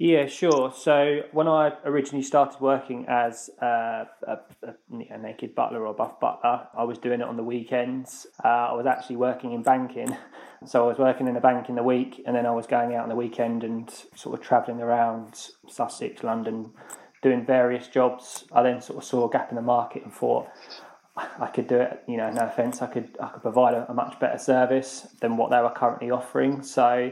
Yeah, 0.00 0.26
sure. 0.26 0.72
So 0.76 1.22
when 1.32 1.48
I 1.48 1.72
originally 1.84 2.22
started 2.22 2.60
working 2.60 3.06
as 3.08 3.50
a, 3.60 4.06
a, 4.28 4.38
a, 4.62 5.18
naked 5.18 5.56
butler 5.56 5.84
or 5.84 5.92
buff 5.92 6.20
butler, 6.20 6.68
I 6.72 6.84
was 6.84 6.98
doing 6.98 7.20
it 7.20 7.26
on 7.26 7.36
the 7.36 7.42
weekends. 7.42 8.24
Uh, 8.44 8.46
I 8.46 8.74
was 8.74 8.86
actually 8.86 9.16
working 9.16 9.54
in 9.54 9.64
banking, 9.64 10.16
so 10.64 10.84
I 10.84 10.86
was 10.86 10.98
working 10.98 11.26
in 11.26 11.36
a 11.36 11.40
bank 11.40 11.68
in 11.68 11.74
the 11.74 11.82
week, 11.82 12.22
and 12.24 12.36
then 12.36 12.46
I 12.46 12.52
was 12.52 12.64
going 12.64 12.94
out 12.94 13.02
on 13.02 13.08
the 13.08 13.16
weekend 13.16 13.64
and 13.64 13.92
sort 14.14 14.38
of 14.38 14.46
travelling 14.46 14.80
around 14.80 15.48
Sussex, 15.68 16.22
London, 16.22 16.70
doing 17.20 17.44
various 17.44 17.88
jobs. 17.88 18.44
I 18.52 18.62
then 18.62 18.80
sort 18.80 18.98
of 18.98 19.04
saw 19.04 19.28
a 19.28 19.30
gap 19.32 19.50
in 19.50 19.56
the 19.56 19.62
market 19.62 20.04
and 20.04 20.12
thought, 20.12 20.46
I 21.16 21.48
could 21.48 21.66
do 21.66 21.74
it. 21.74 22.04
You 22.06 22.18
know, 22.18 22.30
no 22.30 22.42
offense, 22.42 22.82
I 22.82 22.86
could 22.86 23.16
I 23.20 23.30
could 23.30 23.42
provide 23.42 23.74
a, 23.74 23.90
a 23.90 23.94
much 23.94 24.20
better 24.20 24.38
service 24.38 25.08
than 25.20 25.36
what 25.36 25.50
they 25.50 25.58
were 25.60 25.74
currently 25.74 26.12
offering. 26.12 26.62
So 26.62 27.10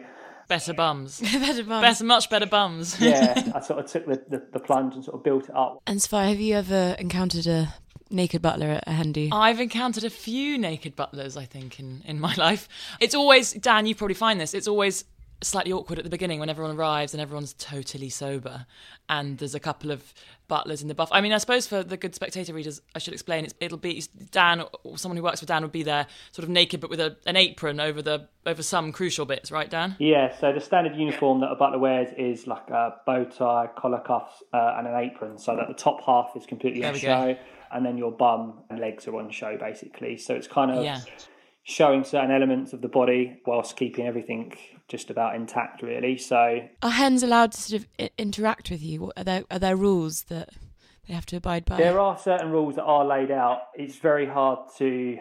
Better 0.49 0.75
bums. 0.75 1.21
better 1.33 1.65
bums. 1.65 1.83
Better, 1.83 2.05
much 2.05 2.31
better 2.31 2.47
bums. 2.47 3.01
yeah, 3.01 3.53
I 3.55 3.61
sort 3.63 3.81
of 3.85 3.91
took 3.91 4.07
the, 4.07 4.23
the, 4.29 4.47
the 4.53 4.61
plunge 4.61 4.95
and 4.95 5.05
sort 5.05 5.17
of 5.17 5.25
built 5.25 5.45
it 5.49 5.57
up. 5.57 5.83
And 5.87 6.01
Sophia, 6.01 6.29
have 6.29 6.41
you 6.41 6.55
ever 6.55 6.97
encountered 6.99 7.47
a 7.47 7.75
naked 8.11 8.43
butler 8.43 8.69
at 8.69 8.85
a 8.87 8.93
hen 8.93 9.13
do? 9.13 9.29
I've 9.33 9.61
encountered 9.61 10.05
a 10.05 10.11
few 10.11 10.57
naked 10.59 10.95
butlers, 10.95 11.37
I 11.37 11.45
think, 11.45 11.81
in, 11.81 12.03
in 12.07 12.21
my 12.21 12.35
life. 12.39 12.69
It's 13.01 13.15
always, 13.15 13.53
Dan, 13.55 13.87
you 13.87 13.95
probably 13.95 14.15
find 14.15 14.41
this, 14.41 14.55
it's 14.55 14.69
always 14.69 15.05
slightly 15.43 15.73
awkward 15.73 15.99
at 15.99 16.05
the 16.05 16.11
beginning 16.11 16.41
when 16.41 16.49
everyone 16.49 16.77
arrives 16.77 17.13
and 17.13 17.21
everyone's 17.21 17.53
totally 17.55 18.09
sober 18.09 18.67
and 19.09 19.39
there's 19.39 19.55
a 19.55 19.61
couple 19.61 19.91
of 19.91 20.15
butlers 20.49 20.81
in 20.81 20.89
the 20.89 20.95
buff. 20.95 21.09
I 21.13 21.21
mean, 21.21 21.33
I 21.33 21.39
suppose 21.39 21.67
for 21.67 21.83
the 21.83 21.97
good 21.97 22.15
spectator 22.15 22.55
readers, 22.55 22.81
I 22.95 22.99
should 22.99 23.13
explain 23.13 23.45
it's, 23.45 23.55
it'll 23.61 23.79
be 23.79 24.03
Dan 24.31 24.65
or 24.83 24.97
someone 24.97 25.17
who 25.17 25.23
works 25.23 25.41
with 25.41 25.49
Dan 25.49 25.63
would 25.63 25.73
be 25.73 25.83
there, 25.83 26.07
sort 26.33 26.45
of 26.45 26.49
naked 26.49 26.81
but 26.81 26.89
with 26.89 27.01
a, 27.01 27.17
an 27.27 27.37
apron 27.37 27.81
over 27.81 28.01
the 28.01 28.29
over 28.47 28.63
some 28.63 28.93
crucial 28.93 29.27
bits, 29.27 29.51
right, 29.51 29.69
Dan? 29.69 29.97
Yeah. 29.99 30.35
So 30.39 30.53
the 30.53 30.61
standard 30.61 30.97
uniform 30.97 31.41
that 31.41 31.51
a 31.51 31.57
butler 31.57 31.79
wears 31.79 32.13
is 32.17 32.47
like 32.47 32.71
a 32.71 32.95
bow 33.05 33.25
tie, 33.25 33.69
collar 33.77 34.01
cuffs, 34.01 34.43
uh, 34.55 34.75
and 34.79 34.87
an 34.87 34.97
apron, 34.97 35.39
so 35.39 35.57
that 35.57 35.69
the 35.69 35.75
top 35.75 36.03
half 36.05 36.31
is 36.37 36.47
completely 36.47 36.85
on 36.85 36.95
we 36.95 37.01
go. 37.01 37.07
show, 37.07 37.37
and 37.73 37.85
then 37.85 37.99
your 37.99 38.13
bum 38.13 38.61
and 38.71 38.79
legs 38.79 39.07
are 39.09 39.17
on 39.17 39.31
show, 39.31 39.57
basically. 39.59 40.17
So 40.17 40.35
it's 40.35 40.47
kind 40.47 40.71
of 40.71 40.85
Yeah. 40.85 41.01
Showing 41.69 42.05
certain 42.05 42.31
elements 42.31 42.73
of 42.73 42.81
the 42.81 42.89
body 42.89 43.41
whilst 43.45 43.77
keeping 43.77 44.07
everything 44.07 44.57
just 44.87 45.11
about 45.11 45.35
intact, 45.35 45.83
really. 45.83 46.17
So 46.17 46.61
Are 46.81 46.91
hens 46.91 47.25
allowed 47.25 47.51
to 47.53 47.61
sort 47.61 47.83
of 47.83 48.09
interact 48.17 48.71
with 48.71 48.83
you? 48.83 49.13
Are 49.17 49.25
there 49.25 49.45
are 49.51 49.59
there 49.59 49.75
rules 49.75 50.23
that 50.25 50.51
they 51.09 51.15
have 51.15 51.27
to 51.27 51.37
abide 51.37 51.65
by? 51.65 51.77
There 51.77 51.99
are 51.99 52.17
certain 52.17 52.51
rules 52.51 52.77
that 52.77 52.85
are 52.85 53.05
laid 53.05 53.33
out. 53.33 53.63
It's 53.75 53.97
very 53.97 54.27
hard 54.27 54.61
to 54.79 55.19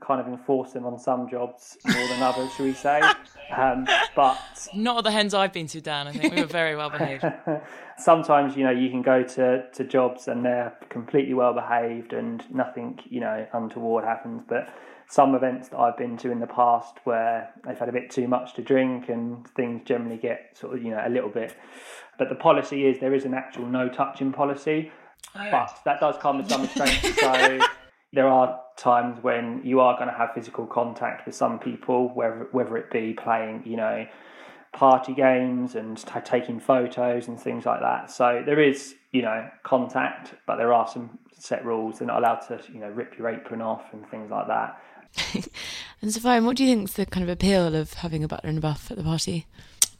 kind 0.00 0.20
of 0.20 0.26
enforce 0.26 0.72
them 0.72 0.86
on 0.86 0.98
some 0.98 1.28
jobs 1.28 1.76
more 1.86 2.08
than 2.08 2.22
others, 2.22 2.50
shall 2.54 2.66
we 2.66 2.72
say? 2.74 3.00
Um, 3.54 3.86
but 4.16 4.38
Not 4.72 4.96
at 4.96 5.04
the 5.04 5.10
hens 5.10 5.34
I've 5.34 5.52
been 5.52 5.66
to, 5.66 5.80
Dan. 5.82 6.08
I 6.08 6.12
think 6.12 6.32
we 6.32 6.40
were 6.40 6.46
very 6.46 6.74
well 6.74 6.88
behaved. 6.88 7.22
sometimes, 7.98 8.56
you 8.56 8.64
know, 8.64 8.70
you 8.70 8.88
can 8.88 9.02
go 9.02 9.22
to, 9.22 9.68
to 9.74 9.84
jobs 9.84 10.26
and 10.26 10.42
they're 10.42 10.74
completely 10.88 11.34
well 11.34 11.52
behaved 11.52 12.14
and 12.14 12.42
nothing, 12.50 12.98
you 13.10 13.20
know, 13.20 13.46
untoward 13.52 14.04
happens. 14.04 14.40
But 14.48 14.70
some 15.12 15.34
events 15.34 15.68
that 15.68 15.76
I've 15.78 15.98
been 15.98 16.16
to 16.18 16.30
in 16.30 16.40
the 16.40 16.46
past 16.46 16.96
where 17.04 17.52
they've 17.66 17.78
had 17.78 17.90
a 17.90 17.92
bit 17.92 18.10
too 18.10 18.26
much 18.26 18.54
to 18.54 18.62
drink 18.62 19.10
and 19.10 19.46
things 19.48 19.82
generally 19.84 20.16
get 20.16 20.56
sort 20.56 20.74
of, 20.74 20.82
you 20.82 20.90
know, 20.90 21.02
a 21.04 21.10
little 21.10 21.28
bit. 21.28 21.54
But 22.18 22.30
the 22.30 22.34
policy 22.34 22.86
is 22.86 22.98
there 22.98 23.12
is 23.12 23.26
an 23.26 23.34
actual 23.34 23.66
no 23.66 23.90
touching 23.90 24.32
policy, 24.32 24.90
but 25.34 25.78
that 25.84 26.00
does 26.00 26.16
come 26.16 26.38
with 26.38 26.48
some 26.48 26.62
restraints. 26.62 27.20
so 27.20 27.58
there 28.14 28.26
are 28.26 28.58
times 28.78 29.22
when 29.22 29.60
you 29.62 29.80
are 29.80 29.96
going 29.96 30.08
to 30.08 30.14
have 30.14 30.30
physical 30.34 30.66
contact 30.66 31.26
with 31.26 31.34
some 31.34 31.58
people, 31.58 32.08
whether 32.14 32.48
whether 32.52 32.78
it 32.78 32.90
be 32.90 33.12
playing, 33.12 33.64
you 33.66 33.76
know, 33.76 34.06
party 34.72 35.12
games 35.12 35.74
and 35.74 35.98
t- 35.98 36.20
taking 36.24 36.58
photos 36.58 37.28
and 37.28 37.38
things 37.38 37.66
like 37.66 37.80
that. 37.80 38.10
So 38.10 38.42
there 38.46 38.60
is, 38.60 38.94
you 39.10 39.20
know, 39.20 39.50
contact, 39.62 40.32
but 40.46 40.56
there 40.56 40.72
are 40.72 40.88
some 40.88 41.18
set 41.38 41.66
rules. 41.66 41.98
They're 41.98 42.08
not 42.08 42.20
allowed 42.20 42.40
to, 42.48 42.62
you 42.72 42.80
know, 42.80 42.88
rip 42.88 43.18
your 43.18 43.28
apron 43.28 43.60
off 43.60 43.92
and 43.92 44.08
things 44.08 44.30
like 44.30 44.46
that. 44.46 44.80
And 46.02 46.12
Sophia, 46.12 46.42
what 46.42 46.56
do 46.56 46.64
you 46.64 46.74
think 46.74 46.88
is 46.88 46.94
the 46.94 47.06
kind 47.06 47.22
of 47.22 47.30
appeal 47.30 47.76
of 47.76 47.94
having 47.94 48.24
a 48.24 48.28
butler 48.28 48.48
and 48.48 48.58
a 48.58 48.60
buff 48.60 48.90
at 48.90 48.96
the 48.96 49.04
party? 49.04 49.46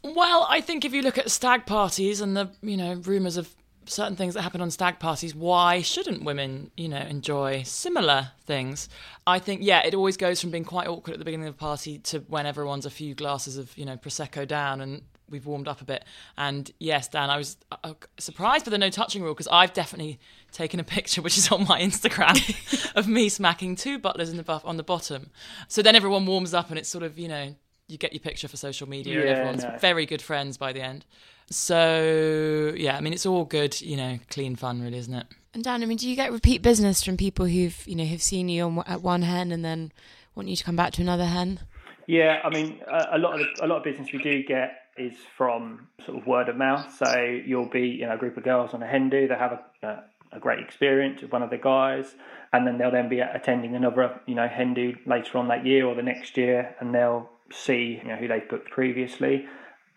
Well, 0.03 0.49
I 0.51 0.61
think 0.61 0.85
if 0.85 0.93
you 0.93 1.01
look 1.01 1.17
at 1.17 1.31
stag 1.31 1.65
parties 1.65 2.21
and 2.21 2.37
the, 2.37 2.51
you 2.61 2.77
know, 2.77 2.95
rumours 2.95 3.37
of 3.37 3.55
certain 3.87 4.17
things 4.17 4.35
that 4.35 4.43
happen 4.43 4.61
on 4.61 4.73
stag 4.73 4.99
parties, 4.99 5.33
why 5.33 5.81
shouldn't 5.81 6.25
women, 6.25 6.73
you 6.77 6.89
know, 6.89 6.99
enjoy 6.99 7.63
similar 7.63 8.33
things? 8.47 8.89
I 9.29 9.39
think, 9.39 9.61
yeah, 9.63 9.87
it 9.87 9.95
always 9.95 10.17
goes 10.17 10.41
from 10.41 10.51
being 10.51 10.65
quite 10.65 10.89
awkward 10.89 11.13
at 11.13 11.21
the 11.21 11.25
beginning 11.25 11.47
of 11.47 11.55
the 11.55 11.61
party 11.61 11.99
to 11.99 12.19
when 12.21 12.47
everyone's 12.47 12.85
a 12.85 12.91
few 12.91 13.15
glasses 13.15 13.57
of, 13.57 13.79
you 13.79 13.85
know, 13.85 13.97
Prosecco 13.97 14.47
down 14.47 14.81
and 14.81 15.03
we've 15.33 15.47
warmed 15.47 15.67
up 15.67 15.81
a 15.81 15.85
bit. 15.85 16.05
And 16.37 16.71
yes, 16.79 17.09
Dan, 17.09 17.31
I 17.31 17.39
was 17.39 17.57
uh, 17.83 17.95
surprised 18.19 18.67
by 18.67 18.71
the 18.71 18.79
no 18.79 18.91
touching 18.91 19.23
rule 19.23 19.35
because 19.35 19.49
I've 19.49 19.73
definitely 19.73 20.21
taken 20.53 20.79
a 20.79 20.85
picture, 20.85 21.23
which 21.23 21.37
is 21.37 21.51
on 21.51 21.67
my 21.67 21.81
Instagram, 21.81 22.93
of 22.97 23.09
me 23.09 23.29
smacking 23.29 23.75
two 23.75 23.99
butlers 23.99 24.31
in 24.31 24.37
the 24.37 24.43
buff 24.45 24.65
on 24.65 24.77
the 24.77 24.83
bottom. 24.83 25.31
So 25.67 25.83
then 25.83 25.97
everyone 25.97 26.27
warms 26.27 26.55
up 26.55 26.71
and 26.71 26.79
it's 26.79 26.89
sort 26.89 27.03
of, 27.03 27.19
you 27.19 27.29
know, 27.29 27.55
you 27.89 27.99
get 27.99 28.13
your 28.13 28.21
picture 28.21 28.49
for 28.49 28.57
social 28.57 28.89
media 28.89 29.21
and 29.21 29.29
everyone's 29.29 29.65
no. 29.65 29.77
very 29.79 30.07
good 30.07 30.23
friends 30.23 30.57
by 30.57 30.73
the 30.73 30.81
end. 30.81 31.05
So 31.51 32.73
yeah, 32.77 32.97
I 32.97 33.01
mean 33.01 33.13
it's 33.13 33.27
all 33.27 33.45
good, 33.45 33.81
you 33.81 33.97
know, 33.97 34.19
clean 34.31 34.57
fun, 34.57 34.81
really, 34.81 34.99
isn't 34.99 35.15
it? 35.15 35.27
And 35.55 35.63
Dan, 35.63 35.83
I 35.83 35.87
mean, 35.87 35.99
do 35.99 36.09
you 36.09 36.17
get 36.17 36.33
repeat 36.33 36.63
business 36.63 37.03
from 37.03 37.17
people 37.17 37.47
who've 37.47 37.87
you 37.87 37.95
know 37.95 38.05
who've 38.05 38.23
seen 38.23 38.49
you 38.49 38.65
on, 38.65 38.83
at 38.87 39.03
one 39.03 39.23
hen 39.23 39.53
and 39.53 39.65
then 39.65 39.93
want 40.35 40.49
you 40.49 40.57
to 40.57 40.65
come 40.65 40.77
back 40.77 40.93
to 40.95 41.03
another 41.03 41.27
hen? 41.27 41.61
Yeah, 42.07 42.41
I 42.43 42.51
mean, 42.51 42.81
a, 42.91 43.17
a 43.17 43.19
lot 43.19 43.35
of 43.35 43.41
the, 43.41 43.65
a 43.65 43.67
lot 43.67 43.79
of 43.79 43.85
business 43.85 44.09
we 44.13 44.23
do 44.23 44.43
get 44.43 44.82
is 44.97 45.15
from 45.37 45.89
sort 46.05 46.19
of 46.19 46.27
word 46.27 46.49
of 46.49 46.57
mouth. 46.57 46.95
So 46.97 47.15
you'll 47.47 47.71
be, 47.71 47.89
you 47.89 48.07
know, 48.07 48.15
a 48.15 48.19
group 48.19 48.37
of 48.37 48.45
girls 48.45 48.75
on 48.75 48.83
a 48.83 48.87
hen 48.87 49.11
do. 49.11 49.29
They 49.29 49.35
have 49.35 49.53
a, 49.53 49.87
a, 49.87 50.05
a 50.33 50.41
great 50.41 50.59
experience 50.59 51.23
with 51.23 51.33
one 51.33 51.43
of 51.43 51.51
the 51.51 51.59
guys, 51.59 52.15
and 52.53 52.67
then 52.67 52.79
they'll 52.79 52.91
then 52.91 53.09
be 53.09 53.21
attending 53.21 53.75
another, 53.75 54.21
you 54.27 54.35
know, 54.35 54.49
hen 54.49 54.75
do 54.75 54.95
later 55.07 55.39
on 55.39 55.49
that 55.49 55.65
year 55.65 55.87
or 55.87 55.95
the 55.95 56.03
next 56.03 56.37
year, 56.37 56.75
and 56.81 56.95
they'll 56.95 57.29
see, 57.51 58.01
you 58.03 58.09
know, 58.09 58.17
who 58.17 58.29
they've 58.29 58.49
booked 58.49 58.71
previously, 58.71 59.47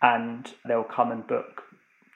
and 0.02 0.54
they'll 0.66 0.84
come 0.84 1.12
and 1.12 1.26
book 1.26 1.62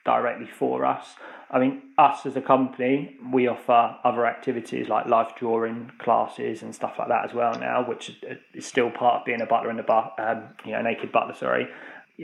directly 0.03 0.47
for 0.47 0.85
us. 0.85 1.15
I 1.51 1.59
mean, 1.59 1.81
us 1.97 2.25
as 2.25 2.35
a 2.35 2.41
company, 2.41 3.17
we 3.31 3.47
offer 3.47 3.95
other 4.03 4.25
activities 4.25 4.87
like 4.87 5.05
life 5.07 5.33
drawing 5.37 5.91
classes 5.99 6.61
and 6.61 6.73
stuff 6.73 6.95
like 6.97 7.09
that 7.09 7.25
as 7.25 7.33
well 7.35 7.53
now, 7.59 7.85
which 7.87 8.17
is 8.53 8.65
still 8.65 8.89
part 8.89 9.19
of 9.19 9.25
being 9.25 9.41
a 9.41 9.45
butler 9.45 9.69
and 9.69 9.79
a 9.79 9.83
but, 9.83 10.13
um, 10.17 10.43
you 10.65 10.71
know, 10.71 10.81
naked 10.81 11.11
butler. 11.11 11.35
Sorry, 11.35 11.67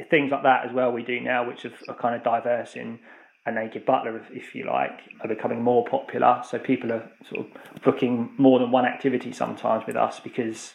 things 0.10 0.32
like 0.32 0.44
that 0.44 0.66
as 0.66 0.74
well. 0.74 0.92
We 0.92 1.04
do 1.04 1.20
now, 1.20 1.48
which 1.48 1.66
are, 1.66 1.94
kind 1.96 2.16
of 2.16 2.24
diverse 2.24 2.76
in 2.76 3.00
a 3.46 3.52
naked 3.52 3.86
butler, 3.86 4.18
if, 4.18 4.30
if 4.32 4.56
you 4.56 4.66
like, 4.66 5.00
are 5.22 5.28
becoming 5.28 5.62
more 5.62 5.86
popular. 5.86 6.42
So 6.48 6.60
people 6.60 6.92
are 6.92 7.10
sort 7.30 7.46
of 7.46 7.82
booking 7.84 8.32
more 8.38 8.60
than 8.60 8.72
one 8.72 8.86
activity 8.86 9.32
sometimes 9.32 9.86
with 9.88 9.96
us 9.96 10.20
because 10.20 10.74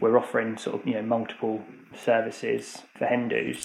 we're 0.00 0.18
offering 0.18 0.56
sort 0.58 0.80
of 0.80 0.86
you 0.86 0.94
know 0.94 1.02
multiple 1.02 1.62
services 1.94 2.82
for 2.98 3.06
hen 3.06 3.30
And 3.30 3.56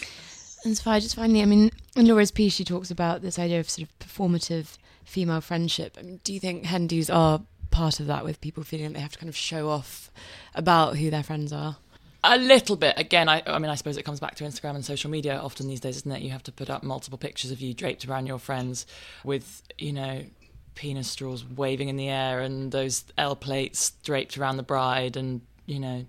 And 0.65 0.81
I 0.85 0.99
just 0.99 1.15
finally, 1.15 1.41
I 1.41 1.45
mean, 1.45 1.71
in 1.95 2.05
Laura's 2.05 2.31
piece, 2.31 2.53
she 2.53 2.63
talks 2.63 2.91
about 2.91 3.21
this 3.21 3.39
idea 3.39 3.59
of 3.59 3.69
sort 3.69 3.87
of 3.87 3.99
performative 3.99 4.77
female 5.03 5.41
friendship. 5.41 5.97
I 5.99 6.03
mean, 6.03 6.19
do 6.23 6.33
you 6.33 6.39
think 6.39 6.65
hen 6.65 6.87
do's 6.87 7.09
are 7.09 7.41
part 7.71 7.99
of 7.99 8.07
that 8.07 8.23
with 8.23 8.41
people 8.41 8.63
feeling 8.63 8.87
like 8.87 8.95
they 8.95 8.99
have 8.99 9.13
to 9.13 9.19
kind 9.19 9.29
of 9.29 9.35
show 9.35 9.69
off 9.69 10.11
about 10.53 10.97
who 10.97 11.09
their 11.09 11.23
friends 11.23 11.51
are? 11.53 11.77
A 12.23 12.37
little 12.37 12.75
bit. 12.75 12.93
Again, 12.97 13.27
I, 13.27 13.41
I 13.47 13.57
mean, 13.57 13.71
I 13.71 13.75
suppose 13.75 13.97
it 13.97 14.03
comes 14.03 14.19
back 14.19 14.35
to 14.35 14.43
Instagram 14.43 14.75
and 14.75 14.85
social 14.85 15.09
media 15.09 15.37
often 15.37 15.67
these 15.67 15.79
days, 15.79 15.97
isn't 15.97 16.11
it? 16.11 16.21
You 16.21 16.29
have 16.29 16.43
to 16.43 16.51
put 16.51 16.69
up 16.69 16.83
multiple 16.83 17.17
pictures 17.17 17.49
of 17.49 17.61
you 17.61 17.73
draped 17.73 18.07
around 18.07 18.27
your 18.27 18.37
friends 18.37 18.85
with, 19.23 19.63
you 19.79 19.91
know, 19.91 20.23
penis 20.75 21.09
straws 21.09 21.43
waving 21.43 21.89
in 21.89 21.97
the 21.97 22.09
air 22.09 22.39
and 22.39 22.71
those 22.71 23.05
L 23.17 23.35
plates 23.35 23.91
draped 24.03 24.37
around 24.37 24.57
the 24.57 24.63
bride 24.63 25.17
and, 25.17 25.41
you 25.65 25.79
know, 25.79 26.05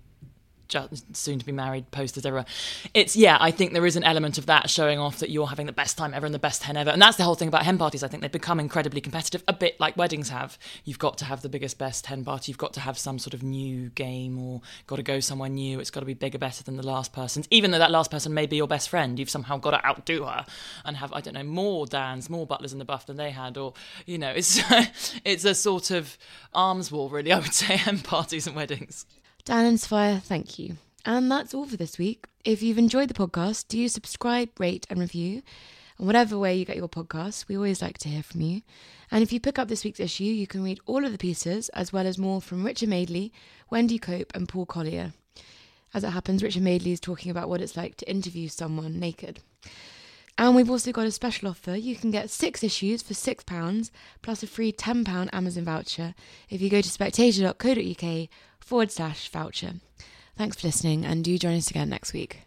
soon 1.13 1.39
to 1.39 1.45
be 1.45 1.51
married 1.51 1.89
posters 1.91 2.25
everywhere. 2.25 2.45
It's 2.93 3.15
yeah, 3.15 3.37
I 3.39 3.51
think 3.51 3.73
there 3.73 3.85
is 3.85 3.95
an 3.95 4.03
element 4.03 4.37
of 4.37 4.45
that 4.47 4.69
showing 4.69 4.99
off 4.99 5.19
that 5.19 5.29
you're 5.29 5.47
having 5.47 5.65
the 5.65 5.73
best 5.73 5.97
time 5.97 6.13
ever 6.13 6.25
and 6.25 6.33
the 6.33 6.39
best 6.39 6.63
hen 6.63 6.77
ever. 6.77 6.89
And 6.89 7.01
that's 7.01 7.17
the 7.17 7.23
whole 7.23 7.35
thing 7.35 7.47
about 7.47 7.63
hen 7.63 7.77
parties. 7.77 8.03
I 8.03 8.07
think 8.07 8.21
they've 8.21 8.31
become 8.31 8.59
incredibly 8.59 9.01
competitive, 9.01 9.43
a 9.47 9.53
bit 9.53 9.79
like 9.79 9.97
weddings 9.97 10.29
have. 10.29 10.57
You've 10.85 10.99
got 10.99 11.17
to 11.19 11.25
have 11.25 11.41
the 11.41 11.49
biggest 11.49 11.77
best 11.77 12.05
hen 12.07 12.23
party. 12.23 12.51
You've 12.51 12.57
got 12.57 12.73
to 12.73 12.79
have 12.79 12.97
some 12.97 13.19
sort 13.19 13.33
of 13.33 13.43
new 13.43 13.89
game 13.89 14.39
or 14.39 14.61
got 14.87 14.97
to 14.97 15.03
go 15.03 15.19
somewhere 15.19 15.49
new. 15.49 15.79
It's 15.79 15.91
got 15.91 16.01
to 16.01 16.05
be 16.05 16.13
bigger, 16.13 16.37
better 16.37 16.63
than 16.63 16.77
the 16.77 16.85
last 16.85 17.13
person's. 17.13 17.47
Even 17.51 17.71
though 17.71 17.79
that 17.79 17.91
last 17.91 18.11
person 18.11 18.33
may 18.33 18.45
be 18.45 18.55
your 18.55 18.67
best 18.67 18.89
friend, 18.89 19.19
you've 19.19 19.29
somehow 19.29 19.57
got 19.57 19.71
to 19.71 19.85
outdo 19.85 20.23
her 20.23 20.45
and 20.85 20.97
have 20.97 21.13
I 21.13 21.21
don't 21.21 21.33
know 21.33 21.43
more 21.43 21.85
Dans, 21.85 22.29
more 22.29 22.45
butlers 22.45 22.73
in 22.73 22.79
the 22.79 22.85
buff 22.85 23.05
than 23.05 23.17
they 23.17 23.31
had, 23.31 23.57
or 23.57 23.73
you 24.05 24.17
know, 24.17 24.31
it's 24.31 24.61
it's 25.25 25.45
a 25.45 25.55
sort 25.55 25.91
of 25.91 26.17
arms 26.53 26.91
war, 26.91 27.09
really. 27.09 27.31
I 27.31 27.39
would 27.39 27.53
say 27.53 27.75
hen 27.77 27.99
parties 27.99 28.47
and 28.47 28.55
weddings. 28.55 29.05
Dan 29.45 29.65
and 29.65 29.79
Sophia, 29.79 30.21
thank 30.23 30.57
you. 30.57 30.77
And 31.05 31.29
that's 31.29 31.53
all 31.53 31.65
for 31.65 31.75
this 31.75 31.97
week. 31.97 32.27
If 32.45 32.63
you've 32.63 32.77
enjoyed 32.77 33.09
the 33.09 33.13
podcast, 33.13 33.67
do 33.67 33.77
you 33.77 33.89
subscribe, 33.89 34.57
rate, 34.57 34.87
and 34.89 35.01
review. 35.01 35.41
And 35.97 36.07
whatever 36.07 36.37
way 36.37 36.55
you 36.55 36.63
get 36.63 36.77
your 36.77 36.87
podcasts, 36.87 37.45
we 37.49 37.57
always 37.57 37.81
like 37.81 37.97
to 37.99 38.09
hear 38.09 38.23
from 38.23 38.39
you. 38.39 38.61
And 39.11 39.21
if 39.21 39.33
you 39.33 39.41
pick 39.41 39.59
up 39.59 39.67
this 39.67 39.83
week's 39.83 39.99
issue, 39.99 40.23
you 40.23 40.47
can 40.47 40.63
read 40.63 40.79
all 40.85 41.03
of 41.03 41.11
the 41.11 41.17
pieces, 41.17 41.67
as 41.69 41.91
well 41.91 42.07
as 42.07 42.17
more 42.17 42.41
from 42.41 42.63
Richard 42.63 42.87
Madeley, 42.87 43.33
Wendy 43.69 43.99
Cope, 43.99 44.31
and 44.33 44.47
Paul 44.47 44.65
Collier. 44.65 45.11
As 45.93 46.05
it 46.05 46.11
happens, 46.11 46.41
Richard 46.41 46.63
Madeley 46.63 46.93
is 46.93 47.01
talking 47.01 47.29
about 47.29 47.49
what 47.49 47.59
it's 47.59 47.75
like 47.75 47.97
to 47.97 48.09
interview 48.09 48.47
someone 48.47 48.97
naked. 48.97 49.41
And 50.37 50.55
we've 50.55 50.69
also 50.69 50.91
got 50.91 51.05
a 51.05 51.11
special 51.11 51.49
offer. 51.49 51.75
You 51.75 51.95
can 51.95 52.11
get 52.11 52.29
six 52.29 52.63
issues 52.63 53.03
for 53.03 53.13
£6 53.13 53.91
plus 54.21 54.43
a 54.43 54.47
free 54.47 54.71
£10 54.71 55.29
Amazon 55.31 55.63
voucher 55.63 56.15
if 56.49 56.61
you 56.61 56.69
go 56.69 56.81
to 56.81 56.89
spectator.co.uk 56.89 58.29
forward 58.59 58.91
slash 58.91 59.29
voucher. 59.29 59.73
Thanks 60.35 60.59
for 60.59 60.67
listening 60.67 61.05
and 61.05 61.23
do 61.23 61.37
join 61.37 61.57
us 61.57 61.69
again 61.69 61.89
next 61.89 62.13
week. 62.13 62.41